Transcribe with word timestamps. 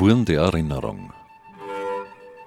Spuren 0.00 0.24
der 0.24 0.40
Erinnerung. 0.40 1.12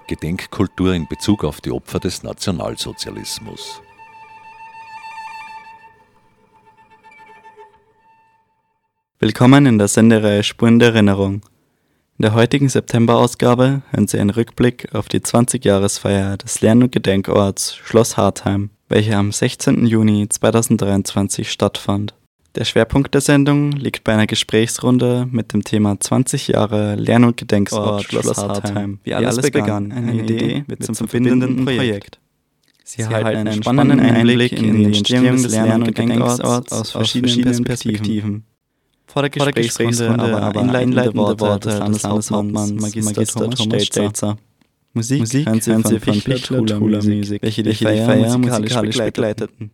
Gedenkkultur 0.07 0.95
in 0.95 1.07
Bezug 1.07 1.43
auf 1.43 1.61
die 1.61 1.69
Opfer 1.69 1.99
des 1.99 2.23
Nationalsozialismus. 2.23 3.79
Willkommen 9.19 9.67
in 9.67 9.77
der 9.77 9.87
Sendereihe 9.87 10.41
Spuren 10.41 10.79
der 10.79 10.95
Erinnerung. 10.95 11.43
In 12.17 12.23
der 12.23 12.33
heutigen 12.33 12.69
September-Ausgabe 12.69 13.83
hören 13.91 14.07
Sie 14.07 14.17
einen 14.17 14.31
Rückblick 14.31 14.91
auf 14.95 15.07
die 15.07 15.19
20-Jahresfeier 15.19 16.37
des 16.37 16.61
Lern- 16.61 16.81
und 16.81 16.91
Gedenkorts 16.91 17.75
Schloss 17.75 18.17
Hartheim, 18.17 18.71
welche 18.89 19.15
am 19.15 19.31
16. 19.31 19.85
Juni 19.85 20.27
2023 20.27 21.51
stattfand. 21.51 22.15
Der 22.55 22.65
Schwerpunkt 22.65 23.15
der 23.15 23.21
Sendung 23.21 23.71
liegt 23.71 24.03
bei 24.03 24.13
einer 24.13 24.27
Gesprächsrunde 24.27 25.27
mit 25.31 25.53
dem 25.53 25.63
Thema 25.63 25.99
20 25.99 26.49
Jahre 26.49 26.93
Lern- 26.95 27.23
und 27.23 27.37
Gedenkort 27.37 28.03
Schloss 28.03 28.37
Hartheim. 28.37 28.99
Wie 29.03 29.15
alles, 29.15 29.49
begann, 29.49 29.91
eine 29.91 30.13
Idee 30.13 30.63
wird 30.67 30.83
zum 30.83 30.93
verbindenden 30.93 31.65
Projekt. 31.65 32.19
Sie 32.83 33.01
erhalten 33.01 33.47
einen 33.47 33.63
spannenden 33.63 33.99
Einblick 34.01 34.51
in 34.51 34.77
die 34.77 34.85
Entstehung 34.85 35.41
des 35.41 35.51
Lern- 35.51 35.81
und 35.81 35.95
Gedenkorts 35.95 36.71
aus 36.71 36.91
verschiedenen 36.91 37.63
Perspektiven. 37.63 38.45
Vor 39.07 39.23
der 39.23 39.31
Gesprächsrunde 39.31 40.09
aber, 40.09 40.41
aber 40.41 40.61
einleitende 40.61 41.39
Worte 41.39 41.69
des 41.69 41.79
Landeshauptmanns 41.79 42.73
Magister, 42.73 43.13
Magister 43.13 43.49
Thomas 43.49 43.85
Stelzer. 43.85 44.37
Musik, 44.93 45.21
Musik 45.21 45.47
hören 45.47 45.61
Sie 45.61 45.71
von, 45.71 45.83
von 45.83 46.21
Pichler 46.21 46.79
Musik, 46.79 47.41
welche 47.41 47.63
die 47.63 47.73
Feier 47.73 48.37
musikalisch 48.37 48.97
begleiteten. 48.97 49.71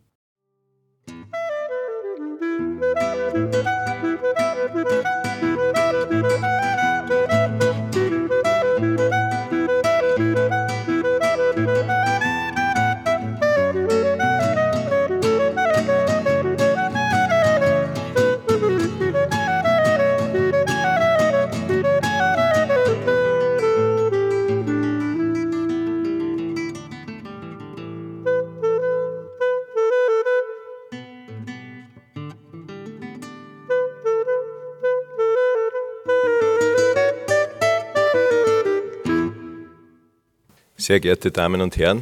Sehr 40.89 40.99
geehrte 40.99 41.29
Damen 41.29 41.61
und 41.61 41.77
Herren, 41.77 42.01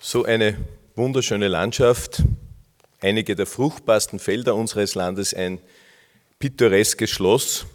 so 0.00 0.24
eine 0.24 0.56
wunderschöne 0.94 1.48
Landschaft, 1.48 2.22
einige 3.02 3.36
der 3.36 3.44
fruchtbarsten 3.44 4.18
Felder 4.18 4.54
unseres 4.54 4.94
Landes, 4.94 5.34
ein 5.34 5.60
pittoreskes 6.38 7.10
Schloss. 7.10 7.66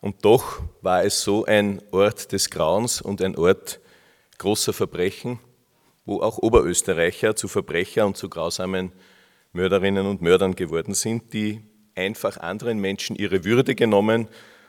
Und 0.00 0.24
doch 0.24 0.62
war 0.82 1.04
es 1.04 1.22
so 1.22 1.44
ein 1.44 1.80
Ort 1.92 2.32
des 2.32 2.50
Grauens 2.50 3.00
und 3.00 3.22
ein 3.22 3.36
Ort 3.36 3.78
großer 4.38 4.72
Verbrechen, 4.72 5.38
wo 6.04 6.20
auch 6.20 6.38
Oberösterreicher 6.38 7.36
zu 7.36 7.46
Verbrecher 7.46 8.04
und 8.04 8.16
zu 8.16 8.28
grausamen 8.28 8.90
Mörderinnen 9.52 10.08
und 10.08 10.22
Mördern 10.22 10.56
geworden 10.56 10.94
sind, 10.94 11.32
die 11.32 11.62
einfach 11.94 12.38
anderen 12.38 12.80
Menschen 12.80 13.14
ihre 13.14 13.44
Würde 13.44 13.76
genommen 13.76 14.26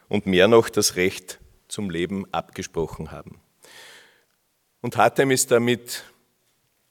und 0.07 0.27
mehr 0.27 0.47
noch 0.47 0.69
das 0.69 0.97
Recht 0.97 1.39
zum 1.67 1.89
Leben 1.89 2.31
abgesprochen 2.31 3.11
haben. 3.11 3.41
Und 4.81 4.95
Hartheim 4.95 5.31
ist 5.31 5.51
damit 5.51 6.03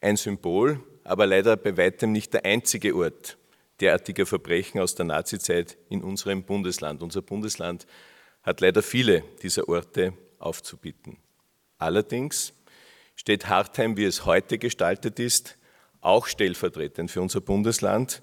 ein 0.01 0.17
Symbol, 0.17 0.81
aber 1.05 1.27
leider 1.27 1.57
bei 1.57 1.77
weitem 1.77 2.13
nicht 2.13 2.35
der 2.35 2.45
einzige 2.45 2.95
Ort 2.95 3.39
derartiger 3.81 4.27
Verbrechen 4.27 4.81
aus 4.81 4.95
der 4.95 5.07
Nazizeit 5.07 5.79
in 5.89 6.03
unserem 6.03 6.43
Bundesland. 6.43 7.03
Unser 7.03 7.23
Bundesland 7.23 7.87
hat 8.43 8.61
leider 8.61 8.83
viele 8.83 9.23
dieser 9.43 9.69
Orte 9.69 10.13
aufzubieten. 10.39 11.17
Allerdings 11.79 12.53
steht 13.15 13.49
Hartheim, 13.49 13.97
wie 13.97 14.05
es 14.05 14.27
heute 14.27 14.59
gestaltet 14.59 15.19
ist, 15.19 15.57
auch 16.01 16.27
stellvertretend 16.27 17.11
für 17.11 17.23
unser 17.23 17.41
Bundesland, 17.41 18.23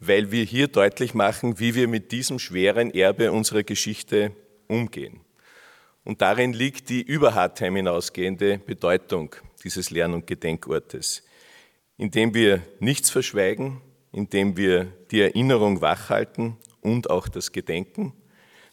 weil 0.00 0.30
wir 0.30 0.44
hier 0.44 0.68
deutlich 0.68 1.14
machen, 1.14 1.58
wie 1.58 1.74
wir 1.74 1.88
mit 1.88 2.12
diesem 2.12 2.38
schweren 2.38 2.92
Erbe 2.92 3.32
unserer 3.32 3.62
Geschichte 3.62 4.32
umgehen. 4.68 5.20
Und 6.04 6.20
darin 6.20 6.52
liegt 6.52 6.90
die 6.90 7.02
über 7.02 7.34
Hartheim 7.34 7.76
hinausgehende 7.76 8.58
Bedeutung 8.58 9.34
dieses 9.64 9.90
Lern- 9.90 10.12
und 10.12 10.26
Gedenkortes, 10.26 11.22
indem 11.96 12.34
wir 12.34 12.62
nichts 12.78 13.08
verschweigen, 13.10 13.80
indem 14.12 14.56
wir 14.56 14.92
die 15.10 15.22
Erinnerung 15.22 15.80
wachhalten 15.80 16.56
und 16.82 17.08
auch 17.08 17.26
das 17.28 17.52
Gedenken, 17.52 18.12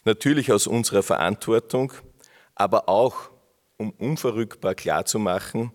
natürlich 0.04 0.52
aus 0.52 0.66
unserer 0.66 1.02
Verantwortung, 1.02 1.92
aber 2.54 2.88
auch 2.88 3.30
um 3.78 3.90
unverrückbar 3.92 4.74
klarzumachen, 4.74 5.72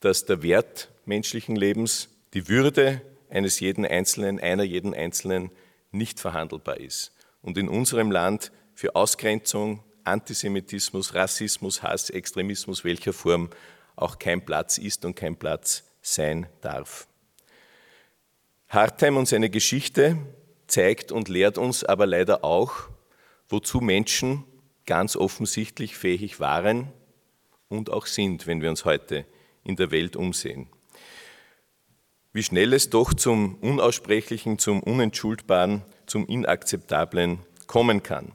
dass 0.00 0.24
der 0.24 0.42
Wert 0.42 0.90
menschlichen 1.04 1.56
Lebens, 1.56 2.08
die 2.34 2.48
Würde 2.48 3.02
eines 3.28 3.60
jeden 3.60 3.84
Einzelnen, 3.84 4.40
einer 4.40 4.62
jeden 4.62 4.94
Einzelnen 4.94 5.50
nicht 5.90 6.18
verhandelbar 6.18 6.78
ist. 6.78 7.12
Und 7.42 7.58
in 7.58 7.68
unserem 7.68 8.10
Land 8.10 8.52
für 8.74 8.96
Ausgrenzung, 8.96 9.82
Antisemitismus, 10.08 11.14
Rassismus, 11.14 11.82
Hass, 11.82 12.10
Extremismus 12.10 12.84
welcher 12.84 13.12
Form 13.12 13.50
auch 13.96 14.18
kein 14.18 14.44
Platz 14.44 14.78
ist 14.78 15.04
und 15.04 15.14
kein 15.14 15.36
Platz 15.36 15.84
sein 16.02 16.46
darf. 16.60 17.06
Hartheim 18.68 19.16
und 19.16 19.26
seine 19.26 19.50
Geschichte 19.50 20.18
zeigt 20.66 21.10
und 21.10 21.28
lehrt 21.28 21.58
uns 21.58 21.84
aber 21.84 22.06
leider 22.06 22.44
auch, 22.44 22.88
wozu 23.48 23.80
Menschen 23.80 24.44
ganz 24.86 25.16
offensichtlich 25.16 25.96
fähig 25.96 26.40
waren 26.40 26.92
und 27.68 27.90
auch 27.90 28.06
sind, 28.06 28.46
wenn 28.46 28.62
wir 28.62 28.70
uns 28.70 28.84
heute 28.84 29.26
in 29.64 29.76
der 29.76 29.90
Welt 29.90 30.16
umsehen. 30.16 30.68
Wie 32.32 32.42
schnell 32.42 32.72
es 32.72 32.90
doch 32.90 33.14
zum 33.14 33.56
Unaussprechlichen, 33.56 34.58
zum 34.58 34.82
Unentschuldbaren, 34.82 35.82
zum 36.06 36.26
Inakzeptablen 36.26 37.40
kommen 37.66 38.02
kann. 38.02 38.32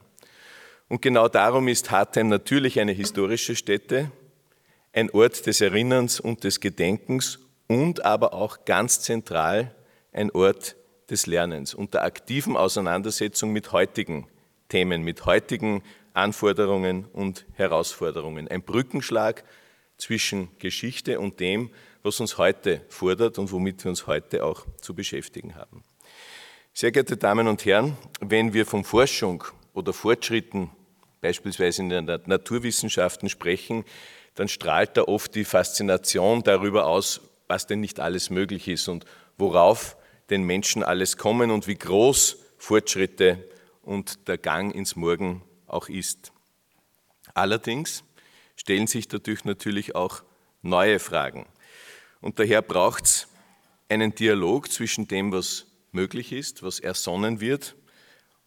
Und 0.94 1.02
genau 1.02 1.26
darum 1.26 1.66
ist 1.66 1.90
Hartheim 1.90 2.28
natürlich 2.28 2.78
eine 2.78 2.92
historische 2.92 3.56
Stätte, 3.56 4.12
ein 4.92 5.10
Ort 5.10 5.44
des 5.44 5.60
Erinnerns 5.60 6.20
und 6.20 6.44
des 6.44 6.60
Gedenkens 6.60 7.40
und 7.66 8.04
aber 8.04 8.32
auch 8.32 8.64
ganz 8.64 9.00
zentral 9.00 9.74
ein 10.12 10.30
Ort 10.30 10.76
des 11.10 11.26
Lernens 11.26 11.74
und 11.74 11.94
der 11.94 12.04
aktiven 12.04 12.56
Auseinandersetzung 12.56 13.50
mit 13.50 13.72
heutigen 13.72 14.28
Themen, 14.68 15.02
mit 15.02 15.26
heutigen 15.26 15.82
Anforderungen 16.12 17.06
und 17.06 17.44
Herausforderungen. 17.54 18.46
Ein 18.46 18.62
Brückenschlag 18.62 19.42
zwischen 19.98 20.48
Geschichte 20.60 21.18
und 21.18 21.40
dem, 21.40 21.70
was 22.04 22.20
uns 22.20 22.38
heute 22.38 22.82
fordert 22.88 23.36
und 23.40 23.50
womit 23.50 23.82
wir 23.82 23.88
uns 23.88 24.06
heute 24.06 24.44
auch 24.44 24.64
zu 24.80 24.94
beschäftigen 24.94 25.56
haben. 25.56 25.82
Sehr 26.72 26.92
geehrte 26.92 27.16
Damen 27.16 27.48
und 27.48 27.64
Herren, 27.64 27.96
wenn 28.20 28.54
wir 28.54 28.64
von 28.64 28.84
Forschung 28.84 29.42
oder 29.72 29.92
Fortschritten 29.92 30.70
beispielsweise 31.24 31.80
in 31.80 31.88
den 31.88 32.04
Naturwissenschaften 32.04 33.30
sprechen, 33.30 33.86
dann 34.34 34.46
strahlt 34.46 34.98
da 34.98 35.04
oft 35.04 35.34
die 35.34 35.46
Faszination 35.46 36.42
darüber 36.42 36.84
aus, 36.84 37.22
was 37.48 37.66
denn 37.66 37.80
nicht 37.80 37.98
alles 37.98 38.28
möglich 38.28 38.68
ist 38.68 38.88
und 38.88 39.06
worauf 39.38 39.96
den 40.28 40.42
Menschen 40.42 40.82
alles 40.82 41.16
kommen 41.16 41.50
und 41.50 41.66
wie 41.66 41.76
groß 41.76 42.36
Fortschritte 42.58 43.42
und 43.80 44.28
der 44.28 44.36
Gang 44.36 44.74
ins 44.74 44.96
Morgen 44.96 45.40
auch 45.66 45.88
ist. 45.88 46.30
Allerdings 47.32 48.04
stellen 48.54 48.86
sich 48.86 49.08
dadurch 49.08 49.46
natürlich 49.46 49.94
auch 49.94 50.22
neue 50.60 50.98
Fragen. 50.98 51.46
Und 52.20 52.38
daher 52.38 52.60
braucht 52.60 53.04
es 53.04 53.28
einen 53.88 54.14
Dialog 54.14 54.70
zwischen 54.70 55.08
dem, 55.08 55.32
was 55.32 55.64
möglich 55.90 56.32
ist, 56.32 56.62
was 56.62 56.80
ersonnen 56.80 57.40
wird 57.40 57.76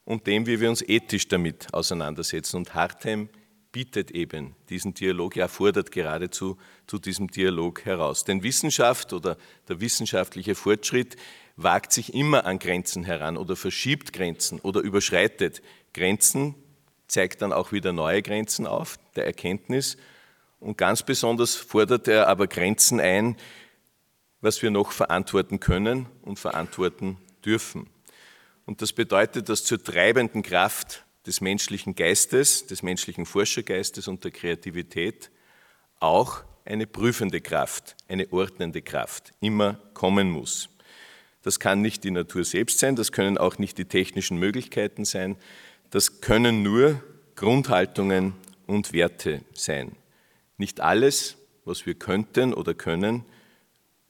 und 0.07 0.25
dem, 0.25 0.45
wie 0.47 0.61
wir 0.61 0.69
uns 0.69 0.81
ethisch 0.81 1.27
damit 1.27 1.67
auseinandersetzen. 1.73 2.55
Und 2.55 2.73
Hartheim 2.73 3.27
bietet 3.73 4.09
eben 4.11 4.55
diesen 4.69 4.93
Dialog, 4.93 5.35
ja 5.35 5.49
fordert 5.49 5.91
geradezu 5.91 6.57
zu 6.87 6.97
diesem 6.97 7.27
Dialog 7.27 7.83
heraus. 7.83 8.23
Denn 8.23 8.41
Wissenschaft 8.41 9.11
oder 9.11 9.35
der 9.67 9.81
wissenschaftliche 9.81 10.55
Fortschritt 10.55 11.17
wagt 11.57 11.91
sich 11.91 12.13
immer 12.13 12.45
an 12.45 12.57
Grenzen 12.57 13.03
heran 13.03 13.35
oder 13.35 13.57
verschiebt 13.57 14.13
Grenzen 14.13 14.61
oder 14.61 14.79
überschreitet 14.79 15.61
Grenzen, 15.93 16.55
zeigt 17.07 17.41
dann 17.41 17.51
auch 17.51 17.73
wieder 17.73 17.91
neue 17.91 18.21
Grenzen 18.21 18.65
auf 18.65 18.97
der 19.17 19.25
Erkenntnis 19.25 19.97
und 20.61 20.77
ganz 20.77 21.03
besonders 21.03 21.55
fordert 21.55 22.07
er 22.07 22.29
aber 22.29 22.47
Grenzen 22.47 23.01
ein, 23.01 23.35
was 24.39 24.61
wir 24.61 24.71
noch 24.71 24.93
verantworten 24.93 25.59
können 25.59 26.05
und 26.21 26.39
verantworten 26.39 27.17
dürfen. 27.43 27.89
Und 28.67 28.81
das 28.81 28.91
bedeutet, 28.91 29.47
dass 29.49 29.63
zur 29.63 29.81
treibenden 29.81 30.43
Kraft 30.43 31.05
des 31.25 31.39
menschlichen 31.39 31.95
Geistes, 31.95 32.67
des 32.67 32.83
menschlichen 32.83 33.25
Forschergeistes 33.25 34.09
und 34.09 34.25
der 34.25 34.31
Kreativität 34.31 35.31
auch 36.01 36.43
eine 36.65 36.85
prüfende 36.85 37.39
Kraft, 37.39 37.95
eine 38.09 38.31
ordnende 38.31 38.81
Kraft 38.81 39.31
immer 39.39 39.75
kommen 39.93 40.29
muss. 40.29 40.69
Das 41.43 41.61
kann 41.61 41.81
nicht 41.81 42.03
die 42.03 42.11
Natur 42.11 42.43
selbst 42.43 42.79
sein, 42.79 42.97
das 42.97 43.13
können 43.13 43.37
auch 43.37 43.57
nicht 43.57 43.77
die 43.77 43.85
technischen 43.85 44.37
Möglichkeiten 44.37 45.05
sein, 45.05 45.37
das 45.89 46.19
können 46.19 46.61
nur 46.61 47.01
Grundhaltungen 47.35 48.33
und 48.65 48.91
Werte 48.91 49.45
sein. 49.53 49.93
Nicht 50.57 50.81
alles, 50.81 51.37
was 51.63 51.85
wir 51.85 51.95
könnten 51.95 52.53
oder 52.53 52.73
können, 52.73 53.23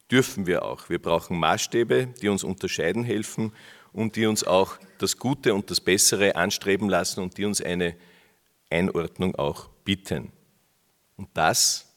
dürfen 0.10 0.48
wir 0.48 0.66
auch. 0.66 0.90
Wir 0.90 1.00
brauchen 1.00 1.38
Maßstäbe, 1.38 2.08
die 2.22 2.30
uns 2.30 2.44
unterscheiden 2.44 3.04
helfen 3.04 3.52
und 3.94 4.16
die 4.16 4.26
uns 4.26 4.44
auch 4.44 4.78
das 4.98 5.18
Gute 5.18 5.54
und 5.54 5.70
das 5.72 5.82
Bessere 5.82 6.36
anstreben 6.36 6.90
lassen 6.90 7.22
und 7.22 7.38
die 7.38 7.46
uns 7.46 7.62
eine 7.62 7.96
Einordnung 8.70 9.36
auch 9.36 9.70
bieten. 9.84 10.32
Und 11.16 11.30
das 11.34 11.88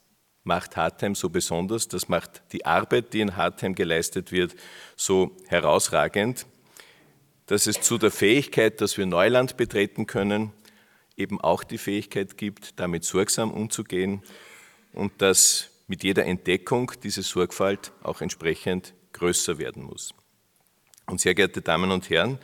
macht 0.45 0.77
Hartheim 0.77 1.15
so 1.15 1.29
besonders, 1.29 1.89
das 1.89 2.09
macht 2.09 2.43
die 2.53 2.65
Arbeit, 2.65 3.13
die 3.13 3.21
in 3.21 3.37
Hartheim 3.37 3.75
geleistet 3.75 4.33
wird, 4.33 4.55
so 4.97 5.37
herausragend, 5.49 6.47
dass 7.47 7.67
es 7.67 7.81
zu 7.81 7.99
der 7.99 8.11
Fähigkeit, 8.11 8.81
dass 8.81 8.97
wir 8.97 9.07
Neuland 9.07 9.57
betreten 9.57 10.07
können, 10.07 10.53
eben 11.17 11.41
auch 11.41 11.65
die 11.65 11.79
Fähigkeit 11.79 12.37
gibt, 12.39 12.79
damit 12.81 13.05
sorgsam 13.05 13.51
umzugehen 13.51 14.23
und 14.93 15.21
dass 15.21 15.71
mit 15.87 16.05
jeder 16.05 16.25
Entdeckung 16.25 16.93
diese 17.03 17.23
Sorgfalt 17.23 17.93
auch 18.03 18.21
entsprechend 18.21 18.95
größer 19.13 19.59
werden 19.59 19.83
muss. 19.83 20.15
Und 21.11 21.21
sehr 21.21 21.35
geehrte 21.35 21.61
Damen 21.61 21.91
und 21.91 22.09
Herren, 22.09 22.39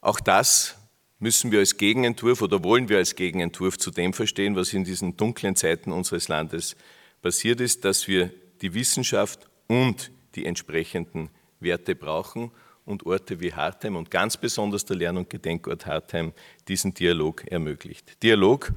auch 0.00 0.20
das 0.20 0.76
müssen 1.18 1.52
wir 1.52 1.58
als 1.58 1.76
Gegenentwurf 1.76 2.42
oder 2.42 2.62
wollen 2.64 2.88
wir 2.88 2.98
als 2.98 3.14
Gegenentwurf 3.14 3.78
zu 3.78 3.90
dem 3.90 4.12
verstehen, 4.12 4.56
was 4.56 4.72
in 4.72 4.84
diesen 4.84 5.16
dunklen 5.16 5.56
Zeiten 5.56 5.92
unseres 5.92 6.28
Landes 6.28 6.76
passiert 7.20 7.60
ist, 7.60 7.84
dass 7.84 8.08
wir 8.08 8.30
die 8.60 8.74
Wissenschaft 8.74 9.48
und 9.68 10.10
die 10.34 10.46
entsprechenden 10.46 11.30
Werte 11.60 11.94
brauchen 11.94 12.50
und 12.84 13.06
Orte 13.06 13.40
wie 13.40 13.52
Hartheim 13.52 13.96
und 13.96 14.10
ganz 14.10 14.36
besonders 14.36 14.84
der 14.84 14.96
Lern- 14.96 15.16
und 15.16 15.30
Gedenkort 15.30 15.86
Hartheim 15.86 16.32
diesen 16.68 16.94
Dialog 16.94 17.46
ermöglicht. 17.46 18.22
Dialog 18.22 18.72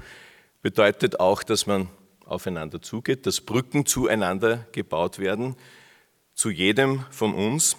bedeutet 0.62 1.20
auch, 1.20 1.44
dass 1.44 1.66
man 1.66 1.90
aufeinander 2.26 2.82
zugeht, 2.82 3.26
dass 3.26 3.42
Brücken 3.42 3.86
zueinander 3.86 4.68
gebaut 4.72 5.20
werden, 5.20 5.56
zu 6.34 6.50
jedem 6.50 7.06
von 7.12 7.34
uns. 7.34 7.78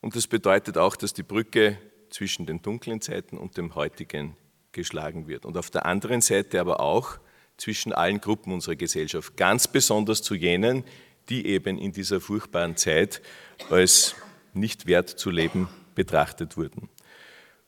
Und 0.00 0.16
das 0.16 0.26
bedeutet 0.26 0.78
auch, 0.78 0.96
dass 0.96 1.12
die 1.12 1.22
Brücke 1.22 1.78
zwischen 2.10 2.46
den 2.46 2.62
dunklen 2.62 3.00
Zeiten 3.00 3.36
und 3.36 3.56
dem 3.56 3.74
heutigen 3.74 4.36
geschlagen 4.72 5.26
wird. 5.26 5.44
Und 5.44 5.56
auf 5.56 5.70
der 5.70 5.86
anderen 5.86 6.20
Seite 6.20 6.60
aber 6.60 6.80
auch 6.80 7.18
zwischen 7.56 7.92
allen 7.92 8.20
Gruppen 8.20 8.52
unserer 8.52 8.76
Gesellschaft, 8.76 9.36
ganz 9.36 9.66
besonders 9.66 10.22
zu 10.22 10.34
jenen, 10.34 10.84
die 11.28 11.46
eben 11.46 11.78
in 11.78 11.92
dieser 11.92 12.20
furchtbaren 12.20 12.76
Zeit 12.76 13.22
als 13.70 14.14
nicht 14.52 14.86
wert 14.86 15.08
zu 15.08 15.30
leben 15.30 15.68
betrachtet 15.94 16.56
wurden. 16.56 16.88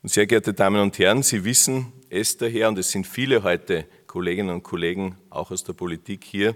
Und 0.03 0.11
sehr 0.11 0.27
geehrte 0.27 0.55
Damen 0.55 0.81
und 0.81 0.99
Herren, 0.99 1.23
Sie 1.23 1.45
wissen 1.45 1.93
es 2.09 2.37
daher, 2.37 2.69
und 2.69 2.79
es 2.79 2.91
sind 2.91 3.07
viele 3.07 3.43
heute 3.43 3.87
Kolleginnen 4.07 4.51
und 4.51 4.63
Kollegen, 4.63 5.17
auch 5.29 5.51
aus 5.51 5.65
der 5.65 5.73
Politik 5.73 6.25
hier, 6.25 6.55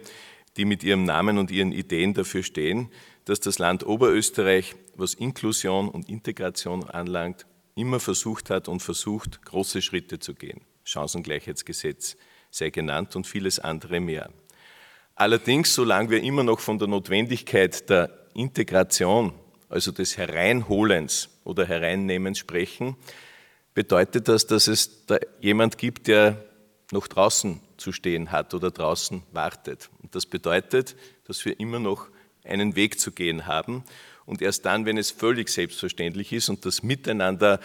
die 0.57 0.65
mit 0.65 0.85
ihrem 0.85 1.05
Namen 1.05 1.39
und 1.39 1.51
ihren 1.51 1.73
Ideen 1.73 2.15
dafür 2.15 2.43
stehen, 2.43 2.89
dass 3.25 3.41
das 3.41 3.59
Land 3.59 3.87
Oberösterreich, 3.87 4.75
was 4.97 5.15
Inklusion 5.15 5.89
und 5.89 6.09
Integration 6.09 6.85
anlangt, 6.85 7.47
immer 7.75 8.01
versucht 8.01 8.51
hat 8.51 8.69
und 8.69 8.81
versucht, 8.81 9.45
große 9.45 9.83
Schritte 9.83 10.19
zu 10.19 10.35
gehen. 10.35 10.61
Chancengleichheitsgesetz 10.85 12.17
sei 12.51 12.71
genannt 12.71 13.17
und 13.17 13.27
vieles 13.27 13.59
andere 13.59 14.01
mehr. 14.01 14.31
Allerdings, 15.15 15.75
solange 15.75 16.11
wir 16.11 16.23
immer 16.23 16.43
noch 16.43 16.61
von 16.61 16.79
der 16.79 16.89
Notwendigkeit 16.89 17.89
der 17.89 18.11
Integration, 18.35 19.33
also 19.69 19.91
des 19.93 20.17
Hereinholens 20.17 21.31
oder 21.45 21.67
Hereinnehmens 21.67 22.39
sprechen, 22.39 22.97
bedeutet 23.75 24.29
das, 24.29 24.47
dass 24.47 24.67
es 24.67 25.07
da 25.07 25.19
jemand 25.41 25.79
gibt, 25.79 26.09
der 26.09 26.45
noch 26.91 27.07
draußen 27.07 27.61
zu 27.79 27.93
stehen 27.93 28.31
hat 28.33 28.53
oder 28.53 28.71
draußen 28.71 29.23
wartet. 29.33 29.89
Und 30.03 30.15
das 30.15 30.27
bedeutet, 30.27 30.95
dass 31.25 31.45
wir 31.45 31.59
immer 31.59 31.79
noch 31.79 32.09
einen 32.45 32.77
Weg 32.77 32.99
zu 33.01 33.13
gehen 33.13 33.47
haben 33.47 33.85
und 34.27 34.43
erst 34.43 34.65
dann, 34.65 34.87
wenn 34.87 34.99
es 34.99 35.11
völlig 35.11 35.49
selbstverständlich 35.49 36.33
ist 36.33 36.49
und 36.49 36.65
das 36.65 36.83
Miteinander 36.83 37.61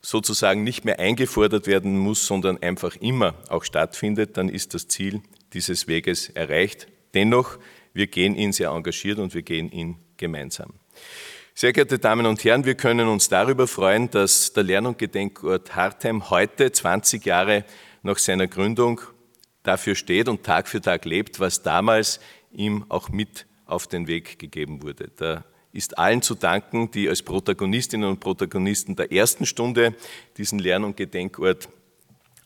sozusagen 0.00 0.62
nicht 0.62 0.84
mehr 0.84 0.98
eingefordert 1.00 1.66
werden 1.66 1.98
muss, 1.98 2.26
sondern 2.26 2.62
einfach 2.62 2.96
immer 2.96 3.34
auch 3.48 3.64
stattfindet, 3.64 4.36
dann 4.36 4.48
ist 4.48 4.74
das 4.74 4.88
Ziel 4.88 5.22
dieses 5.52 5.88
Weges 5.88 6.28
erreicht. 6.30 6.86
Dennoch, 7.14 7.58
wir 7.92 8.06
gehen 8.06 8.36
ihn 8.36 8.52
sehr 8.52 8.70
engagiert 8.70 9.18
und 9.18 9.34
wir 9.34 9.42
gehen 9.42 9.70
ihn 9.70 9.96
gemeinsam. 10.16 10.74
Sehr 11.54 11.72
geehrte 11.72 11.98
Damen 11.98 12.26
und 12.26 12.44
Herren, 12.44 12.66
wir 12.66 12.74
können 12.74 13.08
uns 13.08 13.30
darüber 13.30 13.66
freuen, 13.66 14.10
dass 14.10 14.52
der 14.52 14.62
Lern- 14.62 14.86
und 14.86 14.98
Gedenkort 14.98 15.74
Hartheim 15.74 16.28
heute, 16.28 16.70
20 16.70 17.24
Jahre 17.24 17.64
nach 18.02 18.18
seiner 18.18 18.46
Gründung, 18.46 19.00
dafür 19.62 19.94
steht 19.94 20.28
und 20.28 20.44
Tag 20.44 20.68
für 20.68 20.82
Tag 20.82 21.06
lebt, 21.06 21.40
was 21.40 21.62
damals 21.62 22.20
ihm 22.52 22.84
auch 22.90 23.08
mit 23.08 23.46
auf 23.66 23.86
den 23.86 24.06
Weg 24.06 24.38
gegeben 24.38 24.82
wurde. 24.82 25.08
Der 25.20 25.44
ist 25.72 25.98
allen 25.98 26.22
zu 26.22 26.34
danken, 26.34 26.90
die 26.90 27.08
als 27.08 27.22
Protagonistinnen 27.22 28.08
und 28.08 28.20
Protagonisten 28.20 28.96
der 28.96 29.12
ersten 29.12 29.44
Stunde 29.44 29.94
diesen 30.38 30.58
Lern- 30.58 30.84
und 30.84 30.96
Gedenkort 30.96 31.68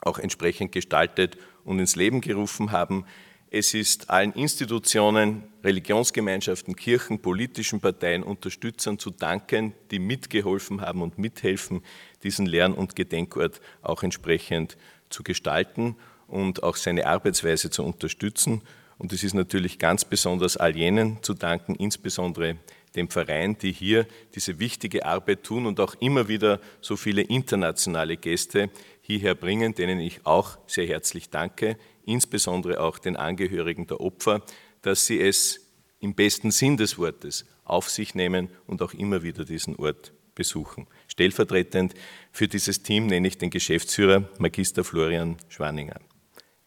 auch 0.03 0.19
entsprechend 0.19 0.73
gestaltet 0.73 1.37
und 1.65 1.79
ins 1.79 1.95
Leben 1.95 2.21
gerufen 2.21 2.73
haben. 2.73 3.05
Es 3.53 3.75
ist 3.75 4.11
allen 4.11 4.33
Institutionen, 4.33 5.43
Religionsgemeinschaften, 5.65 6.77
Kirchen, 6.77 7.21
politischen 7.21 7.81
Parteien, 7.81 8.23
Unterstützern 8.23 8.99
zu 8.99 9.11
danken, 9.11 9.75
die 9.91 9.99
mitgeholfen 9.99 10.81
haben 10.81 11.03
und 11.03 11.19
mithelfen, 11.19 11.83
diesen 12.23 12.47
Lern- 12.47 12.75
und 12.75 12.95
Gedenkort 12.95 13.61
auch 13.83 14.03
entsprechend 14.03 14.77
zu 15.09 15.23
gestalten 15.25 15.97
und 16.29 16.63
auch 16.63 16.77
seine 16.77 17.07
Arbeitsweise 17.07 17.71
zu 17.71 17.83
unterstützen. 17.85 18.63
Und 19.01 19.15
es 19.15 19.25
ist 19.25 19.33
natürlich 19.33 19.79
ganz 19.79 20.05
besonders 20.05 20.59
all 20.59 20.77
jenen 20.77 21.23
zu 21.23 21.33
danken, 21.33 21.75
insbesondere 21.75 22.57
dem 22.95 23.09
Verein, 23.09 23.57
die 23.57 23.73
hier 23.73 24.07
diese 24.35 24.59
wichtige 24.59 25.07
Arbeit 25.07 25.43
tun 25.43 25.65
und 25.65 25.81
auch 25.81 25.95
immer 26.01 26.29
wieder 26.29 26.61
so 26.83 26.97
viele 26.97 27.23
internationale 27.23 28.19
Gäste 28.19 28.69
hierher 29.01 29.35
bringen, 29.35 29.75
denen 29.75 30.01
ich 30.01 30.27
auch 30.27 30.59
sehr 30.67 30.87
herzlich 30.87 31.31
danke, 31.31 31.79
insbesondere 32.05 32.79
auch 32.81 32.99
den 32.99 33.17
Angehörigen 33.17 33.87
der 33.87 34.03
Opfer, 34.03 34.43
dass 34.83 35.07
sie 35.07 35.19
es 35.19 35.67
im 36.01 36.15
besten 36.15 36.51
Sinn 36.51 36.77
des 36.77 36.99
Wortes 36.99 37.47
auf 37.65 37.89
sich 37.89 38.15
nehmen 38.15 38.51
und 38.67 38.83
auch 38.83 38.93
immer 38.93 39.23
wieder 39.23 39.47
diesen 39.47 39.77
Ort 39.77 40.13
besuchen. 40.35 40.87
Stellvertretend 41.09 41.95
für 42.33 42.49
dieses 42.49 42.83
Team 42.83 43.07
nenne 43.07 43.29
ich 43.29 43.39
den 43.39 43.49
Geschäftsführer 43.49 44.29
Magister 44.39 44.85
Florian 44.85 45.39
Schwaninger. 45.49 46.01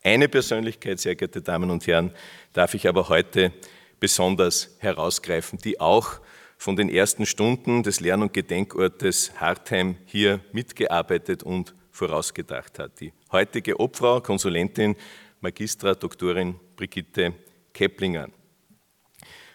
Eine 0.05 0.27
Persönlichkeit, 0.27 0.99
sehr 0.99 1.15
geehrte 1.15 1.41
Damen 1.41 1.71
und 1.71 1.87
Herren, 1.87 2.11
darf 2.51 2.73
ich 2.73 2.89
aber 2.89 3.07
heute 3.07 3.53
besonders 4.01 4.75
herausgreifen, 4.79 5.59
die 5.59 5.79
auch 5.79 6.19
von 6.57 6.75
den 6.75 6.89
ersten 6.89 7.25
Stunden 7.25 7.83
des 7.83 8.01
Lern- 8.01 8.21
und 8.21 8.33
Gedenkortes 8.33 9.31
Hartheim 9.39 9.95
hier 10.03 10.41
mitgearbeitet 10.51 11.43
und 11.43 11.73
vorausgedacht 11.91 12.79
hat. 12.79 12.99
Die 12.99 13.13
heutige 13.31 13.79
Obfrau, 13.79 14.19
Konsulentin, 14.19 14.97
Magistra 15.39 15.93
Doktorin 15.95 16.59
Brigitte 16.75 17.33
Keplinger. 17.71 18.27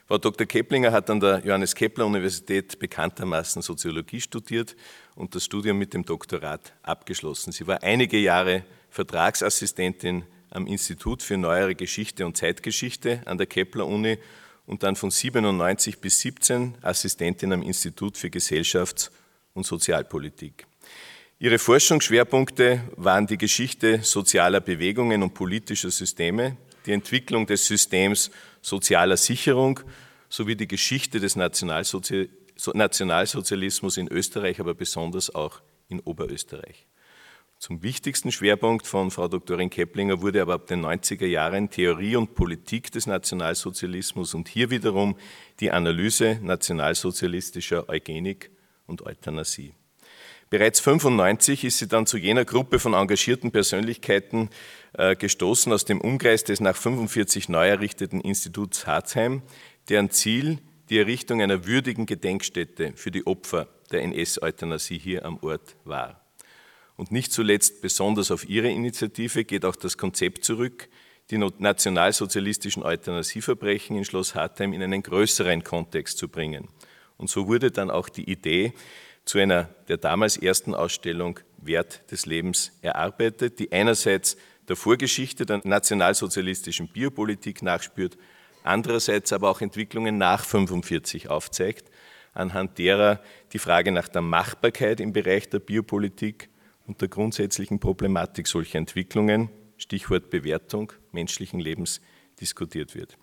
Frau 0.07 0.17
Dr. 0.17 0.47
Keplinger 0.47 0.93
hat 0.93 1.11
an 1.11 1.21
der 1.21 1.43
Johannes 1.45 1.75
Kepler 1.75 2.07
Universität 2.07 2.79
bekanntermaßen 2.79 3.61
Soziologie 3.61 4.23
studiert 4.23 4.77
und 5.15 5.35
das 5.35 5.45
Studium 5.45 5.77
mit 5.77 5.93
dem 5.93 6.07
Doktorat 6.07 6.73
abgeschlossen. 6.83 7.53
Sie 7.53 7.67
war 7.67 7.83
einige 7.83 8.17
Jahre 8.17 8.65
Vertragsassistentin 8.89 10.25
am 10.51 10.67
Institut 10.67 11.23
für 11.23 11.37
Neuere 11.37 11.75
Geschichte 11.75 12.25
und 12.27 12.37
Zeitgeschichte 12.37 13.23
an 13.27 13.39
der 13.39 13.47
Kepler-Uni 13.47 14.19
und 14.67 14.83
dann 14.83 14.97
von 14.97 15.11
97 15.11 16.01
bis 16.01 16.21
17 16.21 16.75
Assistentin 16.83 17.53
am 17.53 17.63
Institut 17.63 18.17
für 18.17 18.29
Gesellschafts- 18.29 19.11
und 19.55 19.65
Sozialpolitik. 19.65 20.67
Ihre 21.39 21.61
Forschungsschwerpunkte 21.61 22.83
waren 22.97 23.29
die 23.29 23.39
Geschichte 23.39 24.03
sozialer 24.03 24.61
Bewegungen 24.61 25.23
und 25.23 25.35
politischer 25.35 25.93
Systeme, 25.93 26.57
die 26.85 26.93
Entwicklung 26.93 27.47
des 27.47 27.67
Systems 27.67 28.33
sozialer 28.61 29.17
Sicherung 29.17 29.79
sowie 30.29 30.57
die 30.57 30.67
Geschichte 30.67 31.21
des 31.21 31.37
Nationalsozialismus 31.37 33.97
in 33.97 34.09
Österreich, 34.09 34.59
aber 34.59 34.75
besonders 34.75 35.33
auch 35.33 35.61
in 35.89 36.01
Oberösterreich. 36.01 36.88
Zum 37.59 37.83
wichtigsten 37.83 38.31
Schwerpunkt 38.31 38.87
von 38.87 39.11
Frau 39.11 39.27
Doktorin 39.27 39.69
Keplinger 39.69 40.23
wurde 40.23 40.41
aber 40.41 40.55
ab 40.55 40.69
den 40.69 40.87
90er 40.87 41.27
Jahren 41.27 41.71
Theorie 41.71 42.15
und 42.15 42.37
Politik 42.37 42.93
des 42.93 43.09
Nationalsozialismus 43.09 44.35
und 44.35 44.47
hier 44.47 44.71
wiederum 44.71 45.17
die 45.59 45.73
Analyse 45.73 46.39
nationalsozialistischer 46.41 47.89
Eugenik 47.89 48.53
und 48.87 49.03
Euthanasie. 49.03 49.75
Bereits 50.51 50.79
1995 50.79 51.65
ist 51.65 51.79
sie 51.79 51.89
dann 51.89 52.07
zu 52.07 52.17
jener 52.17 52.45
Gruppe 52.45 52.79
von 52.79 52.95
engagierten 52.95 53.51
Persönlichkeiten 53.51 54.51
äh, 54.93 55.17
gestoßen 55.17 55.73
aus 55.73 55.85
dem 55.85 56.01
Umkreis 56.01 56.45
des 56.45 56.61
nach 56.61 56.77
45 56.77 57.49
neu 57.49 57.69
errichteten 57.69 58.21
Instituts 58.21 58.87
Harzheim, 58.87 59.43
deren 59.89 60.11
Ziel 60.11 60.59
die 60.91 60.99
Errichtung 60.99 61.43
einer 61.43 61.67
würdigen 61.67 62.07
Gedenkstätte 62.07 62.93
für 62.95 63.11
die 63.11 63.27
Opfer 63.27 63.67
der 63.91 64.03
NS-Euthanasie 64.03 64.99
hier 64.99 65.25
am 65.25 65.39
Ort 65.43 65.75
war. 65.85 66.28
Und 66.99 67.13
nicht 67.13 67.33
zuletzt 67.33 67.81
besonders 67.81 68.33
auf 68.33 68.49
ihre 68.49 68.69
Initiative 68.69 69.45
geht 69.45 69.65
auch 69.65 69.77
das 69.77 69.97
Konzept 69.97 70.45
zurück, 70.45 70.89
die 71.31 71.39
nationalsozialistischen 71.39 72.83
Euthanasieverbrechen 72.83 73.97
in 73.97 74.05
Schloss 74.05 74.35
Hartheim 74.35 74.73
in 74.73 74.83
einen 74.83 75.05
größeren 75.05 75.63
Kontext 75.63 76.19
zu 76.19 76.29
bringen. 76.29 76.67
Und 77.17 77.31
so 77.31 77.47
wurde 77.47 77.71
dann 77.71 77.93
auch 77.93 78.09
die 78.09 78.29
Idee 78.29 78.73
zu 79.25 79.39
einer 79.39 79.69
der 79.87 79.99
damals 79.99 80.39
ersten 80.39 80.75
Ausstellung 80.75 81.39
Wert 81.59 82.11
des 82.11 82.27
Lebens 82.27 82.73
erarbeitet, 82.83 83.61
die 83.61 83.71
einerseits 83.71 84.37
der 84.67 84.75
Vorgeschichte 84.75 85.47
der 85.47 85.61
nationalsozialistischen 85.63 86.89
Biopolitik 86.89 87.63
nachspürt, 87.63 88.19
andererseits 88.65 89.33
aber 89.33 89.51
auch 89.51 89.61
Entwicklungen 89.61 90.19
nach 90.19 90.43
1945 90.43 91.31
aufzeigt, 91.31 91.93
anhand 92.35 92.77
derer 92.77 93.23
die 93.53 93.61
Frage 93.61 93.93
nach 93.93 94.09
der 94.09 94.23
Machbarkeit 94.23 94.99
im 94.99 95.13
Bereich 95.13 95.49
der 95.49 95.61
Biopolitik 95.61 96.49
und 96.89 97.01
der 97.01 97.09
grundsätzlichen 97.09 97.79
Problematik 97.79 98.49
solcher 98.49 98.79
Entwicklungen, 98.79 99.51
Stichwort 99.77 100.31
Bewertung 100.31 100.93
menschlichen 101.13 101.61
Lebens, 101.61 102.01
diskutiert 102.41 102.95
wird. 102.95 103.17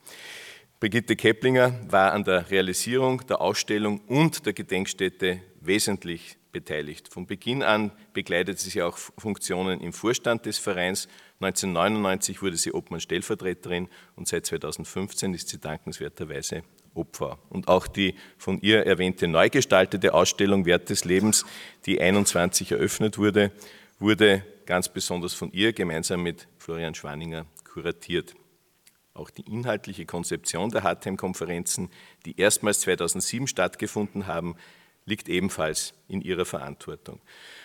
Brigitte 0.79 1.15
Keplinger 1.15 1.73
war 1.89 2.13
an 2.13 2.23
der 2.23 2.49
Realisierung 2.51 3.25
der 3.27 3.41
Ausstellung 3.41 3.99
und 4.07 4.45
der 4.45 4.53
Gedenkstätte 4.53 5.41
wesentlich 5.61 6.37
beteiligt. 6.51 7.11
Von 7.11 7.25
Beginn 7.25 7.63
an 7.63 7.91
begleitet 8.13 8.59
sie 8.59 8.81
auch 8.81 8.97
Funktionen 8.97 9.81
im 9.81 9.93
Vorstand 9.93 10.45
des 10.45 10.57
Vereins. 10.57 11.07
1999 11.39 12.41
wurde 12.41 12.55
sie 12.55 12.73
Obmann-Stellvertreterin 12.73 13.89
und 14.15 14.27
seit 14.27 14.45
2015 14.45 15.33
ist 15.33 15.49
sie 15.49 15.59
dankenswerterweise 15.59 16.63
Opfer. 16.95 17.37
Und 17.49 17.67
auch 17.67 17.87
die 17.87 18.15
von 18.37 18.59
ihr 18.61 18.85
erwähnte 18.85 19.27
neu 19.27 19.49
gestaltete 19.49 20.13
Ausstellung 20.13 20.65
Wert 20.65 20.89
des 20.89 21.05
Lebens, 21.05 21.45
die 21.85 22.01
21 22.01 22.71
eröffnet 22.71 23.17
wurde, 23.17 23.51
wurde 23.99 24.43
ganz 24.65 24.89
besonders 24.89 25.33
von 25.33 25.51
ihr 25.51 25.73
gemeinsam 25.73 26.23
mit 26.23 26.47
Florian 26.57 26.95
Schwaninger 26.95 27.45
kuratiert. 27.63 28.35
Auch 29.13 29.29
die 29.29 29.43
inhaltliche 29.43 30.05
Konzeption 30.05 30.71
der 30.71 30.83
Hartheim-Konferenzen, 30.83 31.89
die 32.25 32.37
erstmals 32.37 32.81
2007 32.81 33.47
stattgefunden 33.47 34.27
haben, 34.27 34.55
liegt 35.05 35.29
ebenfalls 35.29 35.93
in 36.07 36.21
ihrer 36.21 36.45
Verantwortung. 36.45 37.21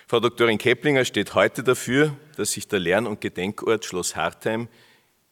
Frau 0.06 0.20
Doktorin 0.20 0.58
Keplinger 0.58 1.04
steht 1.04 1.34
heute 1.34 1.64
dafür, 1.64 2.16
dass 2.36 2.52
sich 2.52 2.68
der 2.68 2.78
Lern- 2.78 3.06
und 3.06 3.20
Gedenkort 3.20 3.84
Schloss 3.84 4.14
Hartheim 4.14 4.68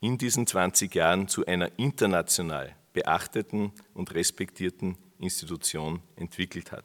in 0.01 0.19
diesen 0.19 0.47
20 0.47 0.95
Jahren 0.95 1.29
zu 1.29 1.45
einer 1.47 1.71
international 1.77 2.75
beachteten 2.93 3.73
und 3.95 4.15
respektierten 4.15 4.97
Institution 5.19 6.01
entwickelt 6.17 6.73
hat. 6.73 6.85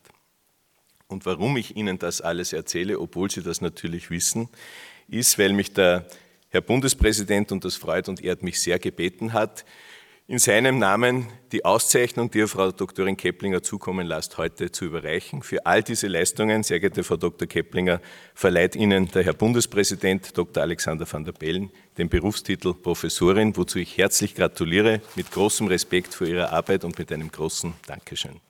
Und 1.07 1.25
warum 1.25 1.57
ich 1.57 1.75
Ihnen 1.75 1.99
das 1.99 2.21
alles 2.21 2.53
erzähle, 2.53 2.99
obwohl 2.99 3.29
Sie 3.29 3.43
das 3.43 3.61
natürlich 3.61 4.09
wissen, 4.09 4.49
ist, 5.07 5.37
weil 5.37 5.53
mich 5.53 5.73
der 5.73 6.07
Herr 6.49 6.61
Bundespräsident, 6.61 7.51
und 7.51 7.65
das 7.65 7.75
freut 7.75 8.09
und 8.09 8.23
ehrt 8.23 8.43
mich 8.43 8.61
sehr, 8.61 8.79
gebeten 8.79 9.33
hat, 9.33 9.65
in 10.33 10.39
seinem 10.39 10.79
Namen 10.79 11.27
die 11.51 11.63
Auszeichnung, 11.63 12.31
die 12.31 12.39
er 12.39 12.47
Frau 12.47 12.71
Doktorin 12.71 13.15
Keplinger 13.15 13.61
zukommen 13.61 14.07
lässt, 14.07 14.39
heute 14.39 14.71
zu 14.71 14.85
überreichen. 14.85 15.43
Für 15.43 15.63
all 15.67 15.83
diese 15.83 16.07
Leistungen, 16.07 16.63
sehr 16.63 16.79
geehrte 16.79 17.03
Frau 17.03 17.17
Dr. 17.17 17.47
Keplinger, 17.47 18.01
verleiht 18.33 18.75
Ihnen 18.75 19.11
der 19.11 19.23
Herr 19.25 19.33
Bundespräsident 19.33 20.35
Dr. 20.35 20.63
Alexander 20.63 21.05
van 21.07 21.23
der 21.23 21.33
Bellen 21.33 21.69
den 21.99 22.09
Berufstitel 22.09 22.73
Professorin, 22.73 23.55
wozu 23.55 23.77
ich 23.77 23.95
herzlich 23.95 24.33
gratuliere, 24.33 25.01
mit 25.15 25.29
großem 25.29 25.67
Respekt 25.67 26.15
für 26.15 26.27
Ihre 26.27 26.51
Arbeit 26.51 26.83
und 26.83 26.97
mit 26.97 27.11
einem 27.11 27.31
großen 27.31 27.71
Dankeschön. 27.85 28.41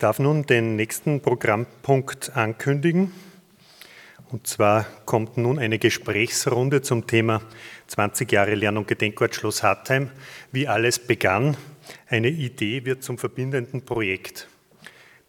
Darf 0.00 0.18
nun 0.18 0.46
den 0.46 0.76
nächsten 0.76 1.20
Programmpunkt 1.20 2.34
ankündigen. 2.34 3.12
Und 4.30 4.46
zwar 4.46 4.86
kommt 5.04 5.36
nun 5.36 5.58
eine 5.58 5.78
Gesprächsrunde 5.78 6.80
zum 6.80 7.06
Thema 7.06 7.42
20 7.88 8.32
Jahre 8.32 8.54
Lern- 8.54 8.78
und 8.78 8.88
Gedenkort 8.88 9.34
Schloss 9.34 9.62
Hartheim. 9.62 10.10
Wie 10.52 10.66
alles 10.66 10.98
begann, 10.98 11.56
eine 12.08 12.28
Idee 12.28 12.84
wird 12.86 13.02
zum 13.02 13.18
verbindenden 13.18 13.82
Projekt. 13.82 14.48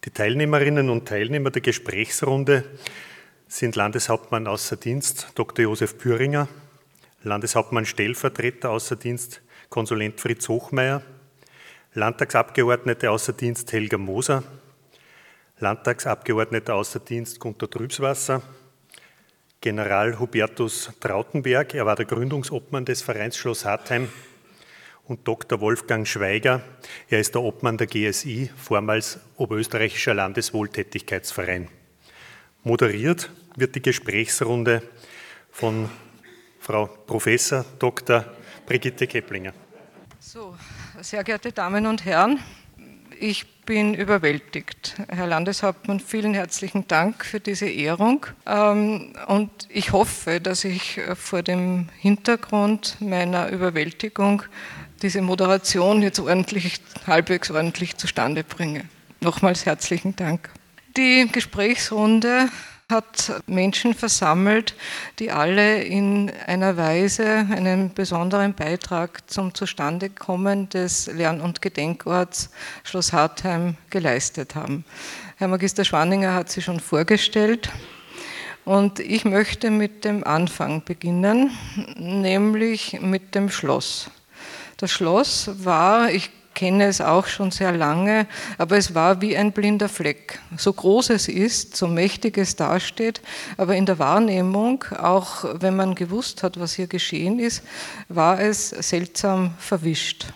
Die 0.04 0.10
Teilnehmerinnen 0.10 0.88
und 0.88 1.06
Teilnehmer 1.06 1.50
der 1.50 1.62
Gesprächsrunde 1.62 2.64
sind 3.48 3.76
Landeshauptmann 3.76 4.46
außer 4.46 4.76
Dienst 4.76 5.32
Dr. 5.34 5.64
Josef 5.64 5.98
Püringer, 5.98 6.48
Landeshauptmann 7.22 7.84
Stellvertreter 7.84 8.70
außer 8.70 8.96
Dienst 8.96 9.42
Konsulent 9.68 10.18
Fritz 10.18 10.48
Hochmeier, 10.48 11.02
Landtagsabgeordnete 11.94 13.10
außer 13.10 13.34
Dienst 13.34 13.70
Helga 13.70 13.98
Moser, 13.98 14.42
Landtagsabgeordneter 15.58 16.74
außer 16.74 17.00
Dienst 17.00 17.38
Gunter 17.38 17.68
Trübswasser, 17.68 18.40
General 19.60 20.18
Hubertus 20.18 20.90
Trautenberg, 21.00 21.74
er 21.74 21.84
war 21.84 21.94
der 21.94 22.06
Gründungsobmann 22.06 22.86
des 22.86 23.02
Vereins 23.02 23.36
Schloss 23.36 23.66
Hartheim, 23.66 24.08
und 25.04 25.28
Dr. 25.28 25.60
Wolfgang 25.60 26.08
Schweiger, 26.08 26.62
er 27.10 27.20
ist 27.20 27.34
der 27.34 27.42
Obmann 27.42 27.76
der 27.76 27.88
GSI, 27.88 28.50
vormals 28.56 29.20
Oberösterreichischer 29.36 30.14
Landeswohltätigkeitsverein. 30.14 31.68
Moderiert 32.64 33.30
wird 33.56 33.74
die 33.74 33.82
Gesprächsrunde 33.82 34.82
von 35.50 35.90
Frau 36.58 36.86
Professor 36.86 37.66
Dr. 37.78 38.24
Brigitte 38.64 39.06
Keplinger. 39.06 39.52
So, 40.20 40.56
sehr 41.02 41.24
geehrte 41.24 41.50
Damen 41.50 41.86
und 41.86 42.04
Herren, 42.04 42.38
ich 43.18 43.64
bin 43.64 43.94
überwältigt. 43.94 44.94
Herr 45.08 45.26
Landeshauptmann, 45.26 45.98
vielen 45.98 46.32
herzlichen 46.32 46.86
Dank 46.86 47.24
für 47.24 47.40
diese 47.40 47.68
Ehrung. 47.68 48.26
Ähm, 48.46 49.12
und 49.26 49.50
ich 49.68 49.92
hoffe, 49.92 50.40
dass 50.40 50.64
ich 50.64 51.00
vor 51.14 51.42
dem 51.42 51.88
Hintergrund 51.98 52.96
meiner 53.00 53.48
Überwältigung 53.48 54.44
diese 55.02 55.22
Moderation 55.22 56.02
jetzt 56.02 56.20
ordentlich, 56.20 56.80
halbwegs 57.06 57.50
ordentlich 57.50 57.96
zustande 57.96 58.44
bringe. 58.44 58.84
Nochmals 59.20 59.66
herzlichen 59.66 60.14
Dank. 60.14 60.50
Die 60.96 61.28
Gesprächsrunde 61.30 62.48
hat 62.92 63.42
Menschen 63.48 63.94
versammelt, 63.94 64.76
die 65.18 65.32
alle 65.32 65.82
in 65.82 66.30
einer 66.46 66.76
Weise 66.76 67.48
einen 67.50 67.92
besonderen 67.92 68.54
Beitrag 68.54 69.28
zum 69.28 69.52
Zustandekommen 69.52 70.68
des 70.68 71.08
Lern- 71.08 71.40
und 71.40 71.60
Gedenkorts 71.60 72.50
Schloss 72.84 73.12
Hartheim 73.12 73.76
geleistet 73.90 74.54
haben. 74.54 74.84
Herr 75.38 75.48
Magister 75.48 75.84
Schwaninger 75.84 76.34
hat 76.34 76.50
sie 76.50 76.62
schon 76.62 76.78
vorgestellt. 76.78 77.68
Und 78.64 79.00
ich 79.00 79.24
möchte 79.24 79.70
mit 79.70 80.04
dem 80.04 80.22
Anfang 80.22 80.84
beginnen, 80.84 81.50
nämlich 81.96 83.00
mit 83.00 83.34
dem 83.34 83.50
Schloss. 83.50 84.08
Das 84.76 84.92
Schloss 84.92 85.50
war, 85.64 86.12
ich 86.12 86.30
kenne 86.54 86.84
es 86.84 87.00
auch 87.00 87.26
schon 87.26 87.50
sehr 87.50 87.72
lange, 87.72 88.26
aber 88.58 88.76
es 88.76 88.94
war 88.94 89.20
wie 89.20 89.36
ein 89.36 89.52
blinder 89.52 89.88
Fleck. 89.88 90.38
So 90.56 90.72
groß 90.72 91.10
es 91.10 91.28
ist, 91.28 91.76
so 91.76 91.86
mächtig 91.86 92.38
es 92.38 92.56
dasteht, 92.56 93.20
aber 93.56 93.76
in 93.76 93.86
der 93.86 93.98
Wahrnehmung, 93.98 94.84
auch 94.98 95.44
wenn 95.60 95.76
man 95.76 95.94
gewusst 95.94 96.42
hat, 96.42 96.58
was 96.58 96.74
hier 96.74 96.86
geschehen 96.86 97.38
ist, 97.38 97.62
war 98.08 98.40
es 98.40 98.70
seltsam 98.70 99.54
verwischt. 99.58 100.26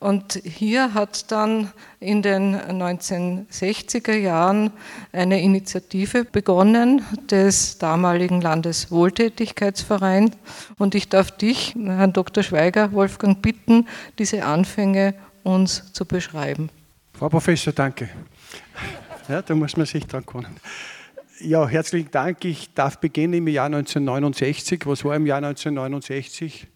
Und 0.00 0.40
hier 0.44 0.94
hat 0.94 1.30
dann 1.32 1.72
in 2.00 2.22
den 2.22 2.54
1960er 2.54 4.14
Jahren 4.14 4.70
eine 5.12 5.42
Initiative 5.42 6.24
begonnen 6.24 7.02
des 7.28 7.78
damaligen 7.78 8.40
Landeswohltätigkeitsvereins. 8.40 10.36
Und 10.78 10.94
ich 10.94 11.08
darf 11.08 11.32
dich, 11.32 11.74
Herrn 11.74 12.12
Dr. 12.12 12.42
Schweiger, 12.42 12.92
Wolfgang, 12.92 13.42
bitten, 13.42 13.86
diese 14.18 14.44
Anfänge 14.44 15.14
uns 15.42 15.92
zu 15.92 16.04
beschreiben. 16.04 16.70
Frau 17.14 17.28
Professor, 17.28 17.72
danke. 17.72 18.08
Ja, 19.28 19.42
da 19.42 19.54
muss 19.54 19.76
man 19.76 19.86
sich 19.86 20.06
dran 20.06 20.24
können. 20.24 20.56
Ja, 21.40 21.66
herzlichen 21.66 22.10
Dank. 22.10 22.44
Ich 22.44 22.72
darf 22.74 22.98
beginnen 22.98 23.34
im 23.34 23.48
Jahr 23.48 23.66
1969. 23.66 24.86
Was 24.86 25.04
war 25.04 25.16
im 25.16 25.26
Jahr 25.26 25.38
1969? 25.38 26.68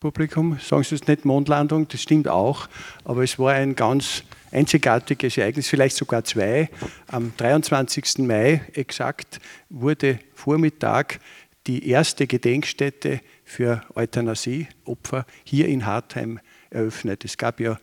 Publikum, 0.00 0.58
sagen 0.58 0.82
Sie 0.82 0.94
es 0.94 1.06
nicht 1.06 1.26
Mondlandung, 1.26 1.86
das 1.86 2.00
stimmt 2.00 2.26
auch, 2.26 2.68
aber 3.04 3.22
es 3.22 3.38
war 3.38 3.52
ein 3.52 3.76
ganz 3.76 4.22
einzigartiges 4.52 5.36
Ereignis, 5.36 5.68
vielleicht 5.68 5.96
sogar 5.96 6.24
zwei. 6.24 6.68
Am 7.06 7.32
23. 7.36 8.18
Mai 8.18 8.62
exakt 8.74 9.40
wurde 9.68 10.18
Vormittag 10.34 11.20
die 11.66 11.88
erste 11.88 12.26
Gedenkstätte 12.26 13.20
für 13.44 13.82
Euthanasieopfer 13.94 15.26
hier 15.44 15.68
in 15.68 15.86
Hartheim 15.86 16.40
eröffnet. 16.70 17.24
Es 17.24 17.36
gab 17.36 17.60
ja 17.60 17.78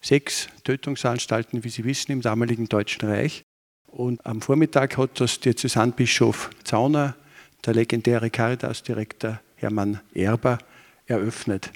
sechs 0.00 0.48
Tötungsanstalten, 0.64 1.62
wie 1.64 1.68
Sie 1.68 1.84
wissen, 1.84 2.12
im 2.12 2.22
damaligen 2.22 2.68
Deutschen 2.68 3.08
Reich. 3.08 3.44
Und 3.86 4.24
am 4.24 4.40
Vormittag 4.40 4.96
hat 4.96 5.20
das 5.20 5.40
Diözesanbischof 5.40 6.50
Zauner, 6.64 7.16
der 7.64 7.74
legendäre 7.74 8.30
Caritas-Direktor 8.30 9.40
Hermann 9.56 10.00
Erber, 10.14 10.58
eröffnet. 11.06 11.72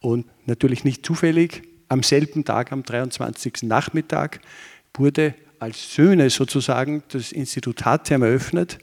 Und 0.00 0.26
natürlich 0.46 0.84
nicht 0.84 1.04
zufällig, 1.04 1.62
am 1.88 2.02
selben 2.02 2.44
Tag, 2.44 2.72
am 2.72 2.82
23. 2.82 3.62
Nachmittag, 3.62 4.40
wurde 4.94 5.34
als 5.58 5.94
Söhne 5.94 6.30
sozusagen 6.30 7.02
das 7.08 7.32
Institut 7.32 7.84
Hartheim 7.84 8.22
eröffnet, 8.22 8.78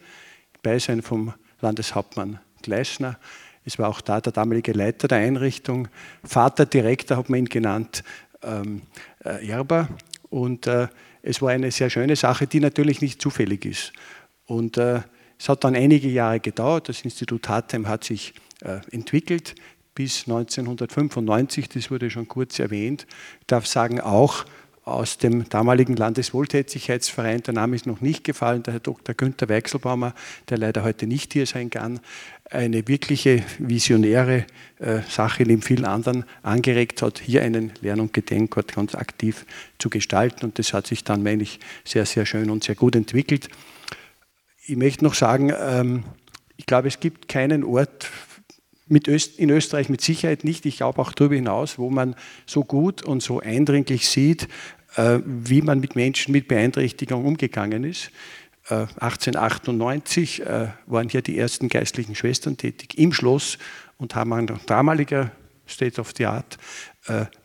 Beisein 0.63 1.01
vom 1.01 1.33
Landeshauptmann 1.61 2.39
Gleisner. 2.61 3.17
Es 3.65 3.77
war 3.77 3.89
auch 3.89 4.01
da 4.01 4.21
der 4.21 4.33
damalige 4.33 4.73
Leiter 4.73 5.07
der 5.07 5.19
Einrichtung, 5.19 5.87
Vater 6.23 6.65
Direktor 6.65 7.17
hat 7.17 7.29
man 7.29 7.39
ihn 7.39 7.45
genannt, 7.45 8.03
ähm, 8.43 8.81
äh, 9.23 9.47
Erber. 9.47 9.87
Und 10.29 10.67
äh, 10.67 10.87
es 11.21 11.41
war 11.41 11.51
eine 11.51 11.71
sehr 11.71 11.89
schöne 11.89 12.15
Sache, 12.15 12.47
die 12.47 12.59
natürlich 12.59 13.01
nicht 13.01 13.21
zufällig 13.21 13.65
ist. 13.65 13.93
Und 14.45 14.77
äh, 14.77 15.01
es 15.37 15.49
hat 15.49 15.63
dann 15.63 15.75
einige 15.75 16.07
Jahre 16.07 16.39
gedauert. 16.39 16.89
Das 16.89 17.01
Institut 17.01 17.47
Hartheim 17.47 17.87
hat 17.87 18.03
sich 18.03 18.33
äh, 18.61 18.79
entwickelt 18.91 19.55
bis 20.01 20.23
1995, 20.23 21.69
das 21.69 21.91
wurde 21.91 22.09
schon 22.09 22.27
kurz 22.27 22.57
erwähnt. 22.57 23.05
Ich 23.41 23.45
darf 23.45 23.67
sagen, 23.67 24.01
auch 24.01 24.45
aus 24.83 25.19
dem 25.19 25.47
damaligen 25.47 25.95
Landeswohltätigkeitsverein, 25.95 27.43
der 27.43 27.53
Name 27.53 27.75
ist 27.75 27.85
noch 27.85 28.01
nicht 28.01 28.23
gefallen, 28.23 28.63
der 28.63 28.73
Herr 28.73 28.79
Dr. 28.79 29.13
Günther 29.13 29.47
Weichselbaumer, 29.47 30.15
der 30.49 30.57
leider 30.57 30.83
heute 30.83 31.05
nicht 31.05 31.33
hier 31.33 31.45
sein 31.45 31.69
kann, 31.69 31.99
eine 32.49 32.87
wirkliche 32.87 33.43
visionäre 33.59 34.47
äh, 34.79 35.01
Sache 35.07 35.43
neben 35.43 35.61
vielen 35.61 35.85
anderen 35.85 36.25
angeregt 36.41 37.03
hat, 37.03 37.19
hier 37.19 37.43
einen 37.43 37.71
Lern- 37.81 37.99
und 37.99 38.11
Gedenkort 38.11 38.73
ganz 38.73 38.95
aktiv 38.95 39.45
zu 39.77 39.91
gestalten. 39.91 40.45
Und 40.45 40.57
das 40.57 40.73
hat 40.73 40.87
sich 40.87 41.03
dann, 41.03 41.21
meine 41.21 41.43
ich, 41.43 41.59
sehr, 41.85 42.07
sehr 42.07 42.25
schön 42.25 42.49
und 42.49 42.63
sehr 42.63 42.73
gut 42.73 42.95
entwickelt. 42.95 43.49
Ich 44.65 44.77
möchte 44.77 45.03
noch 45.03 45.13
sagen, 45.13 45.53
ähm, 45.55 46.05
ich 46.57 46.65
glaube, 46.65 46.87
es 46.87 46.99
gibt 46.99 47.27
keinen 47.27 47.63
Ort 47.63 48.09
Öst, 49.07 49.39
in 49.39 49.49
Österreich 49.49 49.89
mit 49.89 50.01
Sicherheit 50.01 50.43
nicht, 50.43 50.65
ich 50.65 50.77
glaube 50.77 51.01
auch 51.01 51.13
darüber 51.13 51.35
hinaus, 51.35 51.79
wo 51.79 51.89
man 51.89 52.15
so 52.45 52.63
gut 52.63 53.01
und 53.03 53.23
so 53.23 53.39
eindringlich 53.39 54.09
sieht, 54.09 54.47
äh, 54.95 55.19
wie 55.25 55.61
man 55.61 55.79
mit 55.79 55.95
Menschen 55.95 56.31
mit 56.31 56.47
Beeinträchtigung 56.47 57.25
umgegangen 57.25 57.83
ist. 57.83 58.11
1898 58.69 60.41
äh, 60.41 60.43
äh, 60.43 60.67
waren 60.85 61.09
hier 61.09 61.21
die 61.21 61.37
ersten 61.37 61.67
geistlichen 61.67 62.15
Schwestern 62.15 62.57
tätig 62.57 62.97
im 62.97 63.11
Schloss 63.11 63.57
und 63.97 64.15
haben 64.15 64.33
an 64.33 64.47
damaliger 64.65 65.31
State 65.67 65.99
of 65.99 66.11
the 66.17 66.25
Art 66.25 66.57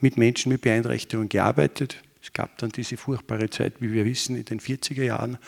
mit 0.00 0.18
Menschen 0.18 0.52
mit 0.52 0.60
Beeinträchtigung 0.60 1.30
gearbeitet. 1.30 2.02
Es 2.22 2.32
gab 2.32 2.58
dann 2.58 2.70
diese 2.70 2.96
furchtbare 2.96 3.48
Zeit, 3.48 3.74
wie 3.80 3.92
wir 3.92 4.04
wissen, 4.04 4.36
in 4.36 4.44
den 4.44 4.60
40er 4.60 5.02
Jahren. 5.02 5.38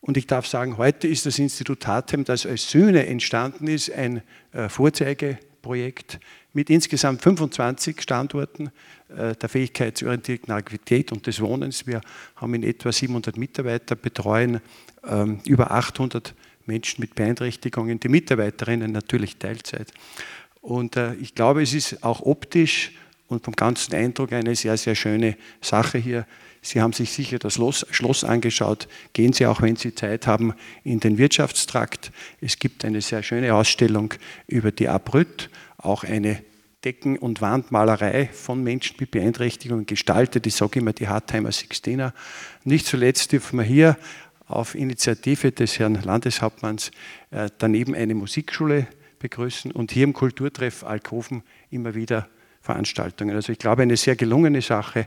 Und 0.00 0.16
ich 0.16 0.26
darf 0.26 0.46
sagen, 0.46 0.78
heute 0.78 1.08
ist 1.08 1.26
das 1.26 1.38
Institut 1.38 1.86
Hartem, 1.86 2.24
das 2.24 2.46
als 2.46 2.70
Söhne 2.70 3.06
entstanden 3.06 3.66
ist, 3.66 3.92
ein 3.92 4.22
äh, 4.52 4.68
Vorzeigeprojekt 4.68 6.18
mit 6.52 6.70
insgesamt 6.70 7.22
25 7.22 8.00
Standorten 8.00 8.70
äh, 9.08 9.34
der 9.36 9.48
fähigkeitsorientierten 9.48 10.52
Aktivität 10.52 11.12
und 11.12 11.26
des 11.26 11.40
Wohnens. 11.40 11.86
Wir 11.86 12.00
haben 12.36 12.54
in 12.54 12.62
etwa 12.62 12.90
700 12.90 13.36
Mitarbeiter, 13.36 13.94
betreuen 13.94 14.60
ähm, 15.06 15.40
über 15.44 15.70
800 15.70 16.34
Menschen 16.64 17.02
mit 17.02 17.14
Beeinträchtigungen, 17.14 18.00
die 18.00 18.08
Mitarbeiterinnen 18.08 18.90
natürlich 18.90 19.36
Teilzeit. 19.36 19.92
Und 20.62 20.96
äh, 20.96 21.14
ich 21.14 21.34
glaube, 21.34 21.62
es 21.62 21.74
ist 21.74 22.02
auch 22.02 22.20
optisch 22.20 22.92
und 23.28 23.44
vom 23.44 23.54
ganzen 23.54 23.94
Eindruck 23.94 24.32
eine 24.32 24.56
sehr, 24.56 24.76
sehr 24.76 24.94
schöne 24.94 25.36
Sache 25.60 25.98
hier 25.98 26.26
Sie 26.62 26.80
haben 26.80 26.92
sich 26.92 27.12
sicher 27.12 27.38
das 27.38 27.54
Schloss 27.54 28.24
angeschaut. 28.24 28.88
Gehen 29.12 29.32
Sie 29.32 29.46
auch, 29.46 29.62
wenn 29.62 29.76
Sie 29.76 29.94
Zeit 29.94 30.26
haben, 30.26 30.54
in 30.84 31.00
den 31.00 31.16
Wirtschaftstrakt. 31.16 32.12
Es 32.40 32.58
gibt 32.58 32.84
eine 32.84 33.00
sehr 33.00 33.22
schöne 33.22 33.54
Ausstellung 33.54 34.14
über 34.46 34.70
die 34.70 34.88
Abrüt, 34.88 35.48
auch 35.78 36.04
eine 36.04 36.42
Decken- 36.84 37.18
und 37.18 37.40
Wandmalerei 37.40 38.28
von 38.32 38.62
Menschen 38.62 38.96
mit 39.00 39.10
Beeinträchtigungen 39.10 39.86
gestaltet. 39.86 40.46
Ich 40.46 40.54
sage 40.54 40.80
immer 40.80 40.92
die 40.92 41.08
Hartheimer 41.08 41.52
Sixtina. 41.52 42.14
Nicht 42.64 42.86
zuletzt 42.86 43.32
dürfen 43.32 43.58
wir 43.58 43.64
hier 43.64 43.96
auf 44.46 44.74
Initiative 44.74 45.52
des 45.52 45.78
Herrn 45.78 45.94
Landeshauptmanns 46.02 46.90
äh, 47.30 47.48
daneben 47.58 47.94
eine 47.94 48.14
Musikschule 48.14 48.86
begrüßen 49.18 49.70
und 49.70 49.92
hier 49.92 50.04
im 50.04 50.12
Kulturtreff 50.12 50.82
Alkoven 50.82 51.42
immer 51.70 51.94
wieder 51.94 52.28
Veranstaltungen. 52.62 53.34
Also 53.34 53.52
ich 53.52 53.58
glaube, 53.58 53.82
eine 53.82 53.96
sehr 53.96 54.16
gelungene 54.16 54.62
Sache 54.62 55.06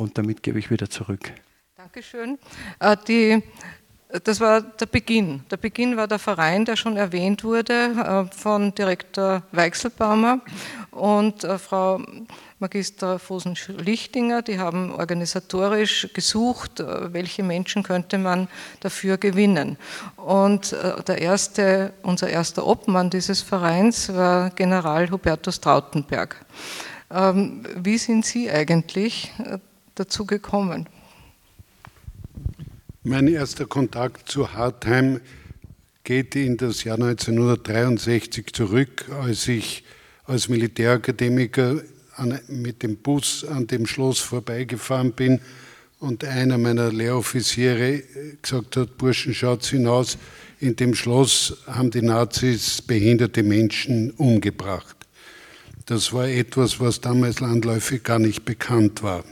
und 0.00 0.16
damit 0.18 0.42
gebe 0.42 0.58
ich 0.58 0.70
wieder 0.70 0.88
zurück. 0.88 1.32
Dankeschön. 1.76 2.38
Äh, 2.78 2.96
die, 3.06 3.42
das 4.24 4.40
war 4.40 4.60
der 4.60 4.86
Beginn. 4.86 5.44
Der 5.50 5.56
Beginn 5.56 5.96
war 5.96 6.08
der 6.08 6.18
Verein, 6.18 6.64
der 6.64 6.76
schon 6.76 6.96
erwähnt 6.96 7.44
wurde 7.44 8.28
äh, 8.30 8.36
von 8.36 8.74
Direktor 8.74 9.42
Weichselbaumer 9.52 10.40
und 10.90 11.44
äh, 11.44 11.58
Frau 11.58 12.02
Magister 12.58 13.18
Fosen-Lichtinger. 13.18 14.42
Die 14.42 14.58
haben 14.58 14.92
organisatorisch 14.92 16.08
gesucht, 16.12 16.84
welche 17.12 17.42
Menschen 17.42 17.82
könnte 17.82 18.18
man 18.18 18.48
dafür 18.80 19.16
gewinnen. 19.16 19.78
Und 20.16 20.76
der 21.08 21.22
erste, 21.22 21.94
unser 22.02 22.28
erster 22.28 22.66
Obmann 22.66 23.08
dieses 23.08 23.40
Vereins 23.40 24.12
war 24.12 24.50
General 24.50 25.10
Hubertus 25.10 25.62
Trautenberg. 25.62 26.44
Ähm, 27.10 27.64
wie 27.76 27.96
sind 27.96 28.26
Sie 28.26 28.50
eigentlich 28.50 29.32
dazu 30.00 30.24
gekommen? 30.24 30.88
Mein 33.02 33.28
erster 33.28 33.66
Kontakt 33.66 34.30
zu 34.30 34.52
Hartheim 34.52 35.20
geht 36.04 36.34
in 36.36 36.56
das 36.56 36.84
Jahr 36.84 36.96
1963 36.96 38.52
zurück, 38.52 39.06
als 39.22 39.46
ich 39.46 39.84
als 40.24 40.48
Militärakademiker 40.48 41.82
mit 42.48 42.82
dem 42.82 42.96
Bus 42.96 43.44
an 43.44 43.66
dem 43.66 43.86
Schloss 43.86 44.18
vorbeigefahren 44.18 45.12
bin 45.12 45.40
und 45.98 46.24
einer 46.24 46.56
meiner 46.56 46.90
Lehroffiziere 46.90 48.02
gesagt 48.40 48.76
hat, 48.76 48.96
Burschen, 48.96 49.34
schaut 49.34 49.64
hinaus, 49.66 50.18
in 50.60 50.76
dem 50.76 50.94
Schloss 50.94 51.58
haben 51.66 51.90
die 51.90 52.02
Nazis 52.02 52.82
behinderte 52.82 53.42
Menschen 53.42 54.10
umgebracht. 54.12 54.96
Das 55.86 56.12
war 56.12 56.28
etwas, 56.28 56.80
was 56.80 57.00
damals 57.00 57.40
landläufig 57.40 58.02
gar 58.02 58.18
nicht 58.18 58.44
bekannt 58.44 59.02
war. 59.02 59.24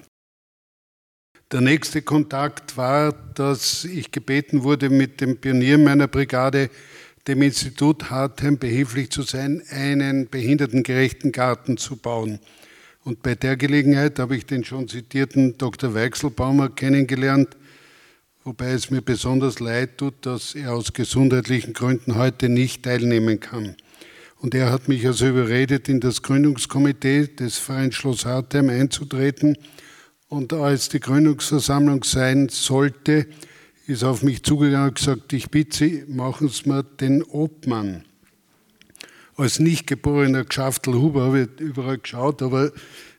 Der 1.50 1.62
nächste 1.62 2.02
Kontakt 2.02 2.76
war, 2.76 3.10
dass 3.34 3.86
ich 3.86 4.10
gebeten 4.10 4.64
wurde, 4.64 4.90
mit 4.90 5.22
dem 5.22 5.38
Pionier 5.38 5.78
meiner 5.78 6.06
Brigade, 6.06 6.68
dem 7.26 7.40
Institut 7.40 8.10
Hartheim, 8.10 8.58
behilflich 8.58 9.08
zu 9.08 9.22
sein, 9.22 9.62
einen 9.70 10.28
behindertengerechten 10.28 11.32
Garten 11.32 11.78
zu 11.78 11.96
bauen. 11.96 12.38
Und 13.02 13.22
bei 13.22 13.34
der 13.34 13.56
Gelegenheit 13.56 14.18
habe 14.18 14.36
ich 14.36 14.44
den 14.44 14.62
schon 14.62 14.88
zitierten 14.88 15.56
Dr. 15.56 15.94
Weichselbaumer 15.94 16.68
kennengelernt, 16.68 17.56
wobei 18.44 18.72
es 18.72 18.90
mir 18.90 19.00
besonders 19.00 19.58
leid 19.58 19.96
tut, 19.96 20.26
dass 20.26 20.54
er 20.54 20.74
aus 20.74 20.92
gesundheitlichen 20.92 21.72
Gründen 21.72 22.16
heute 22.16 22.50
nicht 22.50 22.82
teilnehmen 22.82 23.40
kann. 23.40 23.74
Und 24.36 24.54
er 24.54 24.70
hat 24.70 24.86
mich 24.88 25.06
also 25.06 25.26
überredet, 25.26 25.88
in 25.88 26.00
das 26.00 26.20
Gründungskomitee 26.20 27.28
des 27.28 27.56
Vereins 27.56 27.94
Schloss 27.94 28.26
Hartheim 28.26 28.68
einzutreten– 28.68 29.56
und 30.28 30.52
als 30.52 30.88
die 30.88 31.00
Gründungsversammlung 31.00 32.04
sein 32.04 32.48
sollte, 32.48 33.26
ist 33.86 34.04
auf 34.04 34.22
mich 34.22 34.42
zugegangen 34.42 34.88
und 34.88 34.96
gesagt, 34.96 35.32
ich 35.32 35.50
bitte 35.50 35.88
Sie, 35.88 36.04
machen 36.06 36.48
Sie 36.48 36.68
mir 36.68 36.82
den 36.82 37.22
Obmann. 37.22 38.04
als 39.36 39.58
nicht 39.58 39.86
geborener 39.86 40.44
Geschaftelhuber 40.44 41.26
habe 41.26 41.42
ich 41.42 41.60
überall 41.60 41.98
geschaut, 41.98 42.42
aber 42.42 42.72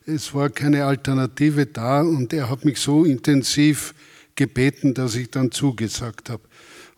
es 0.06 0.32
war 0.34 0.50
keine 0.50 0.84
Alternative 0.84 1.66
da 1.66 2.02
und 2.02 2.32
er 2.32 2.48
hat 2.48 2.64
mich 2.64 2.78
so 2.78 3.04
intensiv 3.04 3.94
gebeten, 4.36 4.94
dass 4.94 5.16
ich 5.16 5.30
dann 5.30 5.50
zugesagt 5.50 6.30
habe. 6.30 6.42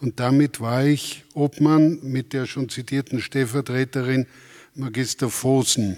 Und 0.00 0.20
damit 0.20 0.60
war 0.60 0.84
ich 0.84 1.24
Obmann 1.34 2.00
mit 2.02 2.32
der 2.32 2.46
schon 2.46 2.68
zitierten 2.68 3.20
Stellvertreterin 3.20 4.26
Magister 4.74 5.30
Vosen. 5.30 5.96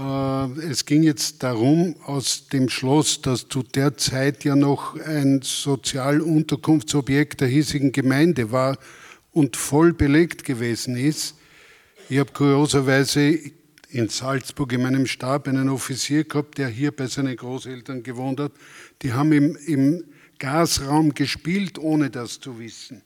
Äh, 0.00 0.70
es 0.70 0.86
ging 0.86 1.02
jetzt 1.02 1.42
darum, 1.42 1.94
aus 2.04 2.48
dem 2.48 2.70
Schloss, 2.70 3.20
das 3.20 3.48
zu 3.48 3.62
der 3.62 3.98
Zeit 3.98 4.44
ja 4.44 4.56
noch 4.56 4.98
ein 4.98 5.42
Sozialunterkunftsobjekt 5.42 7.42
der 7.42 7.48
hiesigen 7.48 7.92
Gemeinde 7.92 8.50
war 8.50 8.78
und 9.32 9.56
voll 9.56 9.92
belegt 9.92 10.44
gewesen 10.44 10.96
ist. 10.96 11.36
Ich 12.08 12.18
habe 12.18 12.32
kurioserweise 12.32 13.38
in 13.90 14.08
Salzburg 14.08 14.72
in 14.72 14.82
meinem 14.82 15.06
Stab 15.06 15.48
einen 15.48 15.68
Offizier 15.68 16.24
gehabt, 16.24 16.58
der 16.58 16.68
hier 16.68 16.92
bei 16.92 17.06
seinen 17.06 17.36
Großeltern 17.36 18.02
gewohnt 18.02 18.40
hat. 18.40 18.52
Die 19.02 19.12
haben 19.12 19.32
im, 19.32 19.56
im 19.66 20.04
Gasraum 20.38 21.12
gespielt, 21.12 21.78
ohne 21.78 22.08
das 22.08 22.40
zu 22.40 22.58
wissen. 22.58 23.02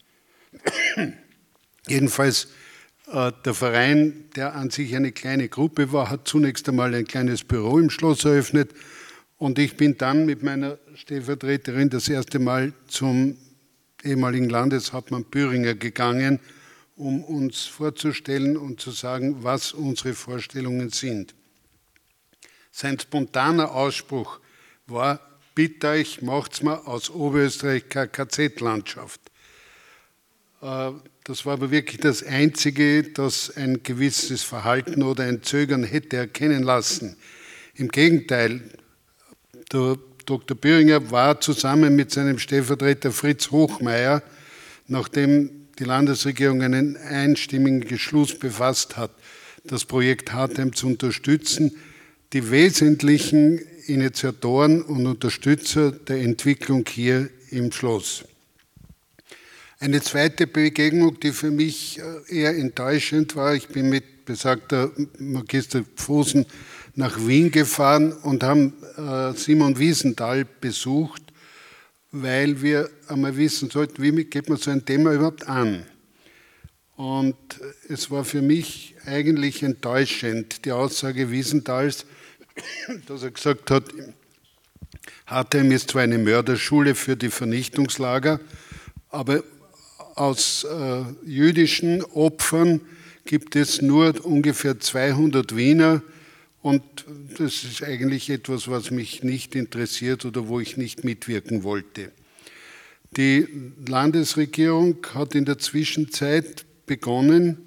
Jedenfalls 1.88 2.48
der 3.06 3.54
Verein, 3.54 4.30
der 4.34 4.54
an 4.54 4.70
sich 4.70 4.96
eine 4.96 5.12
kleine 5.12 5.48
Gruppe 5.48 5.92
war, 5.92 6.10
hat 6.10 6.26
zunächst 6.26 6.68
einmal 6.68 6.94
ein 6.94 7.06
kleines 7.06 7.44
Büro 7.44 7.78
im 7.78 7.90
Schloss 7.90 8.24
eröffnet 8.24 8.70
und 9.36 9.58
ich 9.58 9.76
bin 9.76 9.98
dann 9.98 10.26
mit 10.26 10.42
meiner 10.42 10.78
Stellvertreterin 10.94 11.90
das 11.90 12.08
erste 12.08 12.38
Mal 12.38 12.72
zum 12.88 13.36
ehemaligen 14.02 14.48
Landeshauptmann 14.48 15.24
Büringer 15.24 15.74
gegangen, 15.74 16.40
um 16.96 17.24
uns 17.24 17.66
vorzustellen 17.66 18.56
und 18.56 18.80
zu 18.80 18.90
sagen, 18.90 19.42
was 19.42 19.72
unsere 19.72 20.14
Vorstellungen 20.14 20.90
sind. 20.90 21.34
Sein 22.70 22.98
spontaner 22.98 23.72
Ausspruch 23.72 24.40
war, 24.86 25.20
bitte 25.54 25.88
euch, 25.88 26.22
macht's 26.22 26.62
mal 26.62 26.76
aus 26.76 27.10
Oberösterreich 27.10 27.88
KZ-Landschaft. 27.88 29.20
Äh, 30.64 30.92
das 31.24 31.46
war 31.46 31.54
aber 31.54 31.70
wirklich 31.70 32.00
das 32.00 32.22
Einzige, 32.22 33.02
das 33.02 33.56
ein 33.56 33.82
gewisses 33.82 34.42
Verhalten 34.42 35.02
oder 35.02 35.24
ein 35.24 35.42
Zögern 35.42 35.84
hätte 35.84 36.16
erkennen 36.16 36.62
lassen. 36.62 37.16
Im 37.74 37.88
Gegenteil, 37.88 38.62
der 39.72 39.98
Dr. 40.26 40.56
Büringer 40.56 41.10
war 41.10 41.40
zusammen 41.40 41.96
mit 41.96 42.10
seinem 42.10 42.38
Stellvertreter 42.38 43.12
Fritz 43.12 43.50
Hochmeier, 43.50 44.22
nachdem 44.86 45.68
die 45.78 45.84
Landesregierung 45.84 46.62
einen 46.62 46.96
einstimmigen 46.96 47.80
Beschluss 47.80 48.38
befasst 48.38 48.96
hat, 48.96 49.10
das 49.64 49.84
Projekt 49.84 50.32
Hartheim 50.32 50.74
zu 50.74 50.86
unterstützen, 50.86 51.76
die 52.32 52.50
wesentlichen 52.50 53.58
Initiatoren 53.86 54.82
und 54.82 55.06
Unterstützer 55.06 55.90
der 55.90 56.20
Entwicklung 56.20 56.84
hier 56.88 57.28
im 57.50 57.72
Schloss. 57.72 58.24
Eine 59.84 60.00
zweite 60.00 60.46
Begegnung, 60.46 61.20
die 61.20 61.32
für 61.32 61.50
mich 61.50 62.00
äh, 62.00 62.38
eher 62.40 62.56
enttäuschend 62.56 63.36
war, 63.36 63.54
ich 63.54 63.68
bin 63.68 63.90
mit 63.90 64.24
besagter 64.24 64.90
Magister 65.18 65.84
Pfosen 65.96 66.46
nach 66.94 67.18
Wien 67.18 67.50
gefahren 67.50 68.12
und 68.12 68.42
haben 68.42 68.72
äh, 68.96 69.34
Simon 69.38 69.78
Wiesenthal 69.78 70.46
besucht, 70.46 71.22
weil 72.12 72.62
wir 72.62 72.88
einmal 73.08 73.36
wissen 73.36 73.68
sollten, 73.68 74.02
wie 74.02 74.24
geht 74.24 74.48
man 74.48 74.56
so 74.56 74.70
ein 74.70 74.86
Thema 74.86 75.12
überhaupt 75.12 75.46
an. 75.46 75.84
Und 76.96 77.36
es 77.86 78.10
war 78.10 78.24
für 78.24 78.40
mich 78.40 78.94
eigentlich 79.04 79.62
enttäuschend, 79.62 80.64
die 80.64 80.72
Aussage 80.72 81.30
Wiesenthals, 81.30 82.06
dass 83.06 83.22
er 83.22 83.32
gesagt 83.32 83.70
hat, 83.70 83.84
Hartheim 85.26 85.70
ist 85.72 85.90
zwar 85.90 86.04
eine 86.04 86.16
Mörderschule 86.16 86.94
für 86.94 87.18
die 87.18 87.28
Vernichtungslager, 87.28 88.40
aber 89.10 89.44
aus 90.14 90.64
äh, 90.64 91.02
jüdischen 91.24 92.02
Opfern 92.02 92.80
gibt 93.24 93.56
es 93.56 93.82
nur 93.82 94.24
ungefähr 94.24 94.78
200 94.78 95.56
Wiener 95.56 96.02
und 96.62 96.82
das 97.36 97.64
ist 97.64 97.82
eigentlich 97.82 98.30
etwas, 98.30 98.68
was 98.68 98.90
mich 98.90 99.22
nicht 99.22 99.54
interessiert 99.54 100.24
oder 100.24 100.48
wo 100.48 100.60
ich 100.60 100.76
nicht 100.76 101.04
mitwirken 101.04 101.62
wollte. 101.62 102.12
Die 103.16 103.46
Landesregierung 103.86 104.96
hat 105.14 105.34
in 105.34 105.44
der 105.44 105.58
Zwischenzeit 105.58 106.64
begonnen, 106.86 107.58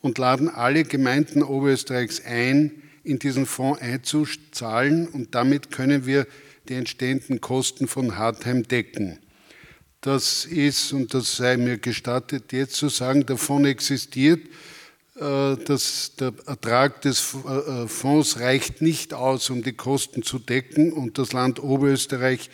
und 0.01 0.17
laden 0.19 0.49
alle 0.49 0.85
Gemeinden 0.85 1.43
Oberösterreichs 1.43 2.25
ein, 2.25 2.84
in 3.05 3.19
diesen 3.19 3.47
Fonds 3.47 3.81
einzuzahlen 3.81 5.07
und 5.07 5.35
damit 5.35 5.71
können 5.71 6.07
wir 6.07 6.27
die 6.69 6.75
entstehenden 6.75 7.41
Kosten 7.41 7.87
von 7.87 8.17
Hartheim 8.17 8.67
decken. 8.67 9.19
Das 10.01 10.45
ist, 10.45 10.93
und 10.93 11.15
das 11.15 11.37
sei 11.37 11.57
mir 11.57 11.79
gestattet, 11.79 12.53
jetzt 12.53 12.75
zu 12.75 12.89
sagen, 12.89 13.25
der 13.27 13.37
Fonds 13.37 13.69
existiert, 13.69 14.41
äh, 15.17 15.57
dass 15.57 16.17
der 16.19 16.35
Ertrag 16.47 17.03
des 17.03 17.35
äh, 17.35 17.87
Fonds 17.87 18.41
reicht 18.41 18.83
nicht 18.83 19.15
aus, 19.15 19.49
um 19.51 19.63
die 19.63 19.75
Kosten 19.75 20.23
zu 20.23 20.39
decken 20.39 20.93
und 20.93 21.19
das 21.19 21.33
Land 21.33 21.63
Oberösterreich 21.63 22.51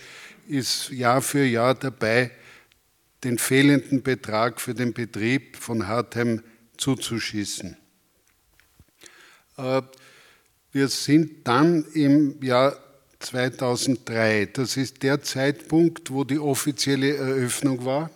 ist 0.46 0.90
Jahr 0.90 1.22
für 1.22 1.44
Jahr 1.44 1.74
dabei, 1.74 2.32
den 3.24 3.38
fehlenden 3.38 4.02
Betrag 4.02 4.60
für 4.60 4.74
den 4.74 4.92
Betrieb 4.92 5.56
von 5.56 5.86
Hartheim 5.86 6.42
zuzuschießen. 6.76 7.76
Wir 10.72 10.86
sind 10.86 11.48
dann 11.48 11.84
im 11.94 12.40
Jahr 12.42 12.76
2003. 13.18 14.50
Das 14.52 14.76
ist 14.76 15.02
der 15.02 15.20
Zeitpunkt, 15.20 16.12
wo 16.12 16.22
die 16.22 16.38
offizielle 16.38 17.16
Eröffnung 17.16 17.84
war. 17.84 18.10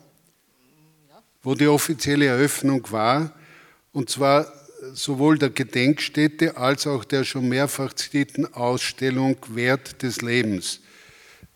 Wo 1.42 1.56
die 1.56 1.66
offizielle 1.66 2.26
Eröffnung 2.26 2.90
war, 2.92 3.32
und 3.92 4.08
zwar 4.08 4.52
sowohl 4.92 5.36
der 5.36 5.50
Gedenkstätte 5.50 6.56
als 6.56 6.86
auch 6.86 7.04
der 7.04 7.24
schon 7.24 7.48
mehrfach 7.48 7.92
zitierten 7.92 8.52
Ausstellung 8.54 9.36
Wert 9.48 10.02
des 10.02 10.22
Lebens. 10.22 10.80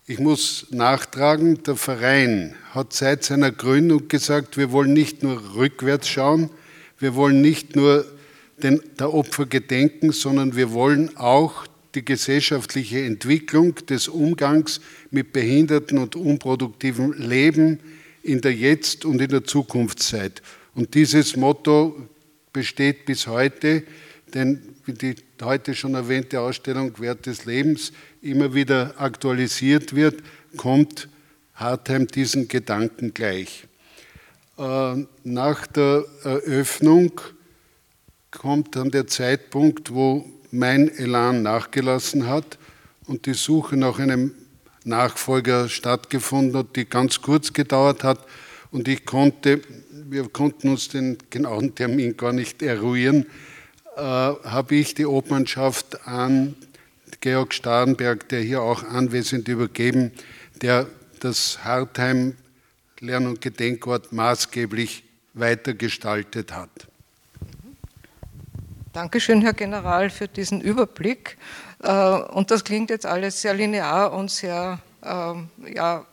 Ich 0.05 0.19
muss 0.19 0.67
nachtragen, 0.71 1.63
der 1.63 1.75
Verein 1.75 2.55
hat 2.71 2.93
seit 2.93 3.23
seiner 3.23 3.51
Gründung 3.51 4.07
gesagt, 4.09 4.57
wir 4.57 4.71
wollen 4.71 4.93
nicht 4.93 5.23
nur 5.23 5.55
rückwärts 5.55 6.09
schauen, 6.09 6.49
wir 6.97 7.15
wollen 7.15 7.41
nicht 7.41 7.75
nur 7.75 8.05
den, 8.63 8.81
der 8.99 9.13
Opfer 9.13 9.45
gedenken, 9.45 10.11
sondern 10.11 10.55
wir 10.55 10.71
wollen 10.71 11.15
auch 11.17 11.65
die 11.95 12.05
gesellschaftliche 12.05 13.03
Entwicklung 13.03 13.75
des 13.87 14.07
Umgangs 14.07 14.79
mit 15.11 15.33
behinderten 15.33 15.97
und 15.97 16.15
unproduktivem 16.15 17.13
Leben 17.13 17.79
in 18.21 18.41
der 18.41 18.53
Jetzt- 18.53 19.05
und 19.05 19.21
in 19.21 19.29
der 19.29 19.43
Zukunftszeit. 19.43 20.41
Und 20.75 20.93
dieses 20.93 21.35
Motto 21.35 22.07
besteht 22.53 23.05
bis 23.05 23.27
heute, 23.27 23.83
denn 24.33 24.61
wie 24.85 24.93
die 24.93 25.15
heute 25.41 25.73
schon 25.73 25.95
erwähnte 25.95 26.41
Ausstellung 26.41 26.99
Wert 26.99 27.25
des 27.25 27.45
Lebens 27.45 27.91
immer 28.21 28.53
wieder 28.53 28.93
aktualisiert 28.97 29.95
wird, 29.95 30.21
kommt 30.57 31.09
Hartheim 31.55 32.07
diesen 32.07 32.47
Gedanken 32.47 33.13
gleich. 33.13 33.65
Äh, 34.57 35.05
nach 35.23 35.67
der 35.67 36.05
Eröffnung 36.23 37.19
kommt 38.31 38.75
dann 38.75 38.91
der 38.91 39.07
Zeitpunkt, 39.07 39.93
wo 39.93 40.25
mein 40.51 40.89
Elan 40.89 41.43
nachgelassen 41.43 42.27
hat 42.27 42.57
und 43.05 43.25
die 43.25 43.33
Suche 43.33 43.77
nach 43.77 43.99
einem 43.99 44.33
Nachfolger 44.83 45.69
stattgefunden 45.69 46.57
hat, 46.57 46.75
die 46.75 46.85
ganz 46.85 47.21
kurz 47.21 47.53
gedauert 47.53 48.03
hat 48.03 48.25
und 48.71 48.87
ich 48.87 49.05
konnte, 49.05 49.61
wir 49.91 50.29
konnten 50.29 50.69
uns 50.69 50.89
den 50.89 51.17
genauen 51.29 51.75
Termin 51.75 52.17
gar 52.17 52.33
nicht 52.33 52.61
eruieren, 52.61 53.25
äh, 53.95 54.01
habe 54.01 54.75
ich 54.75 54.93
die 54.93 55.05
Obmannschaft 55.05 56.07
an 56.07 56.55
Georg 57.21 57.53
Starnberg, 57.53 58.29
der 58.29 58.41
hier 58.41 58.61
auch 58.61 58.83
anwesend 58.83 59.47
übergeben, 59.47 60.11
der 60.61 60.87
das 61.19 61.63
Hartheim 61.63 62.35
Lern- 62.99 63.27
und 63.27 63.41
Gedenkort 63.41 64.13
maßgeblich 64.13 65.03
weitergestaltet 65.33 66.53
hat. 66.53 66.88
Dankeschön, 68.99 69.41
Herr 69.43 69.53
General, 69.53 70.09
für 70.09 70.27
diesen 70.27 70.59
Überblick. 70.59 71.37
Äh, 71.81 71.89
und 71.89 72.51
das 72.51 72.65
klingt 72.65 72.89
jetzt 72.89 73.05
alles 73.05 73.41
sehr 73.41 73.53
linear 73.53 74.11
und 74.11 74.29
sehr 74.29 74.79
ähm, 75.05 75.47
ja, 75.73 76.03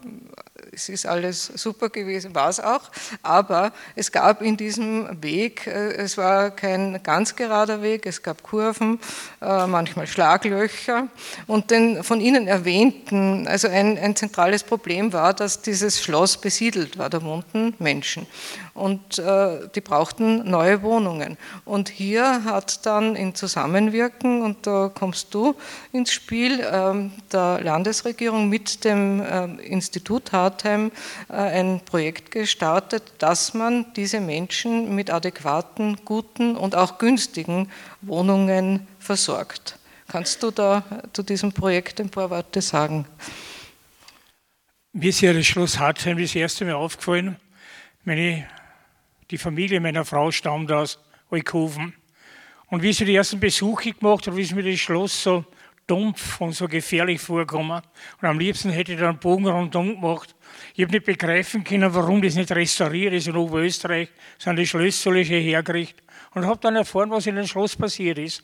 es 0.77 0.91
ist 0.91 1.07
alles 1.07 1.47
super 1.55 1.89
gewesen, 1.89 2.35
war 2.35 2.51
es 2.51 2.61
auch, 2.61 2.91
aber 3.23 3.73
es 3.95 4.13
gab 4.13 4.43
in 4.43 4.59
diesem 4.59 5.23
Weg, 5.23 5.67
äh, 5.67 5.95
es 5.95 6.19
war 6.19 6.51
kein 6.51 7.03
ganz 7.03 7.35
gerader 7.35 7.81
Weg, 7.81 8.05
es 8.05 8.23
gab 8.23 8.43
Kurven, 8.43 9.01
äh, 9.41 9.67
manchmal 9.67 10.07
Schlaglöcher. 10.07 11.09
Und 11.47 11.71
den 11.71 12.05
von 12.05 12.21
Ihnen 12.21 12.47
erwähnten, 12.47 13.49
also 13.49 13.69
ein, 13.69 13.97
ein 13.99 14.15
zentrales 14.17 14.63
Problem 14.65 15.15
war, 15.15 15.33
dass 15.33 15.63
dieses 15.63 16.03
Schloss 16.03 16.37
besiedelt 16.37 16.99
war, 16.99 17.09
da 17.09 17.23
wohnten 17.23 17.75
Menschen. 17.79 18.27
Und 18.75 19.19
äh, 19.19 19.69
die 19.75 19.81
brauchten 19.81 20.49
neue 20.49 20.83
Wohnungen. 20.83 21.39
Und 21.65 21.89
hier 21.89 22.45
hat 22.45 22.85
dann 22.85 23.17
in 23.17 23.35
Zusammenwirken, 23.35 24.43
und 24.43 24.67
da 24.67 24.91
kommst 24.95 25.33
du 25.33 25.55
ins 25.93 26.13
Spiel, 26.13 26.63
ähm, 26.71 27.13
der 27.33 27.63
Landesregierung 27.63 28.51
mit 28.51 28.85
dem 28.85 29.25
ähm, 29.27 29.59
Institut 29.59 30.33
Hartheim 30.33 30.66
äh, 30.67 30.91
ein 31.33 31.81
Projekt 31.85 32.31
gestartet, 32.31 33.03
dass 33.19 33.55
man 33.55 33.93
diese 33.95 34.21
Menschen 34.21 34.95
mit 34.95 35.11
adäquaten, 35.11 35.99
guten 36.05 36.57
und 36.57 36.75
auch 36.75 36.99
günstigen 36.99 37.71
Wohnungen 38.03 38.87
versorgt. 38.99 39.79
Kannst 40.09 40.43
du 40.43 40.51
da 40.51 40.85
zu 41.13 41.23
diesem 41.23 41.53
Projekt 41.53 42.01
ein 42.01 42.11
paar 42.11 42.31
Worte 42.31 42.61
sagen? 42.63 43.07
Mir 44.93 45.11
ist 45.11 45.21
ja 45.21 45.33
das 45.33 45.47
Schloss 45.47 45.79
Hartheim 45.79 46.19
das 46.19 46.35
erste 46.35 46.65
Mal 46.65 46.75
aufgefallen. 46.75 47.37
Meine 48.05 48.47
die 49.31 49.39
Familie 49.39 49.81
meiner 49.81 50.05
Frau 50.05 50.31
stammt 50.31 50.71
aus 50.71 50.99
Eukoven. 51.31 51.95
Und 52.69 52.83
wie 52.83 52.93
sie 52.93 53.05
die 53.05 53.15
ersten 53.15 53.41
Besuche 53.41 53.93
gemacht 53.93 54.35
wie 54.35 54.45
sie 54.45 54.55
mir 54.55 54.71
das 54.71 54.81
Schloss 54.81 55.23
so 55.23 55.45
dumpf 55.87 56.41
und 56.41 56.53
so 56.53 56.69
gefährlich 56.69 57.21
vorkommen. 57.21 57.83
Und 58.21 58.29
am 58.29 58.39
liebsten 58.39 58.71
hätte 58.71 58.93
ich 58.93 58.99
da 58.99 59.09
einen 59.09 59.19
Bogen 59.19 59.47
rundum 59.47 60.01
gemacht. 60.01 60.35
Ich 60.75 60.83
habe 60.83 60.93
nicht 60.93 61.07
begreifen 61.07 61.65
können, 61.65 61.95
warum 61.95 62.23
das 62.23 62.35
nicht 62.35 62.51
restauriert 62.51 63.13
ist 63.15 63.29
in 63.29 63.37
Oberösterreich, 63.37 64.09
sondern 64.39 64.63
die 64.63 64.67
Schlösser 64.67 65.15
hierher 65.15 65.63
gekriegt. 65.63 66.03
Und 66.35 66.47
habe 66.47 66.59
dann 66.61 66.77
erfahren, 66.77 67.11
was 67.11 67.27
in 67.27 67.37
dem 67.37 67.47
Schloss 67.47 67.77
passiert 67.77 68.19
ist. 68.19 68.43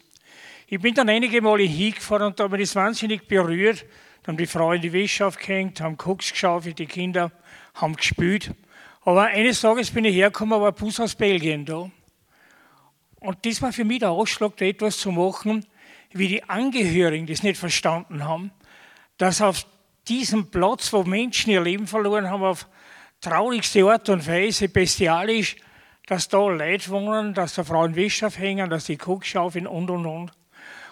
Ich 0.67 0.81
bin 0.81 0.95
dann 0.95 1.09
einige 1.09 1.43
Male 1.43 1.65
hingefahren 1.65 2.29
und 2.29 2.41
da 2.41 2.45
habe 2.45 2.57
ich 2.57 2.69
das 2.69 2.77
wahnsinnig 2.77 3.29
berührt. 3.29 3.85
Dann 4.23 4.35
haben 4.35 4.39
die 4.39 4.47
Frau 4.47 4.73
in 4.73 4.81
die 4.81 4.93
Wäsche 4.93 5.27
aufgehängt, 5.27 5.81
haben 5.81 5.97
Koks 5.97 6.31
geschaufelt, 6.31 6.79
die 6.79 6.87
Kinder 6.87 7.33
haben 7.75 7.97
gespielt. 7.97 8.53
Aber 9.03 9.25
eines 9.25 9.61
Tages 9.61 9.91
bin 9.91 10.05
ich 10.05 10.15
hergekommen, 10.15 10.61
war 10.61 10.69
ein 10.69 10.75
Bus 10.75 11.01
aus 11.01 11.15
Belgien 11.15 11.65
da. 11.65 11.91
Und 13.21 13.45
das 13.45 13.61
war 13.61 13.73
für 13.73 13.85
mich 13.85 13.99
der 13.99 14.11
Ausschlag, 14.11 14.57
da 14.57 14.65
etwas 14.65 14.99
zu 14.99 15.13
machen, 15.13 15.67
wie 16.15 16.29
die 16.29 16.45
Angehörigen 16.45 17.27
das 17.27 17.43
nicht 17.43 17.59
verstanden 17.59 18.25
haben, 18.25 18.53
dass 19.19 19.41
auf 19.41 19.67
diesem 20.09 20.51
Platz, 20.51 20.93
wo 20.93 21.05
Menschen 21.05 21.51
ihr 21.51 21.61
Leben 21.61 21.87
verloren 21.87 22.29
haben, 22.29 22.43
auf 22.43 22.69
traurigste 23.21 23.85
Art 23.85 24.09
und 24.09 24.27
Weise, 24.27 24.69
bestialisch, 24.69 25.57
dass 26.07 26.29
da 26.29 26.39
Leute 26.49 26.91
wohnen, 26.91 27.35
dass 27.35 27.55
da 27.55 27.65
Frauen 27.65 27.95
Wäsche 27.95 28.27
aufhängen, 28.27 28.69
dass 28.69 28.87
die 28.87 28.97
Koks 28.97 29.29
schaufeln 29.29 29.67
und 29.67 29.91
und 29.91 30.07
und. 30.07 30.33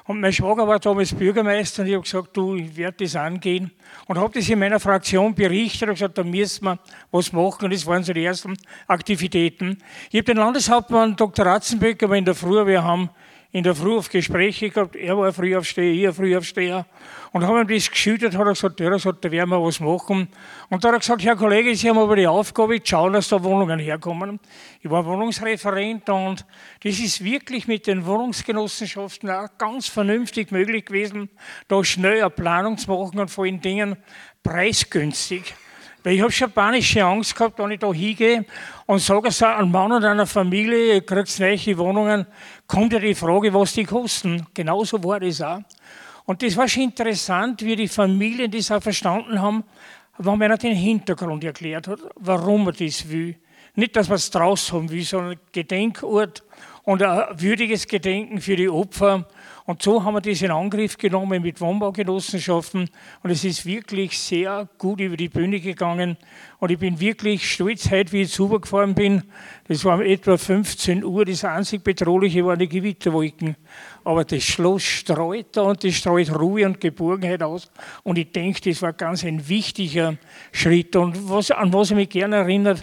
Und 0.04 0.20
mein 0.20 0.32
Schwager 0.32 0.66
war 0.66 0.80
damals 0.80 1.14
Bürgermeister 1.14 1.82
und 1.82 1.88
ich 1.88 1.94
habe 1.94 2.02
gesagt, 2.02 2.36
du, 2.36 2.56
ich 2.56 2.76
werde 2.76 3.04
das 3.04 3.14
angehen. 3.14 3.70
Und 4.06 4.18
habe 4.18 4.32
das 4.36 4.48
in 4.48 4.58
meiner 4.58 4.80
Fraktion 4.80 5.34
berichtet 5.34 5.88
und 5.88 5.94
gesagt, 5.94 6.18
da 6.18 6.24
müssen 6.24 6.64
wir 6.64 6.78
was 7.12 7.32
machen. 7.32 7.66
Und 7.66 7.72
das 7.72 7.86
waren 7.86 8.02
so 8.02 8.12
die 8.12 8.24
ersten 8.24 8.56
Aktivitäten. 8.88 9.78
Ich 10.10 10.16
habe 10.16 10.24
den 10.24 10.38
Landeshauptmann 10.38 11.14
Dr. 11.14 11.46
Ratzenböcker 11.46 12.12
in 12.14 12.24
der 12.24 12.34
Früh, 12.34 12.66
wir 12.66 12.82
haben 12.82 13.10
in 13.52 13.64
der 13.64 13.74
Früh 13.74 13.96
auf 13.96 14.08
Gespräche 14.08 14.70
gehabt. 14.70 14.94
Er 14.94 15.18
war 15.18 15.32
Frühaufsteher, 15.32 15.92
ich 15.92 16.06
ein 16.06 16.14
Frühaufsteher. 16.14 16.86
Und 17.32 17.44
haben 17.44 17.60
ihm 17.60 17.68
das 17.68 17.90
geschüttet, 17.90 18.36
hat 18.36 18.46
er 18.46 18.52
gesagt, 18.52 18.80
ja, 18.80 18.90
gesagt, 18.90 19.24
da 19.24 19.30
werden 19.30 19.50
wir 19.50 19.62
was 19.62 19.80
machen. 19.80 20.28
Und 20.68 20.84
da 20.84 20.88
hat 20.88 20.96
er 20.96 20.98
gesagt, 21.00 21.24
Herr 21.24 21.36
Kollege, 21.36 21.74
Sie 21.74 21.88
haben 21.88 21.98
aber 21.98 22.16
die 22.16 22.26
Aufgabe, 22.26 22.80
schauen, 22.82 23.12
dass 23.12 23.28
da 23.28 23.42
Wohnungen 23.42 23.78
herkommen. 23.78 24.38
Ich 24.80 24.90
war 24.90 25.04
Wohnungsreferent 25.04 26.08
und 26.10 26.44
das 26.82 26.98
ist 26.98 27.24
wirklich 27.24 27.66
mit 27.66 27.86
den 27.86 28.06
Wohnungsgenossenschaften 28.06 29.30
auch 29.30 29.48
ganz 29.58 29.88
vernünftig 29.88 30.50
möglich 30.52 30.86
gewesen, 30.86 31.28
da 31.68 31.82
schnell 31.84 32.20
eine 32.20 32.30
Planung 32.30 32.78
zu 32.78 32.90
machen 32.90 33.18
und 33.18 33.30
vor 33.30 33.44
allen 33.44 33.60
Dingen 33.60 33.96
preisgünstig. 34.42 35.54
Weil 36.02 36.14
ich 36.14 36.22
habe 36.22 36.32
schon 36.32 36.50
panische 36.50 37.04
Angst 37.04 37.36
gehabt, 37.36 37.58
wenn 37.58 37.72
ich 37.72 37.78
da 37.78 37.92
hingehe 37.92 38.46
und 38.86 39.00
sage 39.00 39.30
so 39.30 39.44
einem 39.44 39.70
Mann 39.70 39.92
und 39.92 40.04
einer 40.04 40.26
Familie, 40.26 40.94
ihr 40.94 41.00
kriegt 41.04 41.38
neue 41.38 41.78
Wohnungen, 41.78 42.26
kommt 42.66 42.92
ja 42.94 42.98
die 42.98 43.14
Frage, 43.14 43.52
was 43.52 43.74
die 43.74 43.84
kosten. 43.84 44.46
Genauso 44.54 45.02
war 45.04 45.20
das 45.20 45.42
auch. 45.42 45.60
Und 46.24 46.42
das 46.42 46.56
war 46.56 46.68
schon 46.68 46.84
interessant, 46.84 47.62
wie 47.62 47.76
die 47.76 47.88
Familien 47.88 48.50
das 48.50 48.70
auch 48.70 48.82
verstanden 48.82 49.42
haben, 49.42 49.64
wenn 50.16 50.38
man 50.38 50.56
den 50.58 50.74
Hintergrund 50.74 51.44
erklärt 51.44 51.88
hat, 51.88 52.00
warum 52.16 52.64
man 52.64 52.74
das 52.78 53.08
will. 53.08 53.36
Nicht, 53.74 53.96
dass 53.96 54.08
man 54.08 54.16
es 54.16 54.30
draus 54.30 54.72
haben 54.72 54.90
will, 54.90 55.02
sondern 55.02 55.38
Gedenkort 55.52 56.42
und 56.82 57.02
ein 57.02 57.40
würdiges 57.40 57.86
Gedenken 57.86 58.40
für 58.40 58.56
die 58.56 58.68
Opfer 58.68 59.26
und 59.70 59.80
so 59.82 60.02
haben 60.02 60.14
wir 60.14 60.20
das 60.20 60.42
in 60.42 60.50
Angriff 60.50 60.98
genommen 60.98 61.40
mit 61.40 61.60
Wohnbaugenossenschaften 61.60 62.90
und 63.22 63.30
es 63.30 63.44
ist 63.44 63.64
wirklich 63.64 64.18
sehr 64.18 64.68
gut 64.78 64.98
über 65.00 65.16
die 65.16 65.28
Bühne 65.28 65.60
gegangen. 65.60 66.16
Und 66.58 66.72
ich 66.72 66.78
bin 66.80 66.98
wirklich 66.98 67.48
stolz 67.48 67.88
heute, 67.88 68.10
wie 68.10 68.22
ich 68.22 68.30
jetzt 68.30 68.40
rübergefahren 68.40 68.96
bin. 68.96 69.22
Das 69.68 69.84
war 69.84 70.00
etwa 70.00 70.36
15 70.36 71.04
Uhr. 71.04 71.24
Das 71.24 71.44
einzig 71.44 71.84
Bedrohliche 71.84 72.44
waren 72.44 72.58
die 72.58 72.68
Gewitterwolken. 72.68 73.54
Aber 74.02 74.24
das 74.24 74.42
Schloss 74.42 74.82
streut 74.82 75.56
da 75.56 75.62
und 75.62 75.84
das 75.84 75.94
streut 75.94 76.36
Ruhe 76.36 76.66
und 76.66 76.80
Geborgenheit 76.80 77.44
aus. 77.44 77.70
Und 78.02 78.18
ich 78.18 78.32
denke, 78.32 78.60
das 78.68 78.82
war 78.82 78.92
ganz 78.92 79.22
ein 79.24 79.48
wichtiger 79.48 80.16
Schritt. 80.50 80.96
Und 80.96 81.30
was, 81.30 81.52
an 81.52 81.72
was 81.72 81.92
ich 81.92 81.96
mich 81.96 82.08
gerne 82.08 82.36
erinnert, 82.36 82.82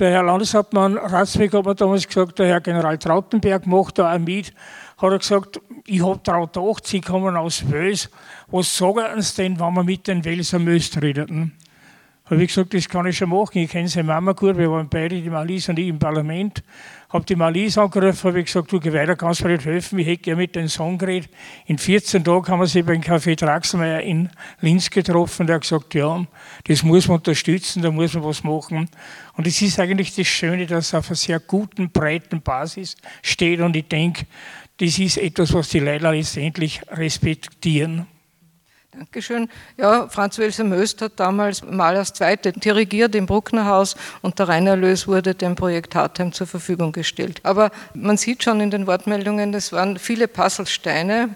der 0.00 0.10
Herr 0.10 0.24
Landeshauptmann 0.24 0.98
Ratzweg 0.98 1.54
hat 1.54 1.64
mir 1.64 1.76
damals 1.76 2.08
gesagt, 2.08 2.40
der 2.40 2.48
Herr 2.48 2.60
General 2.60 2.98
Trautenberg 2.98 3.64
macht 3.68 4.00
da 4.00 4.12
auch 4.12 4.18
mit, 4.18 4.52
hat 4.98 5.12
er 5.12 5.18
gesagt, 5.18 5.60
ich 5.86 6.02
habe 6.02 6.20
daran 6.22 6.46
gedacht, 6.52 6.86
Sie 6.86 7.00
kommen 7.00 7.36
aus 7.36 7.70
Wels, 7.70 8.10
was 8.48 8.76
sagen 8.76 9.20
Sie 9.20 9.36
denn, 9.36 9.60
wenn 9.60 9.74
wir 9.74 9.84
mit 9.84 10.06
den 10.06 10.24
Welser 10.24 10.58
Möst 10.58 11.00
redeten? 11.00 11.52
Habe 12.26 12.42
ich 12.42 12.48
gesagt, 12.48 12.72
das 12.72 12.88
kann 12.88 13.04
ich 13.04 13.18
schon 13.18 13.28
machen. 13.28 13.58
Ich 13.58 13.70
kenne 13.70 13.86
seine 13.86 14.04
Mama 14.04 14.32
gut, 14.32 14.56
wir 14.56 14.70
waren 14.70 14.88
beide, 14.88 15.20
die 15.20 15.28
Malise 15.28 15.72
und 15.72 15.78
ich, 15.78 15.88
im 15.88 15.98
Parlament. 15.98 16.62
Habe 17.10 17.26
die 17.26 17.36
Malise 17.36 17.82
angerufen, 17.82 18.28
habe 18.28 18.42
gesagt, 18.42 18.72
du, 18.72 18.80
geh 18.80 18.94
weiter, 18.94 19.14
kannst 19.14 19.44
mir 19.44 19.50
nicht 19.50 19.66
helfen? 19.66 19.98
Ich 19.98 20.06
hätte 20.06 20.22
gerne 20.22 20.40
mit 20.40 20.56
den 20.56 20.68
Song 20.68 20.96
geredet. 20.96 21.28
In 21.66 21.76
14 21.76 22.24
Tagen 22.24 22.48
haben 22.48 22.60
wir 22.60 22.66
sie 22.66 22.82
beim 22.82 23.02
Café 23.02 23.36
Draxelmeier 23.36 24.00
in 24.00 24.30
Linz 24.62 24.88
getroffen. 24.88 25.46
Der 25.46 25.56
hat 25.56 25.62
gesagt, 25.62 25.92
ja, 25.92 26.24
das 26.66 26.82
muss 26.82 27.08
man 27.08 27.18
unterstützen, 27.18 27.82
da 27.82 27.90
muss 27.90 28.14
man 28.14 28.24
was 28.24 28.42
machen. 28.42 28.88
Und 29.36 29.46
es 29.46 29.60
ist 29.60 29.78
eigentlich 29.78 30.14
das 30.14 30.26
Schöne, 30.26 30.64
dass 30.64 30.86
es 30.86 30.94
auf 30.94 31.08
einer 31.08 31.16
sehr 31.16 31.40
guten, 31.40 31.90
breiten 31.90 32.40
Basis 32.40 32.96
steht. 33.20 33.60
Und 33.60 33.76
ich 33.76 33.86
denke, 33.86 34.24
das 34.78 34.98
ist 34.98 35.18
etwas, 35.18 35.52
was 35.52 35.68
die 35.68 35.80
Leute 35.80 36.10
letztendlich 36.10 36.80
respektieren. 36.88 38.06
Dankeschön. 38.96 39.48
Ja, 39.76 40.08
Franz 40.08 40.38
Welser 40.38 40.62
Möst 40.62 41.02
hat 41.02 41.18
damals 41.18 41.64
mal 41.64 41.96
als 41.96 42.12
Zweite 42.12 42.52
dirigiert 42.52 43.16
im 43.16 43.26
Brucknerhaus 43.26 43.96
und 44.22 44.38
der 44.38 44.46
Reinerlös 44.46 45.08
wurde 45.08 45.34
dem 45.34 45.56
Projekt 45.56 45.96
Hartheim 45.96 46.32
zur 46.32 46.46
Verfügung 46.46 46.92
gestellt. 46.92 47.40
Aber 47.42 47.72
man 47.94 48.16
sieht 48.16 48.44
schon 48.44 48.60
in 48.60 48.70
den 48.70 48.86
Wortmeldungen, 48.86 49.50
das 49.50 49.72
waren 49.72 49.98
viele 49.98 50.28
Puzzlesteine, 50.28 51.30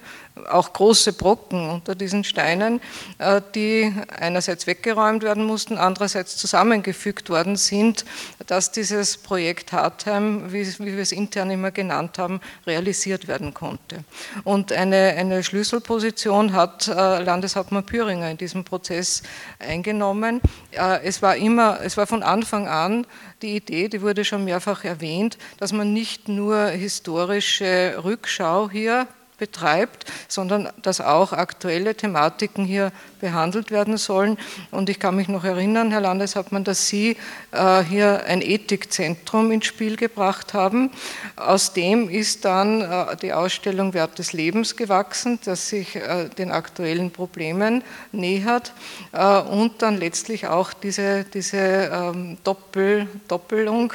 auch 0.51 0.72
große 0.72 1.12
Brocken 1.12 1.70
unter 1.70 1.94
diesen 1.94 2.24
Steinen, 2.24 2.81
äh, 3.18 3.40
die 3.55 3.92
einerseits 4.18 4.66
weggeräumt 4.66 5.22
werden 5.22 5.44
mussten, 5.44 5.79
andererseits 5.79 6.37
zusammengefügt 6.37 7.31
worden 7.31 7.57
sind, 7.57 8.05
dass 8.46 8.72
dieses 8.72 9.16
Projekt 9.16 9.72
Hartheim, 9.72 10.53
wie, 10.53 10.66
wir 10.79 10.98
es 10.98 11.12
intern 11.12 11.51
immer 11.51 11.70
genannt 11.70 12.18
haben, 12.18 12.40
realisiert 12.66 13.29
werden 13.29 13.55
konnte. 13.55 14.05
Und 14.44 14.72
eine, 14.72 15.14
eine 15.16 15.42
Schlüsselposition 15.42 16.53
hat 16.53 16.88
äh, 16.88 17.22
Landeshauptmann 17.22 17.85
Püringer 17.85 18.31
in 18.31 18.38
diesem 18.38 18.64
Prozess 18.64 19.22
eingenommen. 19.59 20.40
Äh, 20.72 21.01
es 21.05 21.22
war 21.22 21.37
immer, 21.37 21.81
es 21.83 21.96
war 21.96 22.07
von 22.07 22.22
Anfang 22.22 22.68
an 22.68 23.07
die 23.42 23.57
Idee, 23.57 23.88
die 23.88 24.03
wurde 24.03 24.24
schon 24.24 24.44
mehrfach 24.44 24.85
erwähnt, 24.85 25.38
dass 25.59 25.72
man 25.72 25.92
nicht 25.92 26.29
nur 26.29 26.66
historische 26.68 28.01
Rückschau 28.03 28.70
hier 28.70 29.07
betreibt, 29.38 30.05
sondern 30.27 30.68
dass 30.83 31.01
auch 31.01 31.33
aktuelle 31.33 31.94
Thematiken 31.94 32.64
hier 32.64 32.92
behandelt 33.20 33.70
werden 33.70 33.96
sollen. 33.96 34.38
Und 34.70 34.88
ich 34.88 34.98
kann 34.98 35.16
mich 35.16 35.29
noch 35.29 35.44
erinnern, 35.44 35.90
Herr 35.90 36.01
Landeshauptmann, 36.01 36.64
dass 36.64 36.88
Sie 36.88 37.16
äh, 37.53 37.83
hier 37.83 38.24
ein 38.27 38.42
Ethikzentrum 38.42 39.51
ins 39.51 39.66
Spiel 39.66 39.96
gebracht 39.96 40.55
haben. 40.55 40.90
Aus 41.37 41.72
dem 41.72 42.09
ist 42.09 42.44
dann 42.44 42.81
äh, 42.81 43.16
die 43.16 43.33
Ausstellung 43.33 43.94
Wert 43.94 44.18
des 44.18 44.33
Lebens 44.33 44.77
gewachsen, 44.77 45.38
das 45.44 45.68
sich 45.68 45.96
äh, 45.96 46.29
den 46.29 46.51
aktuellen 46.51 47.11
Problemen 47.11 47.83
nähert 48.12 48.72
äh, 49.12 49.38
und 49.40 49.83
dann 49.83 49.96
letztlich 49.96 50.46
auch 50.46 50.72
diese, 50.72 51.24
diese 51.24 51.59
ähm, 51.59 52.38
Doppel, 52.44 53.09
Doppelung 53.29 53.92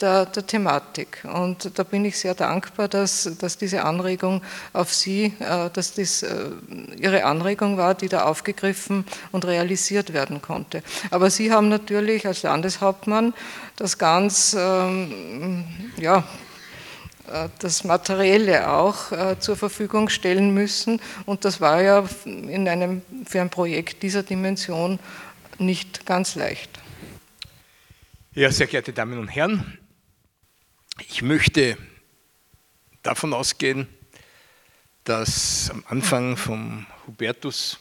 der, 0.00 0.26
der, 0.26 0.46
Thematik. 0.46 1.24
Und 1.32 1.78
da 1.78 1.82
bin 1.82 2.04
ich 2.04 2.18
sehr 2.18 2.34
dankbar, 2.34 2.88
dass, 2.88 3.30
dass 3.38 3.58
diese 3.58 3.84
Anregung 3.84 4.42
auf 4.72 4.85
Sie, 4.92 5.32
äh, 5.38 5.70
dass 5.72 5.94
das 5.94 6.22
äh, 6.22 6.50
Ihre 6.98 7.24
Anregung 7.24 7.76
war, 7.76 7.94
die 7.94 8.08
da 8.08 8.24
aufgegriffen 8.24 9.04
und 9.32 9.44
realisiert 9.44 10.12
werden 10.12 10.42
konnte. 10.42 10.82
Aber 11.10 11.30
Sie 11.30 11.52
haben 11.52 11.68
natürlich 11.68 12.26
als 12.26 12.42
Landeshauptmann 12.42 13.34
das 13.76 13.98
ganz, 13.98 14.56
ähm, 14.58 15.64
ja, 15.96 16.24
äh, 17.30 17.48
das 17.58 17.84
Materielle 17.84 18.70
auch 18.70 19.36
zur 19.38 19.56
Verfügung 19.56 20.08
stellen 20.08 20.54
müssen. 20.54 21.00
Und 21.24 21.44
das 21.44 21.60
war 21.60 21.82
ja 21.82 22.04
in 22.24 22.68
einem, 22.68 23.02
für 23.26 23.40
ein 23.40 23.50
Projekt 23.50 24.02
dieser 24.02 24.22
Dimension 24.22 24.98
nicht 25.58 26.06
ganz 26.06 26.34
leicht. 26.34 26.70
Ja, 28.34 28.50
sehr 28.50 28.66
geehrte 28.66 28.92
Damen 28.92 29.18
und 29.18 29.28
Herren, 29.28 29.78
ich 31.08 31.22
möchte 31.22 31.78
davon 33.02 33.32
ausgehen, 33.32 33.88
dass 35.06 35.70
am 35.70 35.84
Anfang 35.86 36.36
vom 36.36 36.84
Hubertus 37.06 37.78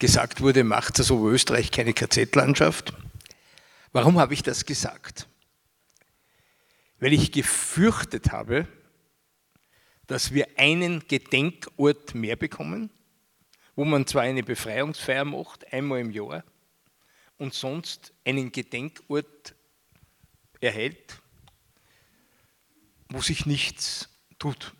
gesagt 0.00 0.40
wurde, 0.40 0.64
macht 0.64 0.98
das 0.98 1.12
Oberösterreich 1.12 1.70
keine 1.70 1.94
KZ-Landschaft. 1.94 2.92
Warum 3.92 4.18
habe 4.18 4.34
ich 4.34 4.42
das 4.42 4.66
gesagt? 4.66 5.28
Weil 6.98 7.12
ich 7.12 7.30
gefürchtet 7.30 8.32
habe, 8.32 8.66
dass 10.08 10.34
wir 10.34 10.48
einen 10.56 11.06
Gedenkort 11.06 12.16
mehr 12.16 12.34
bekommen, 12.34 12.90
wo 13.76 13.84
man 13.84 14.08
zwar 14.08 14.22
eine 14.22 14.42
Befreiungsfeier 14.42 15.24
macht, 15.24 15.72
einmal 15.72 16.00
im 16.00 16.10
Jahr, 16.10 16.42
und 17.38 17.54
sonst 17.54 18.12
einen 18.24 18.50
Gedenkort 18.50 19.54
erhält, 20.60 21.22
wo 23.08 23.20
sich 23.20 23.46
nichts 23.46 24.08
tut. 24.40 24.74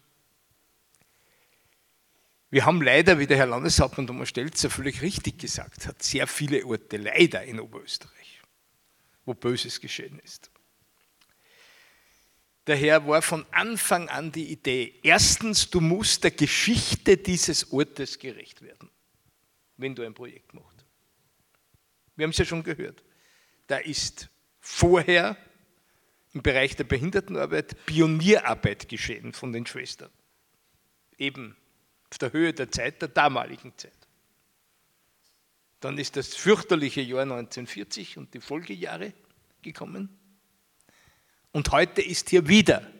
Wir 2.56 2.64
haben 2.64 2.80
leider, 2.80 3.18
wie 3.18 3.26
der 3.26 3.36
Herr 3.36 3.48
Landeshauptmann 3.48 4.06
Thomas 4.06 4.30
Stelzer 4.30 4.70
völlig 4.70 5.02
richtig 5.02 5.36
gesagt 5.36 5.86
hat, 5.86 6.02
sehr 6.02 6.26
viele 6.26 6.64
Orte 6.64 6.96
leider 6.96 7.42
in 7.42 7.60
Oberösterreich, 7.60 8.40
wo 9.26 9.34
Böses 9.34 9.78
geschehen 9.78 10.18
ist. 10.20 10.50
Daher 12.64 13.06
war 13.06 13.20
von 13.20 13.44
Anfang 13.50 14.08
an 14.08 14.32
die 14.32 14.50
Idee, 14.50 14.98
erstens, 15.02 15.68
du 15.68 15.82
musst 15.82 16.24
der 16.24 16.30
Geschichte 16.30 17.18
dieses 17.18 17.74
Ortes 17.74 18.18
gerecht 18.18 18.62
werden, 18.62 18.88
wenn 19.76 19.94
du 19.94 20.02
ein 20.02 20.14
Projekt 20.14 20.54
machst. 20.54 20.86
Wir 22.14 22.24
haben 22.24 22.30
es 22.30 22.38
ja 22.38 22.46
schon 22.46 22.62
gehört. 22.62 23.04
Da 23.66 23.76
ist 23.76 24.30
vorher 24.60 25.36
im 26.32 26.40
Bereich 26.40 26.74
der 26.74 26.84
Behindertenarbeit 26.84 27.84
Pionierarbeit 27.84 28.88
geschehen 28.88 29.34
von 29.34 29.52
den 29.52 29.66
Schwestern. 29.66 30.10
Eben 31.18 31.54
auf 32.16 32.18
der 32.18 32.32
Höhe 32.32 32.54
der 32.54 32.70
Zeit, 32.70 33.02
der 33.02 33.08
damaligen 33.08 33.74
Zeit. 33.76 33.92
Dann 35.80 35.98
ist 35.98 36.16
das 36.16 36.34
fürchterliche 36.34 37.02
Jahr 37.02 37.22
1940 37.22 38.16
und 38.16 38.32
die 38.32 38.40
Folgejahre 38.40 39.12
gekommen. 39.60 40.08
Und 41.52 41.72
heute 41.72 42.00
ist 42.00 42.30
hier 42.30 42.48
wieder 42.48 42.90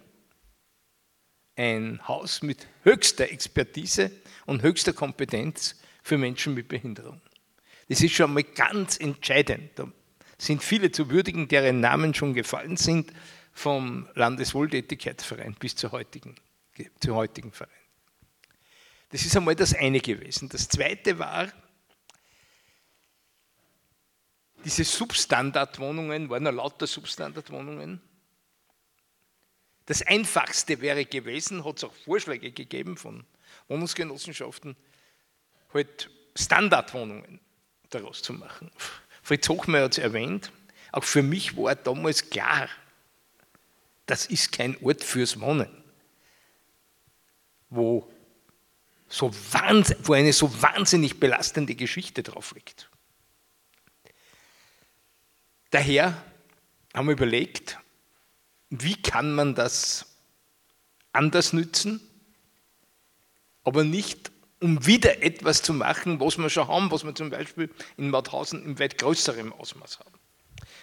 ein 1.57 2.07
Haus 2.07 2.43
mit 2.43 2.69
höchster 2.83 3.31
Expertise 3.31 4.11
und 4.45 4.63
höchster 4.63 4.93
Kompetenz 4.93 5.77
für 6.03 6.19
Menschen 6.19 6.53
mit 6.53 6.69
Behinderung. 6.69 7.23
Das 7.89 8.03
ist 8.03 8.15
schon 8.15 8.35
mal 8.35 8.43
ganz 8.43 9.01
entscheidend. 9.01 9.71
Da 9.77 9.91
sind 10.37 10.63
viele 10.63 10.91
zu 10.93 11.09
würdigen, 11.09 11.49
deren 11.49 11.81
Namen 11.81 12.13
schon 12.13 12.35
gefallen 12.35 12.77
sind, 12.77 13.15
vom 13.55 14.11
Landeswohltätigkeitsverein 14.15 15.55
bis 15.55 15.75
zur 15.75 15.93
heutigen, 15.93 16.35
zum 17.01 17.15
heutigen 17.15 17.53
Verein. 17.53 17.86
Das 19.11 19.25
ist 19.25 19.37
einmal 19.37 19.55
das 19.55 19.75
eine 19.75 20.01
gewesen. 20.01 20.49
Das 20.49 20.69
zweite 20.69 21.19
war, 21.19 21.53
diese 24.65 24.85
Substandardwohnungen 24.85 26.29
waren 26.29 26.45
ja 26.45 26.51
lauter 26.51 26.87
Substandardwohnungen. 26.87 28.01
Das 29.87 30.03
einfachste 30.03 30.81
wäre 30.81 31.05
gewesen, 31.05 31.65
hat 31.65 31.79
es 31.79 31.85
auch 31.85 31.95
Vorschläge 31.95 32.51
gegeben 32.51 32.97
von 32.97 33.25
Wohnungsgenossenschaften, 33.69 34.77
halt 35.73 36.11
Standardwohnungen 36.35 37.41
daraus 37.91 38.23
zu 38.23 38.33
machen. 38.33 38.71
Fritz 39.23 39.49
Hochmeier 39.49 39.85
hat 39.85 39.93
es 39.93 39.99
erwähnt, 39.99 40.51
auch 40.91 41.05
für 41.05 41.23
mich 41.23 41.57
war 41.57 41.77
damals 41.77 42.29
klar, 42.31 42.69
das 44.07 44.27
ist 44.27 44.53
kein 44.53 44.77
Ort 44.83 45.05
fürs 45.05 45.41
Wohnen, 45.41 45.85
wo, 47.71 48.11
so 49.09 49.33
wo 50.03 50.13
eine 50.13 50.33
so 50.33 50.63
wahnsinnig 50.63 51.21
belastende 51.21 51.75
Geschichte 51.75 52.23
drauf 52.23 52.53
liegt. 52.55 52.91
Daher 55.71 56.23
haben 56.95 57.07
wir 57.07 57.13
überlegt, 57.13 57.79
wie 58.71 59.01
kann 59.01 59.35
man 59.35 59.55
das 59.55 60.07
anders 61.13 61.53
nützen, 61.53 62.01
aber 63.65 63.85
nicht 63.85 64.31
um 64.61 64.87
wieder 64.87 65.23
etwas 65.23 65.63
zu 65.63 65.75
machen, 65.75 66.19
was 66.21 66.39
wir 66.39 66.49
schon 66.49 66.69
haben, 66.69 66.91
was 66.91 67.05
wir 67.05 67.15
zum 67.15 67.31
Beispiel 67.31 67.71
in 67.97 68.11
Mauthausen 68.11 68.65
im 68.65 68.79
weit 68.79 68.99
größeren 68.99 69.53
Ausmaß 69.53 70.01
haben. 70.01 70.19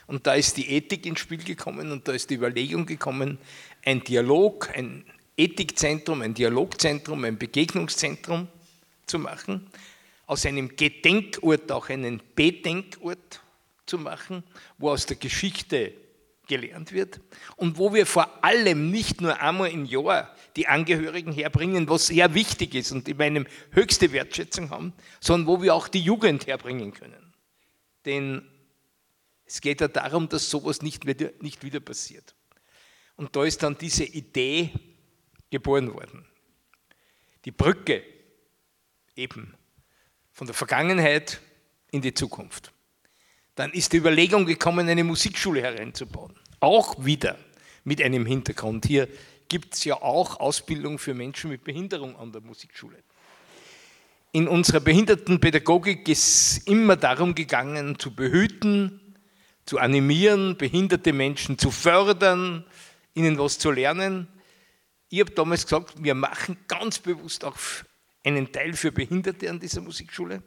Und 0.06 0.28
da 0.28 0.34
ist 0.34 0.58
die 0.58 0.70
Ethik 0.70 1.06
ins 1.06 1.20
Spiel 1.20 1.44
gekommen 1.44 1.92
und 1.92 2.08
da 2.08 2.12
ist 2.12 2.30
die 2.30 2.36
Überlegung 2.36 2.86
gekommen, 2.86 3.40
ein 3.84 4.04
Dialog, 4.04 4.70
ein 4.76 5.06
Ethikzentrum, 5.38 6.22
ein 6.22 6.34
Dialogzentrum, 6.34 7.24
ein 7.24 7.38
Begegnungszentrum 7.38 8.48
zu 9.06 9.20
machen, 9.20 9.70
aus 10.26 10.46
einem 10.46 10.76
Gedenkort 10.76 11.72
auch 11.72 11.90
einen 11.90 12.22
Bedenkort 12.36 13.42
zu 13.86 13.98
machen, 13.98 14.44
wo 14.78 14.92
aus 14.92 15.06
der 15.06 15.18
Geschichte 15.18 15.94
gelernt 16.48 16.92
wird 16.92 17.20
und 17.56 17.78
wo 17.78 17.94
wir 17.94 18.06
vor 18.06 18.44
allem 18.44 18.92
nicht 18.92 19.22
nur 19.22 19.40
einmal 19.40 19.72
im 19.72 19.86
Jahr 19.86 20.36
die 20.56 20.68
Angehörigen 20.68 21.32
herbringen, 21.32 21.88
was 21.90 22.08
sehr 22.08 22.34
wichtig 22.34 22.76
ist 22.76 22.92
und 22.92 23.08
die 23.08 23.14
meine 23.14 23.46
höchste 23.72 24.12
Wertschätzung 24.12 24.70
haben, 24.70 24.94
sondern 25.20 25.48
wo 25.48 25.62
wir 25.62 25.74
auch 25.74 25.88
die 25.88 26.02
Jugend 26.02 26.48
herbringen 26.48 26.94
können. 26.94 27.34
Denn 28.06 28.46
es 29.46 29.62
geht 29.62 29.82
ja 29.82 29.88
darum, 29.88 30.30
dass 30.30 30.50
sowas 30.50 30.82
nicht 30.82 31.06
wieder, 31.06 31.32
nicht 31.40 31.64
wieder 31.64 31.80
passiert. 31.80 32.36
Und 33.16 33.36
da 33.36 33.44
ist 33.44 33.64
dann 33.64 33.78
diese 33.78 34.04
Idee 34.04 34.72
geboren 35.54 35.94
worden. 35.94 36.26
Die 37.46 37.52
Brücke 37.52 38.02
eben 39.16 39.54
von 40.32 40.48
der 40.48 40.56
Vergangenheit 40.56 41.42
in 41.92 42.02
die 42.02 42.16
Zukunft. 42.16 42.74
Dann 43.54 43.72
ist 43.72 43.94
die 43.94 43.98
Überlegung 43.98 44.48
gekommen, 44.48 44.90
eine 44.90 45.04
Musikschule 45.04 45.62
hereinzubauen. 45.62 46.34
Auch 46.60 47.06
wieder 47.06 47.38
mit 47.84 48.02
einem 48.02 48.26
Hintergrund. 48.26 48.88
Hier 48.88 49.08
gibt 49.48 49.76
es 49.76 49.84
ja 49.84 50.02
auch 50.02 50.40
Ausbildung 50.40 50.98
für 50.98 51.14
Menschen 51.14 51.52
mit 51.52 51.64
Behinderung 51.64 52.16
an 52.16 52.32
der 52.32 52.42
Musikschule. 52.42 52.98
in 54.32 54.48
unserer 54.48 54.80
Behindertenpädagogik 54.80 56.10
ist 56.10 56.68
immer 56.68 56.96
darum 56.96 57.36
gegangen, 57.36 58.00
zu 58.00 58.16
behüten, 58.16 59.00
zu 59.68 59.78
animieren, 59.78 60.58
behinderte 60.58 61.14
Menschen 61.14 61.60
zu 61.60 61.70
fördern, 61.70 62.66
ihnen 63.14 63.38
was 63.38 63.60
zu 63.60 63.70
lernen. 63.70 64.28
Ich 65.14 65.20
habe 65.20 65.30
damals 65.30 65.66
gesagt, 65.66 66.04
wir 66.04 66.16
machen 66.16 66.58
ganz 66.68 66.98
bewusst 66.98 67.46
auch 67.46 67.56
einen 68.24 68.52
Teil 68.52 68.74
für 68.74 68.92
Behinderte 68.92 69.48
an 69.48 69.60
dieser 69.60 69.82
Musikschule, 69.82 70.42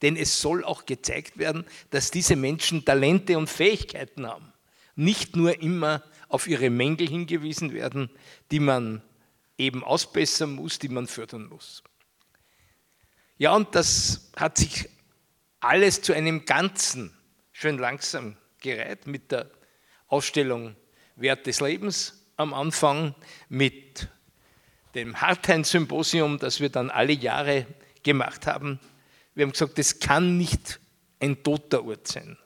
denn 0.00 0.16
es 0.16 0.40
soll 0.40 0.64
auch 0.64 0.86
gezeigt 0.86 1.36
werden, 1.36 1.66
dass 1.90 2.10
diese 2.10 2.34
Menschen 2.34 2.86
Talente 2.86 3.36
und 3.36 3.50
Fähigkeiten 3.50 4.26
haben, 4.26 4.54
nicht 4.94 5.36
nur 5.36 5.60
immer 5.60 6.02
auf 6.30 6.46
ihre 6.46 6.70
Mängel 6.70 7.06
hingewiesen 7.06 7.74
werden, 7.74 8.08
die 8.50 8.58
man 8.58 9.02
eben 9.58 9.84
ausbessern 9.84 10.54
muss, 10.54 10.78
die 10.78 10.88
man 10.88 11.06
fördern 11.06 11.44
muss. 11.44 11.82
Ja, 13.36 13.54
und 13.54 13.74
das 13.74 14.32
hat 14.34 14.56
sich 14.56 14.88
alles 15.60 16.00
zu 16.00 16.14
einem 16.14 16.46
Ganzen 16.46 17.14
schön 17.52 17.76
langsam 17.76 18.38
gereiht 18.62 19.06
mit 19.06 19.30
der 19.30 19.50
Ausstellung 20.06 20.74
Wert 21.16 21.46
des 21.46 21.60
Lebens 21.60 22.23
am 22.36 22.54
Anfang, 22.54 23.14
mit 23.48 24.08
dem 24.94 25.20
Hartheim-Symposium, 25.20 26.38
das 26.38 26.60
wir 26.60 26.68
dann 26.68 26.90
alle 26.90 27.12
Jahre 27.12 27.66
gemacht 28.02 28.46
haben. 28.46 28.78
Wir 29.34 29.44
haben 29.44 29.52
gesagt, 29.52 29.78
es 29.78 29.98
kann 29.98 30.38
nicht 30.38 30.80
ein 31.20 31.42
toter 31.42 31.84
Ort 31.84 32.06
sein. 32.08 32.36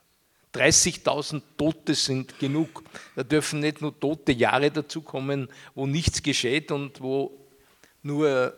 30.000 0.54 1.42
Tote 1.58 1.94
sind 1.94 2.38
genug. 2.38 2.82
Da 3.14 3.22
dürfen 3.22 3.60
nicht 3.60 3.82
nur 3.82 3.98
tote 3.98 4.32
Jahre 4.32 4.70
dazukommen, 4.70 5.48
wo 5.74 5.86
nichts 5.86 6.22
geschieht 6.22 6.72
und 6.72 7.00
wo 7.00 7.46
nur 8.02 8.56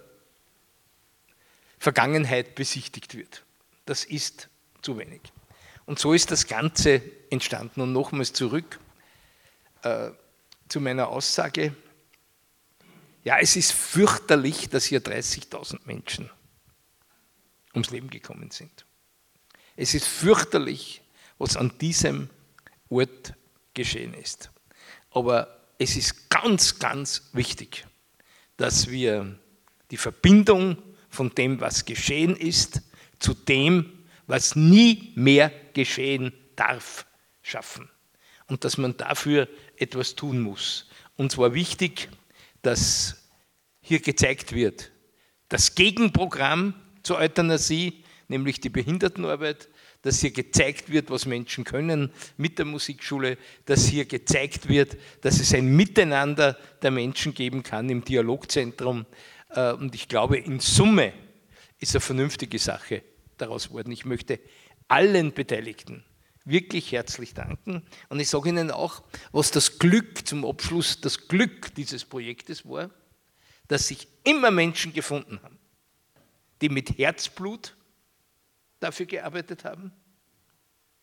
Vergangenheit 1.78 2.54
besichtigt 2.54 3.16
wird. 3.16 3.44
Das 3.86 4.04
ist 4.04 4.48
zu 4.82 4.98
wenig. 4.98 5.20
Und 5.86 5.98
so 5.98 6.12
ist 6.12 6.30
das 6.30 6.46
Ganze 6.46 7.02
entstanden. 7.30 7.80
Und 7.80 7.92
nochmals 7.92 8.32
zurück 8.32 8.78
äh, 9.82 10.10
zu 10.70 10.80
meiner 10.80 11.08
Aussage. 11.08 11.74
Ja, 13.24 13.38
es 13.38 13.56
ist 13.56 13.72
fürchterlich, 13.72 14.68
dass 14.68 14.84
hier 14.84 15.02
30.000 15.02 15.80
Menschen 15.84 16.30
ums 17.74 17.90
Leben 17.90 18.08
gekommen 18.08 18.50
sind. 18.50 18.86
Es 19.76 19.94
ist 19.94 20.06
fürchterlich, 20.06 21.02
was 21.38 21.56
an 21.56 21.72
diesem 21.80 22.30
Ort 22.88 23.34
geschehen 23.74 24.14
ist. 24.14 24.50
Aber 25.10 25.60
es 25.78 25.96
ist 25.96 26.30
ganz, 26.30 26.78
ganz 26.78 27.30
wichtig, 27.32 27.86
dass 28.56 28.90
wir 28.90 29.38
die 29.90 29.96
Verbindung 29.96 30.76
von 31.08 31.34
dem, 31.34 31.60
was 31.60 31.84
geschehen 31.84 32.36
ist, 32.36 32.82
zu 33.18 33.34
dem, 33.34 34.04
was 34.26 34.54
nie 34.54 35.12
mehr 35.16 35.52
geschehen 35.72 36.32
darf, 36.56 37.06
schaffen. 37.42 37.90
Und 38.46 38.64
dass 38.64 38.78
man 38.78 38.96
dafür 38.96 39.48
etwas 39.80 40.14
tun 40.14 40.40
muss. 40.40 40.88
Und 41.16 41.32
zwar 41.32 41.54
wichtig, 41.54 42.08
dass 42.62 43.28
hier 43.80 44.00
gezeigt 44.00 44.52
wird, 44.52 44.90
das 45.48 45.74
Gegenprogramm 45.74 46.74
zur 47.02 47.18
Euthanasie, 47.18 48.04
nämlich 48.28 48.60
die 48.60 48.68
Behindertenarbeit, 48.68 49.68
dass 50.02 50.20
hier 50.20 50.30
gezeigt 50.30 50.90
wird, 50.90 51.10
was 51.10 51.26
Menschen 51.26 51.64
können 51.64 52.12
mit 52.36 52.58
der 52.58 52.64
Musikschule, 52.64 53.36
dass 53.66 53.86
hier 53.86 54.06
gezeigt 54.06 54.68
wird, 54.68 54.96
dass 55.20 55.40
es 55.40 55.52
ein 55.52 55.66
Miteinander 55.76 56.56
der 56.80 56.90
Menschen 56.90 57.34
geben 57.34 57.62
kann 57.62 57.90
im 57.90 58.04
Dialogzentrum. 58.04 59.06
Äh, 59.50 59.72
und 59.72 59.94
ich 59.94 60.08
glaube, 60.08 60.38
in 60.38 60.60
Summe 60.60 61.12
ist 61.78 61.94
eine 61.94 62.00
vernünftige 62.00 62.58
Sache 62.58 63.02
daraus 63.36 63.68
geworden. 63.68 63.92
Ich 63.92 64.04
möchte 64.04 64.40
allen 64.88 65.32
Beteiligten 65.32 66.04
wirklich 66.44 66.92
herzlich 66.92 67.34
danken. 67.34 67.82
Und 68.08 68.20
ich 68.20 68.28
sage 68.28 68.48
Ihnen 68.48 68.70
auch, 68.70 69.02
was 69.32 69.50
das 69.50 69.78
Glück 69.78 70.26
zum 70.26 70.44
Abschluss, 70.44 71.00
das 71.00 71.28
Glück 71.28 71.74
dieses 71.74 72.04
Projektes 72.04 72.68
war, 72.68 72.90
dass 73.68 73.88
sich 73.88 74.08
immer 74.24 74.50
Menschen 74.50 74.92
gefunden 74.92 75.40
haben, 75.42 75.58
die 76.60 76.68
mit 76.68 76.98
Herzblut 76.98 77.76
dafür 78.80 79.06
gearbeitet 79.06 79.64
haben 79.64 79.92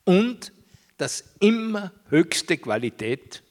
und 0.03 0.51
dass 0.97 1.23
immer 1.39 1.91
höchste 2.09 2.57
Qualität 2.57 3.43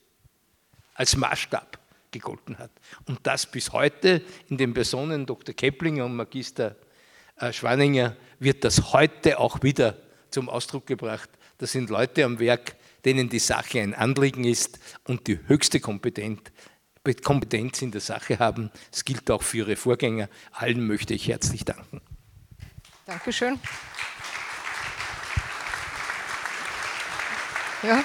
als 0.95 1.17
Maßstab 1.17 1.79
gegolten 2.11 2.59
hat. 2.59 2.71
Und 3.07 3.21
das 3.23 3.47
bis 3.47 3.73
heute 3.73 4.23
in 4.49 4.57
den 4.57 4.75
Personen 4.75 5.27
Dr. 5.27 5.55
Keplinger 5.55 6.05
und 6.05 6.17
Magister 6.17 6.77
äh, 7.37 7.53
Schwaninger 7.53 8.17
wird 8.39 8.65
das 8.65 8.93
heute 8.93 9.39
auch 9.39 9.63
wieder 9.63 9.97
zum 10.31 10.49
Ausdruck 10.49 10.87
gebracht. 10.87 11.31
Das 11.59 11.73
sind 11.73 11.91
Leute 11.91 12.25
am 12.25 12.39
Werk, 12.39 12.77
denen 13.05 13.29
die 13.29 13.39
Sache 13.39 13.81
ein 13.81 13.95
Anliegen 13.95 14.45
ist 14.45 14.79
und 15.05 15.27
die 15.27 15.39
höchste 15.47 15.81
Kompetenz 15.81 16.51
in 17.83 17.91
der 17.93 18.01
Sache 18.01 18.39
haben. 18.39 18.71
Es 18.93 19.05
gilt 19.05 19.31
auch 19.31 19.43
für 19.43 19.59
Ihre 19.59 19.77
Vorgänger. 19.77 20.29
Allen 20.53 20.87
möchte 20.87 21.15
ich 21.15 21.29
herzlich 21.29 21.65
danken. 21.65 22.01
Dankeschön. 23.07 23.59
Ja. 27.83 28.03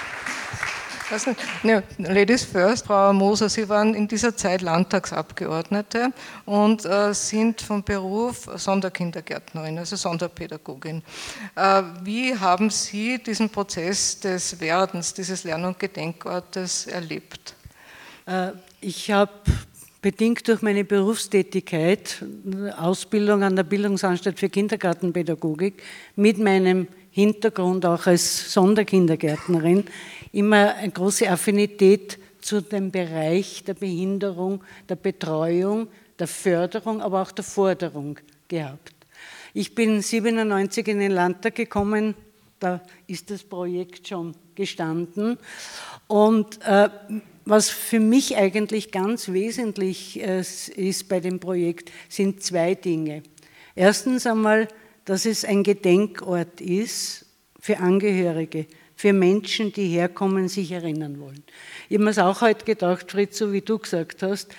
No, 1.63 1.81
Ladies 1.97 2.45
first, 2.45 2.85
Frau 2.85 3.11
Moser, 3.11 3.49
Sie 3.49 3.67
waren 3.67 3.93
in 3.93 4.07
dieser 4.07 4.35
Zeit 4.35 4.61
Landtagsabgeordnete 4.61 6.13
und 6.45 6.85
äh, 6.85 7.13
sind 7.13 7.61
vom 7.61 7.83
Beruf 7.83 8.49
Sonderkindergärtnerin, 8.55 9.77
also 9.77 9.97
Sonderpädagogin. 9.97 11.03
Äh, 11.55 11.83
wie 12.03 12.37
haben 12.37 12.69
Sie 12.69 13.17
diesen 13.17 13.49
Prozess 13.49 14.21
des 14.21 14.61
Werdens, 14.61 15.13
dieses 15.13 15.43
Lern- 15.43 15.65
und 15.65 15.79
Gedenkortes 15.79 16.87
erlebt? 16.87 17.55
Äh, 18.25 18.51
ich 18.79 19.11
habe 19.11 19.31
bedingt 20.01 20.47
durch 20.47 20.61
meine 20.61 20.85
Berufstätigkeit, 20.85 22.23
Ausbildung 22.77 23.43
an 23.43 23.57
der 23.57 23.63
Bildungsanstalt 23.63 24.39
für 24.39 24.49
Kindergartenpädagogik, 24.49 25.83
mit 26.15 26.39
meinem 26.39 26.87
Hintergrund 27.11 27.85
auch 27.85 28.07
als 28.07 28.53
Sonderkindergärtnerin 28.53 29.83
immer 30.31 30.75
eine 30.75 30.91
große 30.91 31.29
Affinität 31.29 32.17
zu 32.41 32.61
dem 32.61 32.91
Bereich 32.91 33.63
der 33.63 33.73
Behinderung, 33.75 34.63
der 34.89 34.95
Betreuung, 34.95 35.87
der 36.17 36.27
Förderung, 36.27 37.01
aber 37.01 37.21
auch 37.21 37.31
der 37.31 37.43
Forderung 37.43 38.19
gehabt. 38.47 38.93
Ich 39.53 39.75
bin 39.75 40.01
97 40.01 40.87
in 40.87 40.99
den 40.99 41.11
Landtag 41.11 41.55
gekommen, 41.55 42.15
da 42.59 42.81
ist 43.07 43.31
das 43.31 43.43
Projekt 43.43 44.07
schon 44.07 44.35
gestanden. 44.55 45.37
Und 46.07 46.61
äh, 46.63 46.89
was 47.43 47.69
für 47.69 47.99
mich 47.99 48.37
eigentlich 48.37 48.91
ganz 48.91 49.29
wesentlich 49.29 50.21
äh, 50.21 50.39
ist 50.39 51.09
bei 51.09 51.19
dem 51.19 51.39
Projekt, 51.39 51.91
sind 52.07 52.43
zwei 52.43 52.75
Dinge. 52.75 53.23
Erstens 53.75 54.27
einmal, 54.27 54.67
dass 55.05 55.25
es 55.25 55.43
ein 55.43 55.63
Gedenkort 55.63 56.61
ist 56.61 57.25
für 57.59 57.79
Angehörige, 57.79 58.67
für 59.01 59.13
Menschen, 59.13 59.73
die 59.73 59.87
herkommen, 59.87 60.47
sich 60.47 60.71
erinnern 60.71 61.19
wollen. 61.19 61.41
Ich 61.89 61.95
habe 61.95 62.03
mir 62.03 62.11
es 62.11 62.19
auch 62.19 62.41
heute 62.41 62.65
gedacht, 62.65 63.09
Fritz, 63.09 63.39
so 63.39 63.51
wie 63.51 63.61
du 63.61 63.79
gesagt 63.79 64.21
hast, 64.21 64.49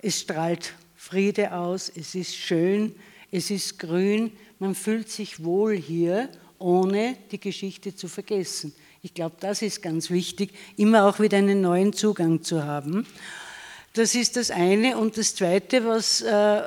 es 0.00 0.18
strahlt 0.18 0.72
Friede 0.96 1.52
aus, 1.52 1.88
es 1.94 2.16
ist 2.16 2.34
schön, 2.34 2.96
es 3.30 3.52
ist 3.52 3.78
grün, 3.78 4.32
man 4.58 4.74
fühlt 4.74 5.08
sich 5.08 5.44
wohl 5.44 5.76
hier, 5.76 6.28
ohne 6.58 7.16
die 7.30 7.38
Geschichte 7.38 7.94
zu 7.94 8.08
vergessen. 8.08 8.74
Ich 9.02 9.14
glaube, 9.14 9.36
das 9.38 9.62
ist 9.62 9.82
ganz 9.82 10.10
wichtig, 10.10 10.50
immer 10.76 11.04
auch 11.04 11.20
wieder 11.20 11.38
einen 11.38 11.60
neuen 11.60 11.92
Zugang 11.92 12.42
zu 12.42 12.64
haben. 12.64 13.06
Das 13.92 14.16
ist 14.16 14.34
das 14.34 14.50
eine. 14.50 14.98
Und 14.98 15.16
das 15.16 15.36
zweite, 15.36 15.86
was 15.86 16.22
äh, 16.22 16.62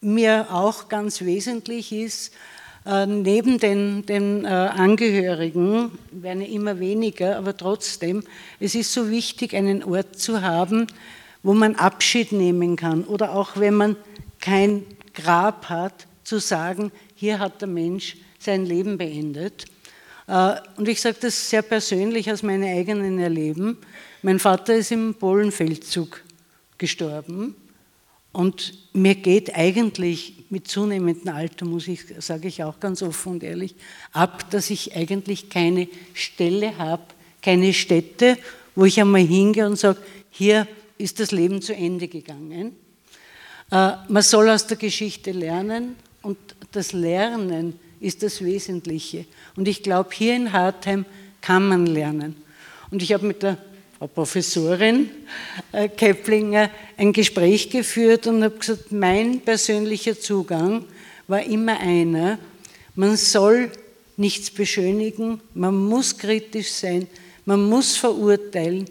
mir 0.00 0.46
auch 0.50 0.88
ganz 0.88 1.20
wesentlich 1.20 1.92
ist, 1.92 2.32
äh, 2.86 3.06
neben 3.06 3.58
den, 3.58 4.04
den 4.06 4.44
äh, 4.44 4.48
Angehörigen 4.48 5.92
werden 6.10 6.42
immer 6.42 6.80
weniger, 6.80 7.38
aber 7.38 7.56
trotzdem, 7.56 8.22
es 8.60 8.74
ist 8.74 8.92
so 8.92 9.10
wichtig, 9.10 9.54
einen 9.54 9.82
Ort 9.82 10.18
zu 10.18 10.42
haben, 10.42 10.86
wo 11.42 11.54
man 11.54 11.76
Abschied 11.76 12.32
nehmen 12.32 12.76
kann 12.76 13.04
oder 13.04 13.34
auch 13.34 13.56
wenn 13.56 13.74
man 13.74 13.96
kein 14.40 14.84
Grab 15.14 15.68
hat, 15.68 16.06
zu 16.24 16.38
sagen, 16.38 16.90
hier 17.14 17.38
hat 17.38 17.60
der 17.60 17.68
Mensch 17.68 18.16
sein 18.38 18.66
Leben 18.66 18.98
beendet. 18.98 19.64
Äh, 20.26 20.56
und 20.76 20.88
ich 20.88 21.00
sage 21.00 21.16
das 21.20 21.48
sehr 21.48 21.62
persönlich 21.62 22.30
aus 22.30 22.42
meinem 22.42 22.64
eigenen 22.64 23.18
Erleben. 23.18 23.78
Mein 24.22 24.38
Vater 24.38 24.74
ist 24.74 24.92
im 24.92 25.14
Polenfeldzug 25.14 26.22
gestorben 26.76 27.54
und 28.32 28.83
mir 28.94 29.16
geht 29.16 29.54
eigentlich 29.54 30.44
mit 30.50 30.68
zunehmendem 30.68 31.34
Alter, 31.34 31.66
muss 31.66 31.88
ich, 31.88 32.00
sage 32.20 32.48
ich 32.48 32.62
auch 32.62 32.78
ganz 32.78 33.02
offen 33.02 33.32
und 33.32 33.42
ehrlich, 33.42 33.74
ab, 34.12 34.48
dass 34.50 34.70
ich 34.70 34.96
eigentlich 34.96 35.50
keine 35.50 35.88
Stelle 36.14 36.78
habe, 36.78 37.02
keine 37.42 37.74
Stätte, 37.74 38.38
wo 38.74 38.84
ich 38.84 39.00
einmal 39.00 39.22
hingehe 39.22 39.66
und 39.66 39.76
sage, 39.76 39.98
hier 40.30 40.66
ist 40.96 41.18
das 41.18 41.32
Leben 41.32 41.60
zu 41.60 41.74
Ende 41.74 42.08
gegangen. 42.08 42.76
Äh, 43.70 43.92
man 44.08 44.22
soll 44.22 44.48
aus 44.48 44.66
der 44.66 44.76
Geschichte 44.76 45.32
lernen, 45.32 45.96
Und 46.22 46.38
das 46.72 46.92
Lernen 46.92 47.78
ist 48.00 48.22
das 48.22 48.42
Wesentliche. 48.42 49.26
Und 49.56 49.68
ich 49.68 49.82
glaube, 49.82 50.10
hier 50.12 50.36
in 50.36 50.52
Hartheim 50.52 51.04
kann 51.40 51.68
man 51.68 51.86
lernen. 51.86 52.36
Und 52.90 53.02
ich 53.02 53.12
habe 53.12 53.26
mit 53.26 53.42
der 53.42 53.58
Frau 53.98 54.08
Professorin 54.08 55.08
äh, 55.72 55.88
Keplinger 55.88 56.70
ein 56.96 57.12
Gespräch 57.12 57.70
geführt 57.70 58.26
und 58.26 58.42
habe 58.42 58.58
gesagt, 58.58 58.90
mein 58.90 59.40
persönlicher 59.40 60.18
Zugang 60.18 60.84
war 61.28 61.42
immer 61.42 61.78
einer, 61.78 62.38
man 62.96 63.16
soll 63.16 63.70
nichts 64.16 64.50
beschönigen, 64.50 65.40
man 65.54 65.76
muss 65.76 66.18
kritisch 66.18 66.70
sein, 66.72 67.06
man 67.44 67.68
muss 67.68 67.96
verurteilen, 67.96 68.86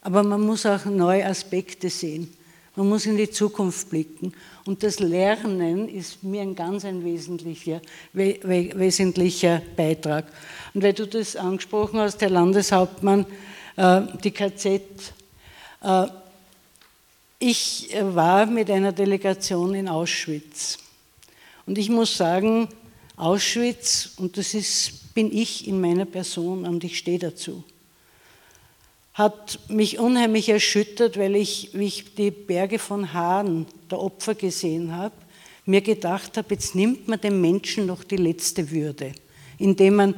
aber 0.00 0.22
man 0.22 0.40
muss 0.40 0.64
auch 0.64 0.84
neue 0.86 1.26
Aspekte 1.26 1.90
sehen. 1.90 2.32
Man 2.76 2.90
muss 2.90 3.06
in 3.06 3.16
die 3.16 3.30
Zukunft 3.30 3.88
blicken. 3.88 4.34
Und 4.66 4.82
das 4.82 5.00
Lernen 5.00 5.88
ist 5.88 6.22
mir 6.22 6.42
ein 6.42 6.54
ganz 6.54 6.84
ein 6.84 7.02
wesentlicher, 7.04 7.80
wesentlicher 8.12 9.62
Beitrag. 9.76 10.26
Und 10.74 10.82
weil 10.82 10.92
du 10.92 11.06
das 11.06 11.36
angesprochen 11.36 11.98
hast, 11.98 12.20
Herr 12.20 12.28
Landeshauptmann, 12.28 13.24
die 13.76 14.30
KZ, 14.30 14.80
äh, 15.82 16.06
ich 17.38 17.94
war 18.00 18.46
mit 18.46 18.70
einer 18.70 18.92
Delegation 18.92 19.74
in 19.74 19.88
Auschwitz. 19.88 20.78
Und 21.66 21.76
ich 21.76 21.90
muss 21.90 22.16
sagen, 22.16 22.68
Auschwitz, 23.16 24.12
und 24.16 24.38
das 24.38 24.54
ist, 24.54 25.14
bin 25.14 25.36
ich 25.36 25.68
in 25.68 25.80
meiner 25.80 26.06
Person 26.06 26.66
und 26.66 26.84
ich 26.84 26.98
stehe 26.98 27.18
dazu, 27.18 27.64
hat 29.12 29.58
mich 29.68 29.98
unheimlich 29.98 30.48
erschüttert, 30.48 31.18
weil 31.18 31.36
ich, 31.36 31.70
wie 31.72 31.86
ich 31.86 32.14
die 32.14 32.30
Berge 32.30 32.78
von 32.78 33.12
Haaren 33.12 33.66
der 33.90 34.00
Opfer 34.00 34.34
gesehen 34.34 34.94
habe, 34.94 35.14
mir 35.64 35.80
gedacht 35.80 36.36
habe, 36.36 36.54
jetzt 36.54 36.74
nimmt 36.74 37.08
man 37.08 37.20
dem 37.20 37.40
Menschen 37.40 37.86
noch 37.86 38.04
die 38.04 38.18
letzte 38.18 38.70
Würde, 38.70 39.12
indem 39.58 39.96
man 39.96 40.14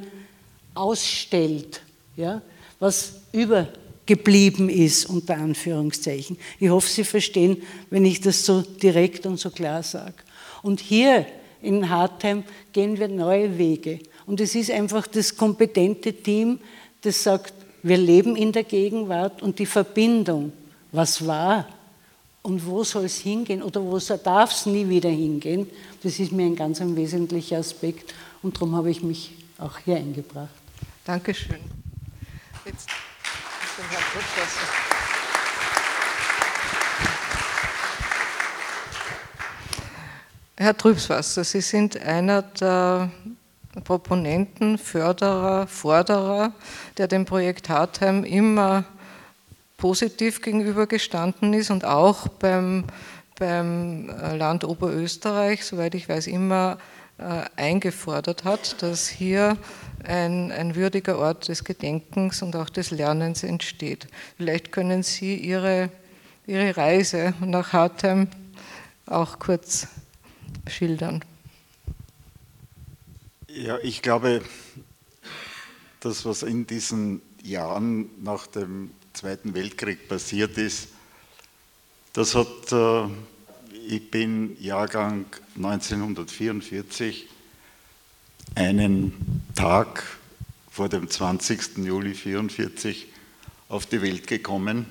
ausstellt, 0.74 1.82
ja, 2.16 2.42
was 2.78 3.14
übergeblieben 3.32 4.68
ist, 4.68 5.06
unter 5.06 5.36
Anführungszeichen. 5.36 6.38
Ich 6.58 6.68
hoffe, 6.68 6.88
Sie 6.88 7.04
verstehen, 7.04 7.62
wenn 7.90 8.04
ich 8.04 8.20
das 8.20 8.44
so 8.44 8.62
direkt 8.62 9.26
und 9.26 9.38
so 9.38 9.50
klar 9.50 9.82
sage. 9.82 10.14
Und 10.62 10.80
hier 10.80 11.26
in 11.62 11.88
Hartheim 11.88 12.44
gehen 12.72 12.98
wir 12.98 13.08
neue 13.08 13.58
Wege. 13.58 14.00
Und 14.26 14.40
es 14.40 14.54
ist 14.54 14.70
einfach 14.70 15.06
das 15.06 15.36
kompetente 15.36 16.12
Team, 16.12 16.60
das 17.00 17.22
sagt, 17.22 17.54
wir 17.82 17.96
leben 17.96 18.36
in 18.36 18.52
der 18.52 18.64
Gegenwart 18.64 19.42
und 19.42 19.58
die 19.58 19.66
Verbindung, 19.66 20.52
was 20.92 21.26
war 21.26 21.66
und 22.42 22.66
wo 22.66 22.84
soll 22.84 23.04
es 23.04 23.18
hingehen 23.18 23.62
oder 23.62 23.82
wo 23.82 23.98
darf 23.98 24.52
es 24.52 24.66
nie 24.66 24.88
wieder 24.88 25.10
hingehen, 25.10 25.68
das 26.02 26.18
ist 26.18 26.32
mir 26.32 26.46
ein 26.46 26.56
ganz 26.56 26.80
ein 26.80 26.96
wesentlicher 26.96 27.58
Aspekt 27.58 28.14
und 28.42 28.56
darum 28.56 28.74
habe 28.74 28.90
ich 28.90 29.02
mich 29.02 29.32
auch 29.58 29.78
hier 29.78 29.96
eingebracht. 29.96 30.48
Dankeschön. 31.04 31.77
Jetzt 32.68 32.90
den 33.78 33.88
Herrn 33.88 34.02
Professor. 34.12 34.68
Herr 40.58 40.76
Trübswasser, 40.76 41.44
Sie 41.44 41.62
sind 41.62 41.98
einer 41.98 42.42
der 42.42 43.10
Proponenten, 43.84 44.76
Förderer, 44.76 45.66
Forderer, 45.66 46.52
der 46.98 47.08
dem 47.08 47.24
Projekt 47.24 47.70
Hartheim 47.70 48.22
immer 48.24 48.84
positiv 49.78 50.42
gegenübergestanden 50.42 51.54
ist 51.54 51.70
und 51.70 51.86
auch 51.86 52.28
beim, 52.28 52.84
beim 53.38 54.08
Land 54.36 54.64
Oberösterreich, 54.64 55.64
soweit 55.64 55.94
ich 55.94 56.06
weiß, 56.06 56.26
immer 56.26 56.76
eingefordert 57.18 58.44
hat, 58.44 58.82
dass 58.82 59.08
hier 59.08 59.56
ein, 60.04 60.52
ein 60.52 60.74
würdiger 60.74 61.18
Ort 61.18 61.48
des 61.48 61.64
Gedenkens 61.64 62.42
und 62.42 62.54
auch 62.56 62.70
des 62.70 62.90
Lernens 62.90 63.42
entsteht. 63.42 64.06
Vielleicht 64.36 64.72
können 64.72 65.02
Sie 65.02 65.36
Ihre, 65.36 65.90
Ihre 66.46 66.76
Reise 66.76 67.34
nach 67.40 67.72
Hartheim 67.72 68.28
auch 69.06 69.38
kurz 69.38 69.88
schildern. 70.68 71.24
Ja, 73.48 73.78
ich 73.78 74.02
glaube, 74.02 74.42
das, 76.00 76.24
was 76.24 76.42
in 76.42 76.66
diesen 76.66 77.22
Jahren 77.42 78.10
nach 78.22 78.46
dem 78.46 78.90
Zweiten 79.14 79.54
Weltkrieg 79.54 80.08
passiert 80.08 80.56
ist, 80.58 80.88
das 82.12 82.34
hat, 82.34 82.72
äh, 82.72 83.08
ich 83.88 84.10
bin 84.10 84.54
Jahrgang 84.60 85.24
1944, 85.56 87.26
einen 88.54 89.42
Tag 89.54 90.04
vor 90.70 90.90
dem 90.90 91.08
20. 91.08 91.78
Juli 91.78 92.10
1944 92.10 93.06
auf 93.70 93.86
die 93.86 94.02
Welt 94.02 94.26
gekommen. 94.26 94.84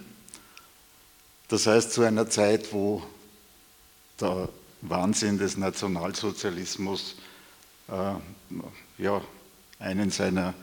Das 1.47 1.67
heißt, 1.67 1.93
zu 1.93 2.01
einer 2.01 2.27
Zeit, 2.27 2.73
wo 2.73 3.03
der 4.19 4.49
Wahnsinn 4.81 5.37
des 5.37 5.57
Nationalsozialismus 5.57 7.17
äh, 7.89 8.13
ja, 8.97 9.21
einen 9.77 10.09
seiner 10.09 10.55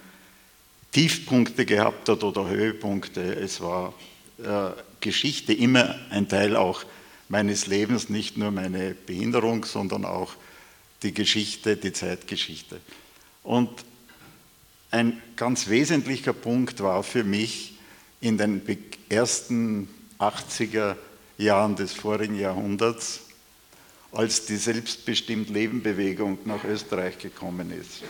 Tiefpunkte 0.91 1.65
gehabt 1.67 2.09
hat 2.09 2.25
oder 2.25 2.49
Höhepunkte. 2.49 3.37
Es 3.37 3.61
war 3.61 3.95
äh, 4.39 4.71
Geschichte 4.99 5.53
immer 5.53 5.95
ein 6.11 6.29
Teil 6.29 6.57
auch 6.57 6.85
meines 7.29 7.67
Lebens, 7.67 8.09
nicht 8.09 8.37
nur 8.37 8.51
meine 8.51 8.95
Behinderung, 8.95 9.65
sondern 9.65 10.05
auch 10.05 10.35
die 11.03 11.13
Geschichte, 11.13 11.77
die 11.77 11.93
Zeitgeschichte. 11.93 12.81
Und 13.43 13.71
ein 14.91 15.21
ganz 15.37 15.69
wesentlicher 15.69 16.33
Punkt 16.33 16.81
war 16.81 17.03
für 17.03 17.25
mich 17.25 17.75
in 18.21 18.39
den 18.39 18.63
ersten 19.09 19.89
80er 20.19 20.97
Jahren 21.37 21.77
des 21.77 21.93
vorigen 21.93 22.39
Jahrhunderts, 22.39 23.21
als 24.13 24.47
die 24.47 24.57
Selbstbestimmt 24.57 25.51
Leben 25.51 25.83
Bewegung 25.83 26.39
nach 26.45 26.65
Österreich 26.65 27.19
gekommen 27.19 27.71
ist. 27.71 28.03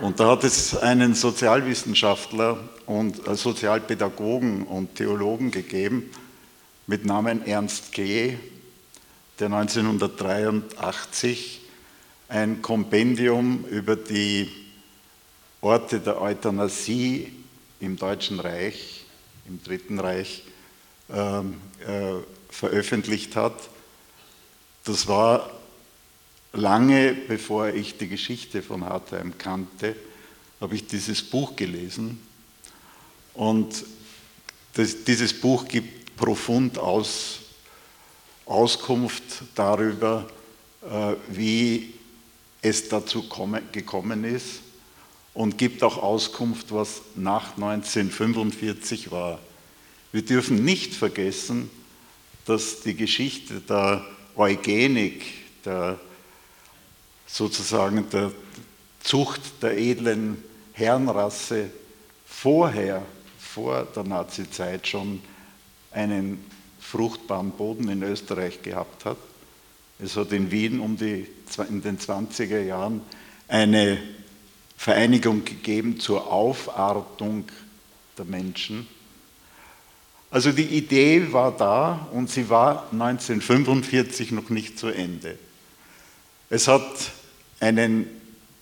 Und 0.00 0.18
da 0.20 0.30
hat 0.30 0.44
es 0.44 0.76
einen 0.76 1.14
Sozialwissenschaftler 1.14 2.68
und 2.86 3.26
äh, 3.26 3.34
Sozialpädagogen 3.34 4.62
und 4.64 4.94
Theologen 4.94 5.50
gegeben 5.50 6.10
mit 6.86 7.04
Namen 7.04 7.46
Ernst 7.46 7.92
G., 7.92 8.38
der 9.38 9.46
1983 9.46 11.60
ein 12.28 12.62
Kompendium 12.62 13.64
über 13.66 13.96
die 13.96 14.50
Orte 15.60 16.00
der 16.00 16.20
Euthanasie 16.20 17.32
im 17.80 17.96
Deutschen 17.96 18.40
Reich, 18.40 19.04
im 19.46 19.62
Dritten 19.62 20.00
Reich, 20.00 20.42
äh, 21.10 21.40
äh, 21.40 21.44
veröffentlicht 22.50 23.36
hat 23.36 23.54
das 24.86 25.08
war 25.08 25.50
lange 26.52 27.12
bevor 27.12 27.70
ich 27.70 27.98
die 27.98 28.06
Geschichte 28.06 28.62
von 28.62 28.84
Hartheim 28.84 29.36
kannte, 29.36 29.96
habe 30.60 30.76
ich 30.76 30.86
dieses 30.86 31.22
Buch 31.22 31.56
gelesen. 31.56 32.22
Und 33.34 33.84
das, 34.74 35.02
dieses 35.02 35.38
Buch 35.38 35.66
gibt 35.66 36.05
profund 36.16 36.78
aus, 36.78 37.40
Auskunft 38.46 39.22
darüber, 39.54 40.26
äh, 40.82 41.14
wie 41.28 41.94
es 42.62 42.88
dazu 42.88 43.28
komme, 43.28 43.62
gekommen 43.72 44.24
ist 44.24 44.60
und 45.34 45.58
gibt 45.58 45.82
auch 45.82 45.98
Auskunft, 45.98 46.72
was 46.72 47.02
nach 47.14 47.56
1945 47.56 49.10
war. 49.10 49.38
Wir 50.12 50.22
dürfen 50.22 50.64
nicht 50.64 50.94
vergessen, 50.94 51.70
dass 52.46 52.80
die 52.80 52.94
Geschichte 52.94 53.60
der 53.60 54.04
Eugenik, 54.36 55.24
der 55.64 55.98
sozusagen 57.26 58.08
der 58.10 58.32
Zucht 59.02 59.40
der 59.62 59.76
edlen 59.76 60.42
Herrenrasse 60.72 61.70
vorher, 62.26 63.02
vor 63.38 63.86
der 63.94 64.04
Nazizeit 64.04 64.86
schon 64.86 65.20
einen 65.96 66.44
fruchtbaren 66.78 67.50
Boden 67.50 67.88
in 67.88 68.02
Österreich 68.02 68.62
gehabt 68.62 69.04
hat. 69.04 69.16
Es 69.98 70.14
hat 70.16 70.30
in 70.30 70.50
Wien 70.50 70.78
um 70.78 70.96
die, 70.96 71.26
in 71.68 71.82
den 71.82 71.98
20er 71.98 72.60
Jahren 72.60 73.00
eine 73.48 73.98
Vereinigung 74.76 75.44
gegeben 75.44 75.98
zur 75.98 76.30
Aufartung 76.30 77.44
der 78.18 78.26
Menschen. 78.26 78.86
Also 80.30 80.52
die 80.52 80.64
Idee 80.64 81.32
war 81.32 81.56
da 81.56 82.08
und 82.12 82.28
sie 82.28 82.50
war 82.50 82.88
1945 82.92 84.32
noch 84.32 84.50
nicht 84.50 84.78
zu 84.78 84.88
Ende. 84.88 85.38
Es 86.50 86.68
hat 86.68 87.10
einen 87.58 88.06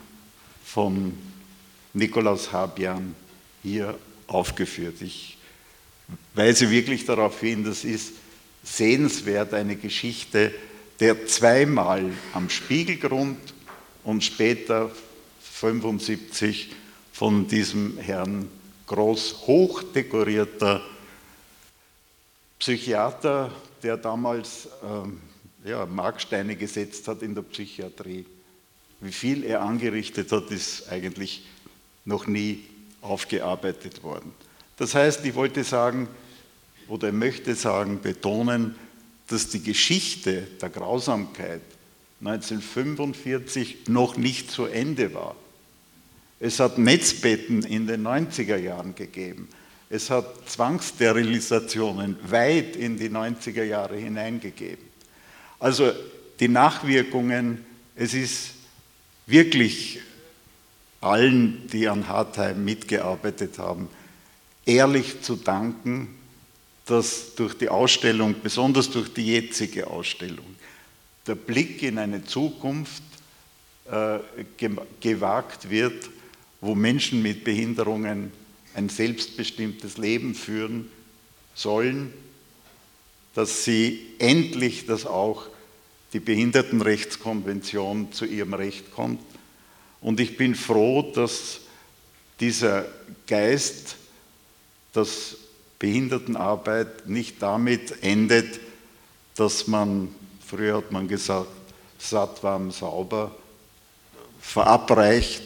von 0.63 1.15
Nikolaus 1.93 2.51
Habian 2.51 3.13
hier 3.61 3.95
aufgeführt. 4.25 5.01
Ich 5.01 5.37
weise 6.33 6.71
wirklich 6.71 7.05
darauf 7.05 7.39
hin, 7.39 7.63
das 7.63 7.83
ist 7.83 8.13
sehenswert 8.63 9.53
eine 9.53 9.75
Geschichte, 9.75 10.51
der 10.99 11.27
zweimal 11.27 12.11
am 12.33 12.49
Spiegelgrund 12.49 13.37
und 14.03 14.23
später 14.23 14.89
75 15.41 16.71
von 17.13 17.47
diesem 17.47 17.99
Herrn 17.99 18.49
Groß 18.87 19.45
hochdekorierter 19.45 20.81
Psychiater, 22.57 23.51
der 23.83 23.97
damals 23.97 24.69
ähm, 24.83 25.21
ja, 25.65 25.85
Marksteine 25.85 26.55
gesetzt 26.55 27.07
hat 27.07 27.21
in 27.21 27.35
der 27.35 27.41
Psychiatrie. 27.41 28.25
Wie 29.01 29.11
viel 29.11 29.43
er 29.43 29.61
angerichtet 29.61 30.31
hat, 30.31 30.51
ist 30.51 30.89
eigentlich 30.89 31.45
noch 32.05 32.27
nie 32.27 32.63
aufgearbeitet 33.01 34.03
worden. 34.03 34.31
Das 34.77 34.95
heißt, 34.95 35.25
ich 35.25 35.35
wollte 35.35 35.63
sagen, 35.63 36.07
oder 36.87 37.11
möchte 37.11 37.55
sagen, 37.55 37.99
betonen, 38.01 38.75
dass 39.27 39.49
die 39.49 39.63
Geschichte 39.63 40.47
der 40.61 40.69
Grausamkeit 40.69 41.61
1945 42.21 43.87
noch 43.87 44.17
nicht 44.17 44.51
zu 44.51 44.65
Ende 44.65 45.13
war. 45.13 45.35
Es 46.39 46.59
hat 46.59 46.77
Netzbetten 46.77 47.63
in 47.63 47.87
den 47.87 48.05
90er 48.05 48.57
Jahren 48.57 48.93
gegeben. 48.93 49.47
Es 49.89 50.09
hat 50.09 50.49
Zwangssterilisationen 50.49 52.17
weit 52.29 52.75
in 52.75 52.97
die 52.97 53.09
90er 53.09 53.63
Jahre 53.63 53.97
hineingegeben. 53.97 54.94
Also 55.59 55.93
die 56.39 56.47
Nachwirkungen, 56.47 57.65
es 57.95 58.13
ist 58.13 58.51
wirklich 59.25 60.01
allen, 61.01 61.67
die 61.71 61.87
an 61.87 62.07
Hartheim 62.07 62.65
mitgearbeitet 62.65 63.59
haben, 63.59 63.89
ehrlich 64.65 65.21
zu 65.21 65.35
danken, 65.35 66.09
dass 66.85 67.35
durch 67.35 67.55
die 67.57 67.69
Ausstellung, 67.69 68.35
besonders 68.43 68.89
durch 68.91 69.13
die 69.13 69.27
jetzige 69.27 69.87
Ausstellung, 69.87 70.45
der 71.25 71.35
Blick 71.35 71.81
in 71.81 71.97
eine 71.97 72.23
Zukunft 72.23 73.03
äh, 73.85 74.19
gewagt 74.99 75.69
wird, 75.69 76.09
wo 76.61 76.75
Menschen 76.75 77.21
mit 77.21 77.43
Behinderungen 77.43 78.31
ein 78.73 78.89
selbstbestimmtes 78.89 79.97
Leben 79.97 80.35
führen 80.35 80.89
sollen, 81.53 82.13
dass 83.35 83.65
sie 83.65 83.99
endlich, 84.17 84.87
dass 84.87 85.05
auch 85.05 85.45
die 86.13 86.21
Behindertenrechtskonvention 86.21 88.11
zu 88.13 88.25
ihrem 88.25 88.53
Recht 88.53 88.91
kommt. 88.93 89.21
Und 90.01 90.19
ich 90.21 90.37
bin 90.37 90.55
froh, 90.55 91.01
dass 91.13 91.59
dieser 92.39 92.85
Geist, 93.27 93.97
dass 94.93 95.35
Behindertenarbeit 95.77 97.09
nicht 97.09 97.41
damit 97.41 98.01
endet, 98.01 98.61
dass 99.35 99.67
man, 99.67 100.15
früher 100.45 100.77
hat 100.77 100.91
man 100.93 101.09
gesagt, 101.09 101.49
satt, 101.97 102.41
warm, 102.41 102.71
sauber, 102.71 103.35
verabreicht, 104.39 105.41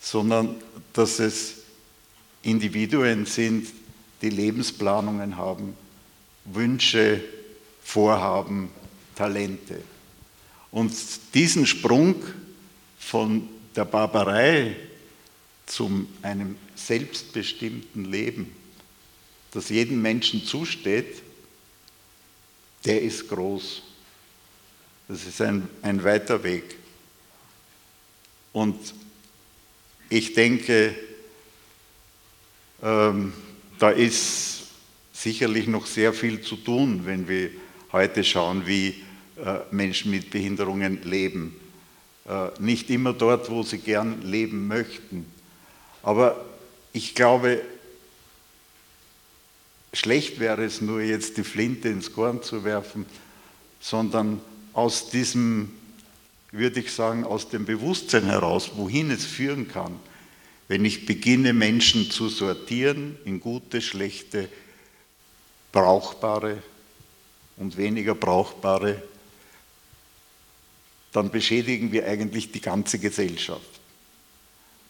sondern 0.00 0.54
dass 0.92 1.18
es 1.18 1.54
Individuen 2.42 3.26
sind, 3.26 3.68
die 4.20 4.30
Lebensplanungen 4.30 5.36
haben, 5.36 5.76
Wünsche, 6.44 7.22
Vorhaben, 7.82 8.70
Talente. 9.14 9.82
Und 10.70 10.92
diesen 11.34 11.66
Sprung 11.66 12.22
von 12.98 13.48
der 13.76 13.84
Barbarei 13.84 14.76
zu 15.66 16.06
einem 16.22 16.56
selbstbestimmten 16.74 18.06
Leben, 18.10 18.54
das 19.52 19.68
jedem 19.68 20.00
Menschen 20.00 20.44
zusteht, 20.44 21.22
der 22.84 23.02
ist 23.02 23.28
groß. 23.28 23.82
Das 25.08 25.26
ist 25.26 25.40
ein, 25.40 25.68
ein 25.82 26.02
weiter 26.02 26.42
Weg. 26.42 26.76
Und 28.52 28.94
ich 30.08 30.34
denke, 30.34 30.94
ähm, 32.82 33.32
da 33.78 33.90
ist 33.90 34.61
sicherlich 35.22 35.68
noch 35.68 35.86
sehr 35.86 36.12
viel 36.12 36.40
zu 36.40 36.56
tun, 36.56 37.02
wenn 37.04 37.28
wir 37.28 37.50
heute 37.92 38.24
schauen, 38.24 38.66
wie 38.66 38.88
äh, 39.36 39.58
Menschen 39.70 40.10
mit 40.10 40.30
Behinderungen 40.30 41.00
leben. 41.04 41.54
Äh, 42.26 42.48
nicht 42.58 42.90
immer 42.90 43.12
dort, 43.12 43.48
wo 43.48 43.62
sie 43.62 43.78
gern 43.78 44.22
leben 44.22 44.66
möchten. 44.66 45.26
Aber 46.02 46.44
ich 46.92 47.14
glaube, 47.14 47.62
schlecht 49.92 50.40
wäre 50.40 50.64
es 50.64 50.80
nur 50.80 51.00
jetzt 51.00 51.36
die 51.36 51.44
Flinte 51.44 51.88
ins 51.88 52.12
Korn 52.12 52.42
zu 52.42 52.64
werfen, 52.64 53.06
sondern 53.80 54.40
aus 54.72 55.10
diesem, 55.10 55.70
würde 56.50 56.80
ich 56.80 56.92
sagen, 56.92 57.24
aus 57.24 57.48
dem 57.48 57.64
Bewusstsein 57.64 58.24
heraus, 58.24 58.72
wohin 58.74 59.12
es 59.12 59.24
führen 59.24 59.68
kann, 59.68 60.00
wenn 60.66 60.84
ich 60.84 61.06
beginne, 61.06 61.52
Menschen 61.52 62.10
zu 62.10 62.28
sortieren 62.28 63.16
in 63.24 63.38
gute, 63.38 63.80
schlechte, 63.80 64.48
brauchbare 65.72 66.62
und 67.56 67.76
weniger 67.76 68.14
brauchbare, 68.14 69.02
dann 71.12 71.30
beschädigen 71.30 71.92
wir 71.92 72.06
eigentlich 72.06 72.52
die 72.52 72.60
ganze 72.60 72.98
Gesellschaft. 72.98 73.62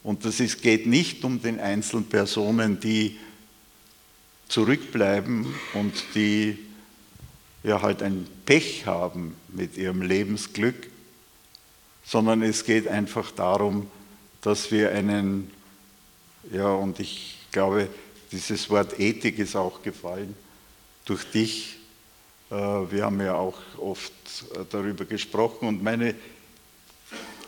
Und 0.02 0.24
ist, 0.24 0.62
geht 0.62 0.86
nicht 0.86 1.24
um 1.24 1.40
den 1.40 1.60
einzelnen 1.60 2.08
Personen, 2.08 2.80
die 2.80 3.18
zurückbleiben 4.48 5.54
und 5.74 5.92
die 6.14 6.58
ja 7.62 7.80
halt 7.80 8.02
ein 8.02 8.26
Pech 8.44 8.86
haben 8.86 9.36
mit 9.48 9.76
ihrem 9.76 10.02
Lebensglück, 10.02 10.88
sondern 12.04 12.42
es 12.42 12.64
geht 12.64 12.88
einfach 12.88 13.30
darum, 13.30 13.88
dass 14.40 14.72
wir 14.72 14.90
einen, 14.90 15.50
ja, 16.52 16.68
und 16.68 16.98
ich 16.98 17.38
glaube, 17.52 17.88
dieses 18.32 18.68
Wort 18.70 18.98
Ethik 18.98 19.38
ist 19.38 19.54
auch 19.54 19.82
gefallen 19.82 20.34
durch 21.04 21.24
dich. 21.30 21.78
Äh, 22.50 22.54
wir 22.54 23.04
haben 23.04 23.20
ja 23.20 23.34
auch 23.34 23.58
oft 23.78 24.12
äh, 24.54 24.64
darüber 24.70 25.04
gesprochen 25.04 25.68
und 25.68 25.82
meine, 25.82 26.14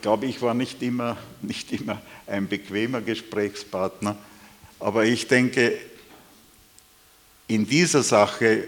glaube 0.03 0.27
ich, 0.27 0.43
war 0.43 0.55
nicht 0.55 0.83
immer, 0.83 1.17
nicht 1.43 1.73
immer 1.73 2.01
ein 2.27 2.49
bequemer 2.49 3.01
Gesprächspartner, 3.01 4.17
aber 4.81 5.05
ich 5.05 5.29
denke, 5.29 5.79
in 7.47 7.67
dieser 7.67 8.03
Sache 8.03 8.65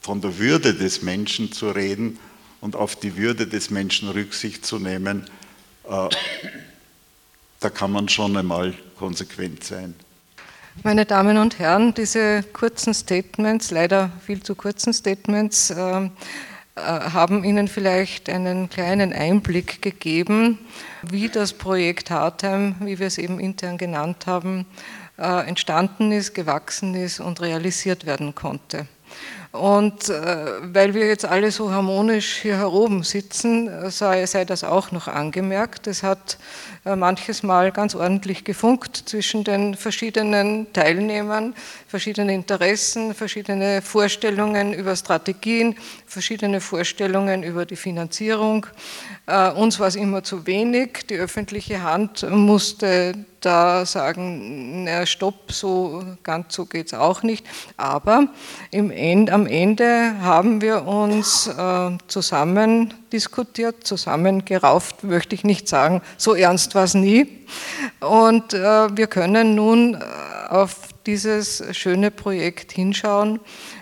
von 0.00 0.20
der 0.20 0.38
Würde 0.38 0.74
des 0.74 1.02
Menschen 1.02 1.52
zu 1.52 1.70
reden 1.70 2.18
und 2.60 2.74
auf 2.76 2.96
die 2.96 3.16
Würde 3.16 3.46
des 3.46 3.70
Menschen 3.70 4.08
Rücksicht 4.08 4.64
zu 4.64 4.78
nehmen, 4.78 5.28
äh, 5.84 6.08
da 7.60 7.70
kann 7.70 7.92
man 7.92 8.08
schon 8.08 8.36
einmal 8.36 8.74
konsequent 8.96 9.64
sein. 9.64 9.94
Meine 10.84 11.06
Damen 11.06 11.38
und 11.38 11.58
Herren, 11.58 11.92
diese 11.92 12.44
kurzen 12.52 12.94
Statements, 12.94 13.72
leider 13.72 14.12
viel 14.24 14.42
zu 14.42 14.54
kurzen 14.54 14.92
Statements, 14.92 15.70
äh, 15.70 16.04
äh, 16.04 16.08
haben 16.76 17.42
Ihnen 17.42 17.66
vielleicht 17.66 18.30
einen 18.30 18.70
kleinen 18.70 19.12
Einblick 19.12 19.82
gegeben, 19.82 20.58
wie 21.02 21.28
das 21.28 21.52
Projekt 21.52 22.12
Hartheim, 22.12 22.76
wie 22.80 23.00
wir 23.00 23.08
es 23.08 23.18
eben 23.18 23.40
intern 23.40 23.76
genannt 23.76 24.26
haben, 24.26 24.66
äh, 25.18 25.48
entstanden 25.48 26.12
ist, 26.12 26.34
gewachsen 26.34 26.94
ist 26.94 27.18
und 27.18 27.40
realisiert 27.40 28.06
werden 28.06 28.36
konnte. 28.36 28.86
Und 29.50 30.10
äh, 30.10 30.74
weil 30.74 30.92
wir 30.92 31.06
jetzt 31.06 31.24
alle 31.24 31.50
so 31.50 31.70
harmonisch 31.70 32.36
hier 32.42 32.70
oben 32.70 33.02
sitzen, 33.02 33.90
sei, 33.90 34.26
sei 34.26 34.44
das 34.44 34.62
auch 34.62 34.92
noch 34.92 35.08
angemerkt. 35.08 35.86
Es 35.86 36.02
hat 36.02 36.36
äh, 36.84 36.94
manches 36.94 37.42
Mal 37.42 37.72
ganz 37.72 37.94
ordentlich 37.94 38.44
gefunkt 38.44 38.96
zwischen 38.96 39.44
den 39.44 39.74
verschiedenen 39.74 40.70
Teilnehmern, 40.74 41.54
verschiedene 41.86 42.34
Interessen, 42.34 43.14
verschiedene 43.14 43.80
Vorstellungen 43.80 44.74
über 44.74 44.94
Strategien, 44.94 45.76
verschiedene 46.06 46.60
Vorstellungen 46.60 47.42
über 47.42 47.64
die 47.64 47.76
Finanzierung. 47.76 48.66
Äh, 49.28 49.50
uns 49.50 49.78
war 49.78 49.88
es 49.88 49.94
immer 49.94 50.22
zu 50.22 50.46
wenig. 50.46 51.06
Die 51.10 51.16
öffentliche 51.16 51.82
Hand 51.82 52.26
musste 52.30 53.12
da 53.40 53.84
sagen, 53.84 54.84
na, 54.84 55.04
stopp, 55.04 55.52
so 55.52 56.02
ganz 56.22 56.54
so 56.54 56.64
geht 56.64 56.86
es 56.86 56.94
auch 56.94 57.22
nicht. 57.22 57.44
Aber 57.76 58.28
im 58.70 58.90
End, 58.90 59.30
am 59.30 59.46
Ende 59.46 60.14
haben 60.22 60.62
wir 60.62 60.86
uns 60.86 61.46
äh, 61.46 61.90
zusammen 62.06 62.94
diskutiert, 63.12 63.86
zusammengerauft, 63.86 65.04
möchte 65.04 65.34
ich 65.34 65.44
nicht 65.44 65.68
sagen. 65.68 66.00
So 66.16 66.34
ernst 66.34 66.74
war 66.74 66.84
es 66.84 66.94
nie. 66.94 67.44
Und 68.00 68.54
äh, 68.54 68.96
wir 68.96 69.08
können 69.08 69.54
nun 69.54 69.92
äh, 69.92 69.98
auf 70.48 70.88
dieses 71.04 71.62
schöne 71.76 72.10
Projekt 72.10 72.72
hinschauen, 72.72 73.40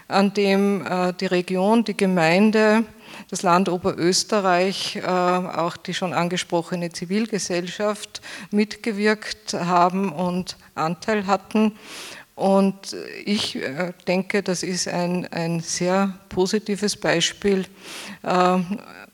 an 0.09 0.35
dem 0.35 0.85
äh, 0.85 1.13
die 1.13 1.27
Region, 1.27 1.85
die 1.85 1.97
Gemeinde, 1.97 2.83
das 3.29 3.43
Land 3.43 3.69
Oberösterreich, 3.69 4.97
äh, 4.97 5.01
auch 5.03 5.77
die 5.77 5.95
schon 5.95 6.13
angesprochene 6.13 6.93
Zivilgesellschaft 6.93 8.21
mitgewirkt 8.51 9.55
haben 9.55 10.13
und 10.13 10.57
Anteil 10.75 11.27
hatten. 11.27 11.73
Und 12.37 12.95
ich 13.25 13.57
äh, 13.57 13.95
denke, 14.07 14.43
das 14.43 14.63
ist 14.63 14.89
ein, 14.89 15.27
ein 15.33 15.61
sehr 15.61 16.19
positives 16.29 16.95
Beispiel. 16.95 17.65
Äh, 18.23 18.59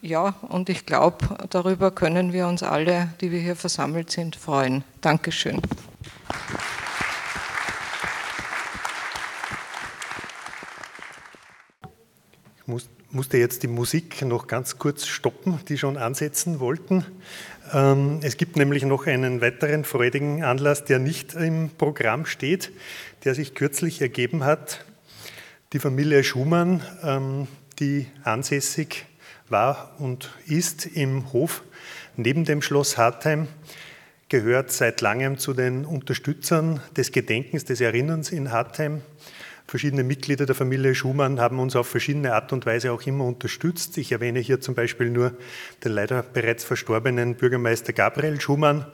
ja, 0.03 0.35
und 0.49 0.69
ich 0.69 0.85
glaube, 0.85 1.39
darüber 1.49 1.93
können 1.93 2.33
wir 2.33 2.49
uns 2.49 2.65
alle, 2.65 3.15
die 3.21 3.31
wir 3.31 3.39
hier 3.39 3.55
versammelt 3.55 4.11
sind, 4.11 4.35
freuen. 4.35 4.83
Dankeschön. 5.01 5.63
Ich 12.57 12.67
muss, 12.67 12.89
musste 13.13 13.37
jetzt 13.37 13.63
die 13.63 13.69
Musik 13.69 14.23
noch 14.23 14.47
ganz 14.47 14.79
kurz 14.79 15.07
stoppen, 15.07 15.61
die 15.69 15.77
schon 15.77 15.99
ansetzen 15.99 16.61
wollten. 16.61 17.05
Ähm, 17.73 18.21
es 18.23 18.39
gibt 18.39 18.57
nämlich 18.57 18.85
noch 18.85 19.07
einen 19.07 19.43
weiteren 19.43 19.85
freudigen 19.85 20.43
Anlass, 20.43 20.85
der 20.85 20.99
nicht 20.99 21.35
im 21.35 21.71
Programm 21.77 22.25
steht, 22.25 22.73
der 23.25 23.35
sich 23.35 23.55
kürzlich 23.55 24.01
ergeben 24.01 24.45
hat. 24.45 24.85
Die 25.75 25.79
Familie 25.79 26.25
Schumann, 26.25 26.83
ähm, 27.03 27.49
die 27.79 28.07
ansässig 28.25 29.05
war 29.49 29.95
und 29.99 30.31
ist 30.47 30.87
im 30.87 31.33
Hof 31.35 31.63
neben 32.17 32.47
dem 32.47 32.63
Schloss 32.63 32.97
Hartheim, 32.97 33.47
gehört 34.31 34.73
seit 34.73 35.03
langem 35.03 35.37
zu 35.37 35.53
den 35.53 35.85
Unterstützern 35.85 36.81
des 36.97 37.13
Gedenkens, 37.13 37.67
des 37.67 37.83
Erinnerns 37.83 38.33
in 38.33 38.51
Hartheim 38.51 39.03
Verschiedene 39.73 40.05
Mitglieder 40.05 40.45
der 40.45 40.55
Familie 40.55 40.95
Schumann 40.95 41.41
haben 41.41 41.59
uns 41.59 41.77
auf 41.77 41.89
verschiedene 41.89 42.35
Art 42.35 42.53
und 42.53 42.67
Weise 42.67 42.93
auch 42.93 43.01
immer 43.07 43.25
unterstützt. 43.25 43.97
Ich 43.97 44.13
erwähne 44.13 44.39
hier 44.39 44.61
zum 44.61 44.75
Beispiel 44.75 45.09
nur 45.09 45.33
den 45.83 45.93
leider 45.93 46.23
bereits 46.23 46.63
verstorbenen 46.63 47.37
Bürgermeister 47.37 47.95
Gabriel 47.95 48.39
Schumann, 48.39 48.85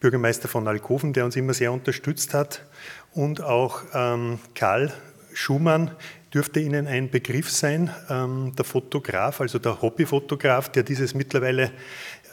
Bürgermeister 0.00 0.48
von 0.48 0.66
Alkoven, 0.66 1.12
der 1.12 1.24
uns 1.24 1.36
immer 1.36 1.54
sehr 1.54 1.70
unterstützt 1.70 2.34
hat, 2.34 2.64
und 3.12 3.44
auch 3.44 3.82
ähm, 3.94 4.40
Karl 4.56 4.92
Schumann 5.34 5.92
dürfte 6.34 6.58
Ihnen 6.58 6.88
ein 6.88 7.10
Begriff 7.10 7.48
sein, 7.48 7.94
ähm, 8.10 8.54
der 8.58 8.64
Fotograf, 8.64 9.40
also 9.40 9.60
der 9.60 9.80
Hobbyfotograf, 9.80 10.68
der 10.68 10.82
dieses 10.82 11.14
mittlerweile 11.14 11.70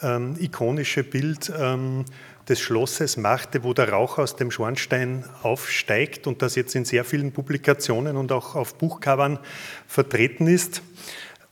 ähm, 0.02 0.36
ikonische 0.40 1.04
Bild 1.04 1.54
ähm, 1.56 2.06
des 2.48 2.60
Schlosses 2.60 3.18
machte, 3.18 3.64
wo 3.64 3.74
der 3.74 3.90
Rauch 3.90 4.18
aus 4.18 4.36
dem 4.36 4.52
Schornstein 4.52 5.26
aufsteigt 5.42 6.28
und 6.28 6.42
das 6.42 6.56
jetzt 6.56 6.76
in 6.76 6.86
sehr 6.86 7.04
vielen 7.04 7.32
Publikationen 7.32 8.18
und 8.18 8.32
auch 8.32 8.56
auf 8.56 8.76
Buchcovern 8.76 9.40
vertreten 9.88 10.48
ist. 10.48 10.82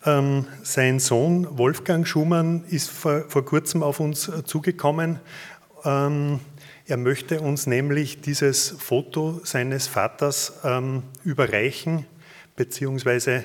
Ähm, 0.05 0.47
sein 0.61 0.99
Sohn 0.99 1.47
Wolfgang 1.57 2.07
Schumann 2.07 2.65
ist 2.69 2.89
vor, 2.89 3.23
vor 3.29 3.45
kurzem 3.45 3.81
auf 3.81 3.99
uns 3.99 4.29
zugekommen. 4.45 5.19
Ähm, 5.83 6.39
er 6.85 6.97
möchte 6.97 7.39
uns 7.39 7.65
nämlich 7.65 8.19
dieses 8.19 8.75
Foto 8.77 9.39
seines 9.43 9.87
Vaters 9.87 10.59
ähm, 10.65 11.03
überreichen 11.23 12.05
bzw. 12.57 13.43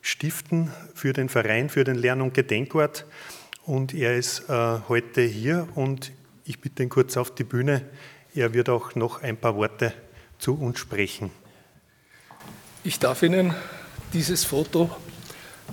stiften 0.00 0.72
für 0.94 1.12
den 1.12 1.28
Verein, 1.28 1.68
für 1.68 1.84
den 1.84 1.96
Lern- 1.96 2.22
und 2.22 2.32
Gedenkort. 2.32 3.04
Und 3.66 3.92
er 3.92 4.16
ist 4.16 4.48
äh, 4.48 4.78
heute 4.88 5.20
hier 5.20 5.68
und 5.74 6.12
ich 6.48 6.60
bitte 6.60 6.82
ihn 6.82 6.88
kurz 6.88 7.16
auf 7.16 7.34
die 7.34 7.44
Bühne. 7.44 7.84
Er 8.34 8.54
wird 8.54 8.68
auch 8.68 8.94
noch 8.94 9.22
ein 9.22 9.36
paar 9.36 9.56
Worte 9.56 9.92
zu 10.38 10.54
uns 10.54 10.78
sprechen. 10.78 11.30
Ich 12.84 12.98
darf 12.98 13.22
Ihnen 13.22 13.54
dieses 14.14 14.44
Foto, 14.44 14.90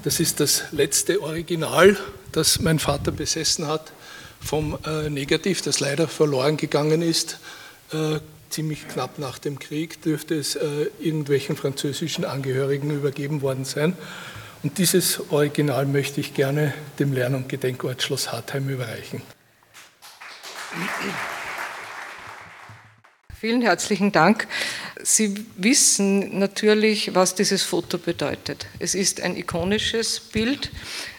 das 0.04 0.20
ist 0.20 0.42
das 0.42 0.66
letzte 0.72 1.22
Original, 1.22 1.98
das 2.34 2.60
mein 2.60 2.80
Vater 2.80 3.12
besessen 3.12 3.68
hat, 3.68 3.94
vom 4.42 4.78
äh, 4.86 5.10
Negativ, 5.10 5.62
das 5.62 5.80
leider 5.80 6.08
verloren 6.08 6.58
gegangen 6.58 7.02
ist. 7.02 7.40
Äh, 7.94 8.20
ziemlich 8.50 8.88
knapp 8.88 9.18
nach 9.18 9.40
dem 9.40 9.60
Krieg 9.60 10.02
dürfte 10.02 10.36
es 10.36 10.56
äh, 10.56 10.90
irgendwelchen 11.00 11.56
französischen 11.56 12.26
Angehörigen 12.26 12.92
übergeben 12.92 13.42
worden 13.42 13.64
sein. 13.64 13.96
Und 14.62 14.78
dieses 14.78 15.32
Original 15.32 15.86
möchte 15.86 16.20
ich 16.20 16.34
gerne 16.34 16.74
dem 17.00 17.14
Lern- 17.14 17.36
und 17.36 17.48
Gedenkort 17.48 18.02
Schloss 18.04 18.32
Hartheim 18.32 18.68
überreichen. 18.68 19.22
Vielen 23.40 23.62
herzlichen 23.62 24.12
Dank. 24.12 24.48
Sie 25.04 25.46
wissen 25.58 26.40
natürlich, 26.40 27.14
was 27.14 27.36
dieses 27.36 27.64
Foto 27.64 27.98
bedeutet. 27.98 28.66
Es 28.80 28.96
ist 28.96 29.22
ein 29.22 29.38
ikonisches 29.38 30.20
Bild. 30.20 30.72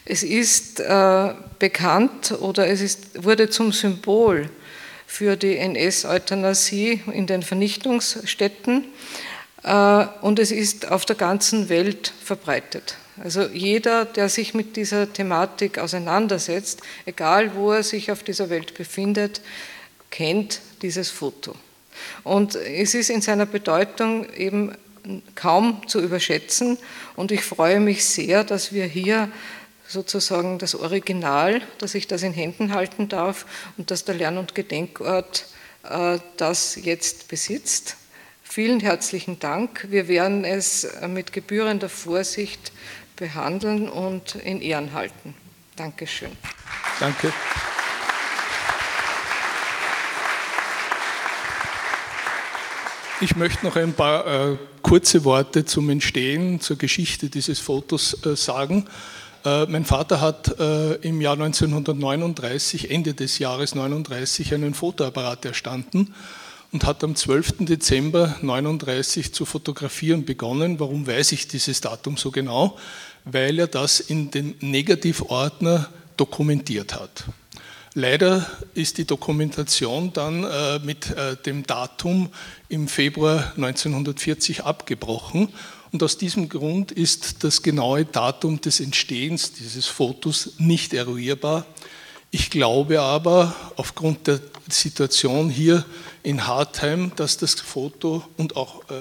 Es 0.03 0.23
ist 0.23 0.79
äh, 0.79 1.33
bekannt 1.59 2.33
oder 2.39 2.67
es 2.67 2.81
ist, 2.81 3.23
wurde 3.23 3.49
zum 3.49 3.71
Symbol 3.71 4.49
für 5.05 5.37
die 5.37 5.57
NS-Euthanasie 5.57 7.01
in 7.13 7.27
den 7.27 7.43
Vernichtungsstätten 7.43 8.85
äh, 9.63 10.05
und 10.21 10.39
es 10.39 10.51
ist 10.51 10.91
auf 10.91 11.05
der 11.05 11.15
ganzen 11.15 11.69
Welt 11.69 12.13
verbreitet. 12.23 12.97
Also 13.23 13.43
jeder, 13.47 14.05
der 14.05 14.29
sich 14.29 14.53
mit 14.53 14.75
dieser 14.75 15.11
Thematik 15.11 15.79
auseinandersetzt, 15.79 16.81
egal 17.05 17.55
wo 17.55 17.71
er 17.71 17.83
sich 17.83 18.11
auf 18.11 18.23
dieser 18.23 18.49
Welt 18.49 18.75
befindet, 18.75 19.41
kennt 20.11 20.61
dieses 20.81 21.09
Foto. 21.09 21.55
Und 22.23 22.55
es 22.55 22.93
ist 22.93 23.09
in 23.09 23.21
seiner 23.21 23.45
Bedeutung 23.45 24.31
eben 24.33 24.73
kaum 25.35 25.87
zu 25.87 26.01
überschätzen. 26.01 26.77
Und 27.15 27.31
ich 27.31 27.43
freue 27.43 27.79
mich 27.79 28.05
sehr, 28.05 28.43
dass 28.43 28.73
wir 28.73 28.85
hier 28.85 29.31
sozusagen 29.87 30.59
das 30.59 30.75
Original, 30.75 31.61
dass 31.77 31.95
ich 31.95 32.07
das 32.07 32.23
in 32.23 32.33
Händen 32.33 32.73
halten 32.73 33.07
darf 33.07 33.45
und 33.77 33.89
dass 33.89 34.05
der 34.05 34.15
Lern- 34.15 34.37
und 34.37 34.53
Gedenkort 34.53 35.47
äh, 35.83 36.19
das 36.35 36.75
jetzt 36.75 37.29
besitzt. 37.29 37.95
Vielen 38.43 38.79
herzlichen 38.79 39.39
Dank. 39.39 39.87
Wir 39.89 40.07
werden 40.07 40.43
es 40.43 40.87
mit 41.07 41.33
gebührender 41.33 41.89
Vorsicht 41.89 42.71
behandeln 43.17 43.89
und 43.89 44.35
in 44.35 44.61
Ehren 44.61 44.93
halten. 44.93 45.33
Dankeschön. 45.75 46.31
Danke. 46.99 47.33
Ich 53.19 53.35
möchte 53.35 53.65
noch 53.65 53.75
ein 53.75 53.93
paar 53.93 54.51
äh, 54.51 54.57
kurze 54.83 55.25
Worte 55.25 55.65
zum 55.65 55.89
Entstehen, 55.89 56.61
zur 56.61 56.77
Geschichte 56.77 57.29
dieses 57.29 57.59
Fotos 57.59 58.25
äh, 58.25 58.35
sagen. 58.35 58.85
Äh, 59.43 59.65
mein 59.65 59.85
Vater 59.85 60.21
hat 60.21 60.59
äh, 60.59 60.93
im 60.95 61.19
Jahr 61.19 61.33
1939, 61.33 62.91
Ende 62.91 63.13
des 63.13 63.39
Jahres 63.39 63.73
1939, 63.73 64.53
einen 64.53 64.73
Fotoapparat 64.73 65.45
erstanden 65.45 66.13
und 66.71 66.85
hat 66.85 67.03
am 67.03 67.15
12. 67.15 67.65
Dezember 67.65 68.35
1939 68.41 69.33
zu 69.33 69.45
fotografieren 69.45 70.25
begonnen. 70.25 70.79
Warum 70.79 71.07
weiß 71.07 71.31
ich 71.31 71.47
dieses 71.47 71.81
Datum 71.81 72.17
so 72.17 72.29
genau? 72.29 72.77
Weil 73.29 73.59
er 73.59 73.67
das 73.67 73.99
in 73.99 74.31
dem 74.31 74.55
Negativordner 74.59 75.89
dokumentiert 76.15 76.95
hat. 76.95 77.25
Leider 77.93 78.45
ist 78.73 78.99
die 78.99 79.05
Dokumentation 79.05 80.13
dann 80.13 80.43
äh, 80.43 80.79
mit 80.79 81.09
äh, 81.11 81.35
dem 81.35 81.65
Datum 81.65 82.29
im 82.69 82.87
Februar 82.87 83.53
1940 83.55 84.63
abgebrochen 84.63 85.49
und 85.91 86.03
aus 86.03 86.17
diesem 86.17 86.49
Grund 86.49 86.91
ist 86.91 87.43
das 87.43 87.63
genaue 87.63 88.05
Datum 88.05 88.61
des 88.61 88.79
Entstehens 88.79 89.53
dieses 89.53 89.87
Fotos 89.87 90.51
nicht 90.57 90.93
eruierbar. 90.93 91.65
Ich 92.29 92.49
glaube 92.49 93.01
aber 93.01 93.55
aufgrund 93.77 94.27
der 94.27 94.41
Situation 94.69 95.49
hier 95.49 95.85
in 96.23 96.45
Hartheim, 96.45 97.13
dass 97.15 97.37
das 97.37 97.55
Foto 97.55 98.23
und 98.35 98.57
auch 98.57 98.81
äh, 98.89 98.93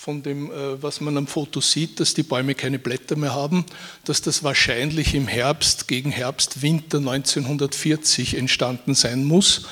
von 0.00 0.22
dem, 0.22 0.50
äh, 0.50 0.82
was 0.82 1.02
man 1.02 1.18
am 1.18 1.26
Foto 1.26 1.60
sieht, 1.60 2.00
dass 2.00 2.14
die 2.14 2.22
Bäume 2.22 2.54
keine 2.54 2.78
Blätter 2.78 3.16
mehr 3.16 3.34
haben, 3.34 3.66
dass 4.06 4.22
das 4.22 4.42
wahrscheinlich 4.42 5.14
im 5.14 5.28
Herbst, 5.28 5.88
gegen 5.88 6.10
Herbst, 6.10 6.62
Winter 6.62 6.96
1940 6.96 8.38
entstanden 8.38 8.94
sein 8.94 9.24
muss, 9.24 9.66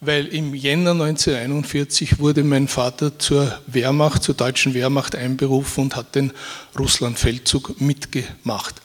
weil 0.00 0.26
im 0.26 0.54
Jänner 0.54 0.92
1941 0.92 2.20
wurde 2.20 2.44
mein 2.44 2.68
Vater 2.68 3.18
zur 3.18 3.58
Wehrmacht, 3.66 4.22
zur 4.22 4.36
deutschen 4.36 4.72
Wehrmacht 4.72 5.16
einberufen 5.16 5.82
und 5.82 5.96
hat 5.96 6.14
den 6.14 6.32
Russlandfeldzug 6.78 7.80
mitgemacht. 7.80 8.81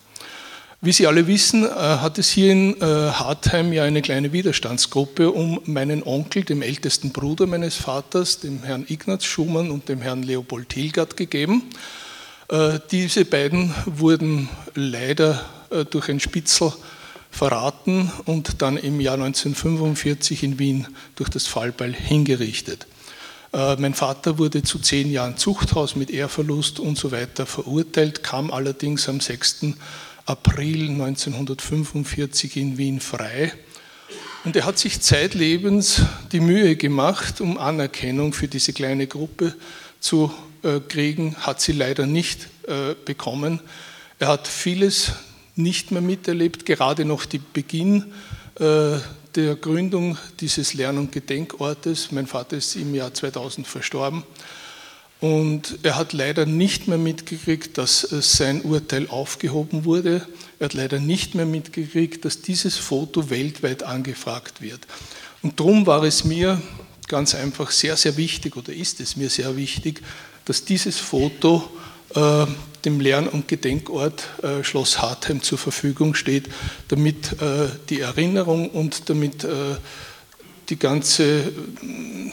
Wie 0.80 0.91
Sie 0.91 1.07
alle 1.07 1.25
wissen, 1.25 1.65
äh, 1.65 1.69
hat 1.69 2.19
es 2.19 2.30
hier 2.30 2.51
in 2.51 2.80
äh, 2.80 2.86
Hartheim 2.86 3.73
ja 3.73 3.84
eine 3.84 4.03
kleine 4.03 4.32
Widerstandsgruppe 4.32 5.32
um 5.32 5.59
meinen 5.65 6.03
Onkel, 6.03 6.43
dem 6.43 6.61
ältesten 6.61 7.11
Bruder 7.11 7.47
meines 7.47 7.75
Vaters, 7.75 8.41
dem 8.41 8.61
Herrn 8.61 8.86
Ignaz 8.88 9.25
Schumann 9.25 9.71
und 9.71 9.89
dem 9.89 10.01
Herrn 10.01 10.21
Leopold 10.21 10.71
Hilgard 10.71 11.17
gegeben. 11.17 11.63
Äh, 12.49 12.78
diese 12.91 13.25
beiden 13.25 13.73
wurden 13.88 14.49
leider 14.75 15.43
durch 15.89 16.07
ein 16.07 16.21
Spitzel 16.21 16.71
verraten 17.30 18.09
und 18.23 18.61
dann 18.61 18.78
im 18.78 19.01
Jahr 19.01 19.15
1945 19.15 20.43
in 20.43 20.59
Wien 20.59 20.88
durch 21.15 21.30
das 21.30 21.45
Fallbeil 21.45 21.93
hingerichtet. 21.93 22.88
Mein 23.51 23.93
Vater 23.93 24.38
wurde 24.38 24.63
zu 24.63 24.80
zehn 24.80 25.11
Jahren 25.11 25.36
Zuchthaus 25.36 25.97
mit 25.97 26.09
Ehrverlust 26.09 26.80
und 26.80 26.97
so 26.97 27.11
weiter 27.11 27.45
verurteilt, 27.45 28.23
kam 28.23 28.49
allerdings 28.49 29.09
am 29.09 29.19
6. 29.19 29.73
April 30.28 30.89
1945 30.89 32.57
in 32.57 32.78
Wien 32.78 32.99
frei. 32.99 33.53
Und 34.43 34.55
er 34.57 34.65
hat 34.65 34.78
sich 34.78 35.01
zeitlebens 35.01 36.01
die 36.34 36.41
Mühe 36.41 36.75
gemacht, 36.75 37.39
um 37.41 37.57
Anerkennung 37.57 38.34
für 38.34 38.49
diese 38.49 38.73
kleine 38.73 39.07
Gruppe 39.07 39.55
zu 40.01 40.32
äh, 40.63 40.82
kriegen, 40.82 41.36
hat 41.39 41.61
sie 41.61 41.71
leider 41.71 42.05
nicht 42.05 42.49
äh, 42.67 42.93
bekommen. 43.05 43.61
Er 44.19 44.28
hat 44.28 44.47
vieles 44.49 45.13
nicht 45.55 45.91
mehr 45.91 46.01
miterlebt, 46.01 46.65
gerade 46.65 47.05
noch 47.05 47.25
die 47.25 47.39
Beginn 47.39 48.11
äh, 48.59 48.97
der 49.36 49.55
Gründung 49.55 50.17
dieses 50.41 50.73
Lern- 50.73 50.97
und 50.97 51.13
Gedenkortes. 51.13 52.11
Mein 52.11 52.28
Vater 52.28 52.57
ist 52.57 52.75
im 52.75 52.93
Jahr 52.93 53.13
2000 53.13 53.65
verstorben. 53.65 54.23
Und 55.20 55.80
er 55.82 55.95
hat 55.95 56.13
leider 56.13 56.45
nicht 56.45 56.88
mehr 56.88 56.99
mitgekriegt, 56.99 57.78
dass 57.80 58.01
sein 58.01 58.61
Urteil 58.61 59.07
aufgehoben 59.09 59.84
wurde. 59.84 60.28
Er 60.59 60.65
hat 60.65 60.74
leider 60.74 60.99
nicht 60.99 61.34
mehr 61.34 61.47
mitgekriegt, 61.47 62.24
dass 62.24 62.41
dieses 62.41 62.78
Foto 62.78 63.32
weltweit 63.32 63.82
angefragt 63.82 64.61
wird. 64.61 64.82
Und 65.41 65.59
darum 65.59 65.88
war 65.88 66.03
es 66.03 66.24
mir 66.24 66.61
ganz 67.07 67.34
einfach 67.34 67.72
sehr, 67.72 67.97
sehr 67.97 68.18
wichtig 68.18 68.57
oder 68.57 68.74
ist 68.74 68.99
es 68.99 69.15
mir 69.15 69.30
sehr 69.30 69.55
wichtig, 69.57 70.01
dass 70.45 70.65
dieses 70.65 70.97
Foto 70.97 71.68
äh, 72.13 72.45
dem 72.86 72.99
Lern- 72.99 73.28
und 73.28 73.47
Gedenkort 73.47 74.24
äh, 74.43 74.63
Schloss 74.63 75.01
Hartheim 75.01 75.41
zur 75.41 75.57
Verfügung 75.57 76.13
steht, 76.13 76.47
damit 76.89 77.41
äh, 77.41 77.70
die 77.89 78.01
Erinnerung 78.01 78.70
und 78.70 79.09
damit 79.09 79.43
äh, 79.43 79.78
die 80.70 80.78
ganze 80.78 81.39
äh, 81.39 81.51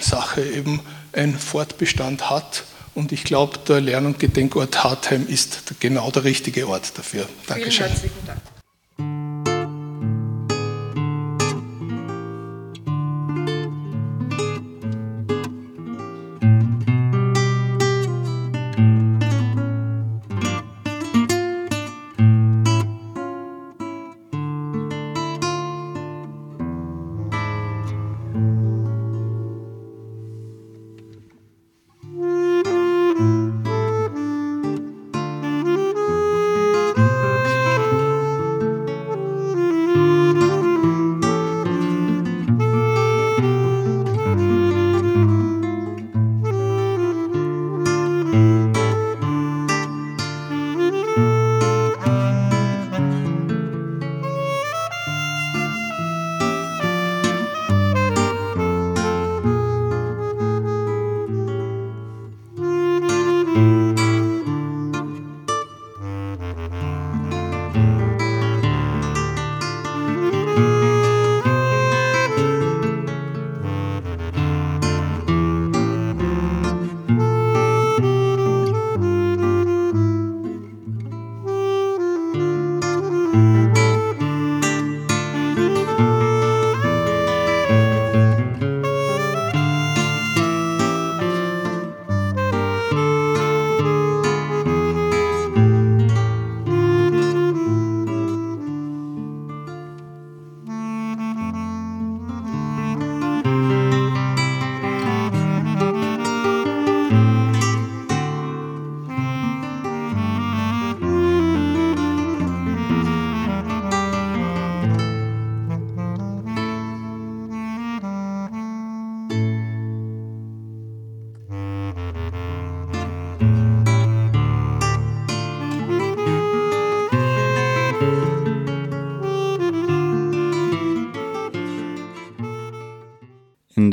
Sache 0.01 0.43
eben 0.43 0.81
einen 1.13 1.39
Fortbestand 1.39 2.29
hat 2.29 2.65
und 2.95 3.13
ich 3.13 3.25
glaube, 3.25 3.59
der 3.67 3.81
Lern- 3.81 4.07
und 4.07 4.19
Gedenkort 4.19 4.85
Hartheim 4.85 5.27
ist 5.27 5.81
genau 5.81 6.11
der 6.11 6.25
richtige 6.25 6.69
Ort 6.69 6.97
dafür. 6.97 7.29
Dankeschön. 7.47 7.73
Vielen 7.73 7.89
herzlichen 7.91 8.27
Dank. 8.27 8.54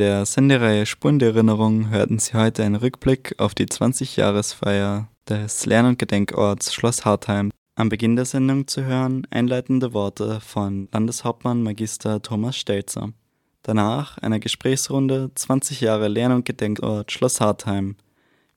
Der 0.01 0.25
Sendereihe 0.25 0.87
Spuren 0.87 1.19
der 1.19 1.35
Erinnerung 1.35 1.91
hörten 1.91 2.17
Sie 2.17 2.33
heute 2.33 2.63
einen 2.63 2.73
Rückblick 2.73 3.35
auf 3.37 3.53
die 3.53 3.67
20-Jahresfeier 3.67 5.07
des 5.29 5.67
Lern- 5.67 5.85
und 5.85 5.99
Gedenkorts 5.99 6.73
Schloss 6.73 7.05
Hartheim. 7.05 7.51
Am 7.75 7.89
Beginn 7.89 8.15
der 8.15 8.25
Sendung 8.25 8.65
zu 8.65 8.83
hören 8.83 9.27
einleitende 9.29 9.93
Worte 9.93 10.39
von 10.41 10.89
Landeshauptmann 10.91 11.61
Magister 11.61 12.19
Thomas 12.19 12.57
Stelzer. 12.57 13.13
Danach 13.61 14.17
eine 14.17 14.39
Gesprächsrunde 14.39 15.29
20 15.35 15.81
Jahre 15.81 16.07
Lern- 16.07 16.31
und 16.31 16.45
Gedenkort 16.45 17.11
Schloss 17.11 17.39
Hartheim. 17.39 17.95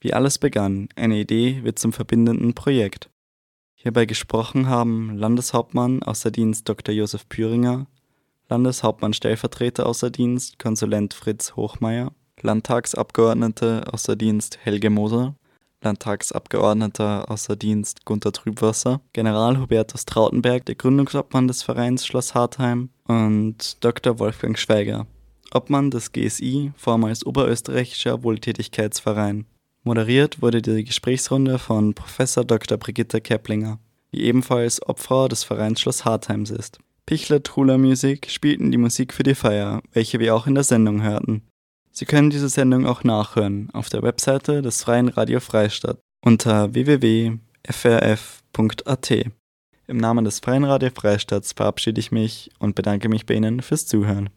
Wie 0.00 0.14
alles 0.14 0.38
begann, 0.38 0.88
eine 0.96 1.18
Idee 1.18 1.62
wird 1.62 1.78
zum 1.78 1.92
verbindenden 1.92 2.54
Projekt. 2.54 3.10
Hierbei 3.74 4.06
gesprochen 4.06 4.70
haben 4.70 5.14
Landeshauptmann 5.14 6.02
außer 6.02 6.30
Dienst 6.30 6.66
Dr. 6.66 6.94
Josef 6.94 7.28
Püringer, 7.28 7.86
Landeshauptmann 8.48 9.14
Stellvertreter 9.14 9.86
außer 9.86 10.10
Dienst 10.10 10.58
Konsulent 10.58 11.14
Fritz 11.14 11.56
Hochmeier, 11.56 12.12
Landtagsabgeordnete 12.40 13.84
außer 13.90 14.16
Dienst 14.16 14.58
Helge 14.62 14.90
Moser, 14.90 15.34
Landtagsabgeordneter 15.82 17.30
außer 17.30 17.56
Dienst 17.56 18.04
Gunther 18.04 18.32
Trübwasser, 18.32 19.00
General 19.12 19.58
Hubertus 19.58 20.04
Trautenberg, 20.04 20.64
der 20.66 20.74
Gründungsobmann 20.74 21.48
des 21.48 21.62
Vereins 21.62 22.06
Schloss 22.06 22.34
Hartheim 22.34 22.90
und 23.06 23.82
Dr. 23.84 24.18
Wolfgang 24.18 24.58
Schweiger, 24.58 25.06
Obmann 25.52 25.90
des 25.90 26.12
GSI, 26.12 26.72
vormals 26.76 27.24
Oberösterreichischer 27.24 28.22
Wohltätigkeitsverein. 28.22 29.46
Moderiert 29.84 30.40
wurde 30.40 30.62
die 30.62 30.84
Gesprächsrunde 30.84 31.58
von 31.58 31.94
Professor 31.94 32.44
Dr. 32.44 32.78
Brigitte 32.78 33.20
Keplinger, 33.20 33.78
die 34.12 34.24
ebenfalls 34.24 34.86
Obfrau 34.86 35.28
des 35.28 35.44
Vereins 35.44 35.80
Schloss 35.80 36.04
Hartheims 36.04 36.50
ist. 36.50 36.78
Pichler 37.06 37.42
Truller 37.42 37.76
Music 37.76 38.30
spielten 38.30 38.70
die 38.70 38.78
Musik 38.78 39.12
für 39.12 39.24
die 39.24 39.34
Feier, 39.34 39.82
welche 39.92 40.20
wir 40.20 40.34
auch 40.34 40.46
in 40.46 40.54
der 40.54 40.64
Sendung 40.64 41.02
hörten. 41.02 41.42
Sie 41.90 42.06
können 42.06 42.30
diese 42.30 42.48
Sendung 42.48 42.86
auch 42.86 43.04
nachhören 43.04 43.68
auf 43.72 43.90
der 43.90 44.02
Webseite 44.02 44.62
des 44.62 44.82
Freien 44.82 45.08
Radio 45.08 45.40
Freistadt 45.40 45.98
unter 46.24 46.72
www.frf.at. 46.72 47.40
Im 49.86 49.96
Namen 49.98 50.24
des 50.24 50.40
Freien 50.40 50.64
Radio 50.64 50.88
Freistaats 50.94 51.52
verabschiede 51.52 52.00
ich 52.00 52.10
mich 52.10 52.50
und 52.58 52.74
bedanke 52.74 53.10
mich 53.10 53.26
bei 53.26 53.34
Ihnen 53.34 53.60
fürs 53.60 53.86
Zuhören. 53.86 54.30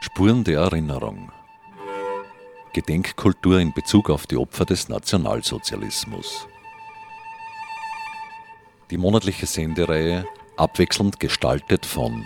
Spuren 0.00 0.42
der 0.42 0.60
Erinnerung. 0.60 1.30
Gedenkkultur 2.74 3.60
in 3.60 3.72
Bezug 3.72 4.10
auf 4.10 4.26
die 4.26 4.36
Opfer 4.36 4.64
des 4.64 4.88
Nationalsozialismus. 4.88 6.48
Die 8.90 8.98
monatliche 8.98 9.46
Sendereihe 9.46 10.24
abwechselnd 10.56 11.18
gestaltet 11.18 11.84
von 11.84 12.24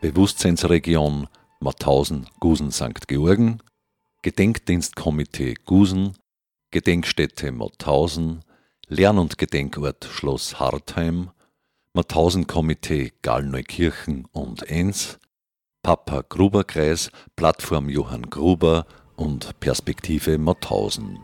Bewusstseinsregion 0.00 1.28
Mauthausen, 1.60 2.26
Gusen, 2.40 2.72
St. 2.72 3.06
Georgen, 3.06 3.62
Gedenkdienstkomitee 4.22 5.54
Gusen, 5.64 6.16
Gedenkstätte 6.72 7.52
Mauthausen, 7.52 8.44
Lern- 8.88 9.18
und 9.18 9.38
Gedenkort 9.38 10.04
Schloss 10.04 10.58
Hartheim, 10.58 11.30
Mauthausen-Komitee 11.94 13.12
Gallneukirchen 13.22 14.26
und 14.32 14.68
Enns, 14.68 15.20
Papa 15.84 16.22
Gruber 16.28 16.64
Kreis, 16.64 17.12
Plattform 17.36 17.88
Johann 17.88 18.28
Gruber 18.28 18.86
und 19.14 19.60
Perspektive 19.60 20.36
Mauthausen. 20.36 21.20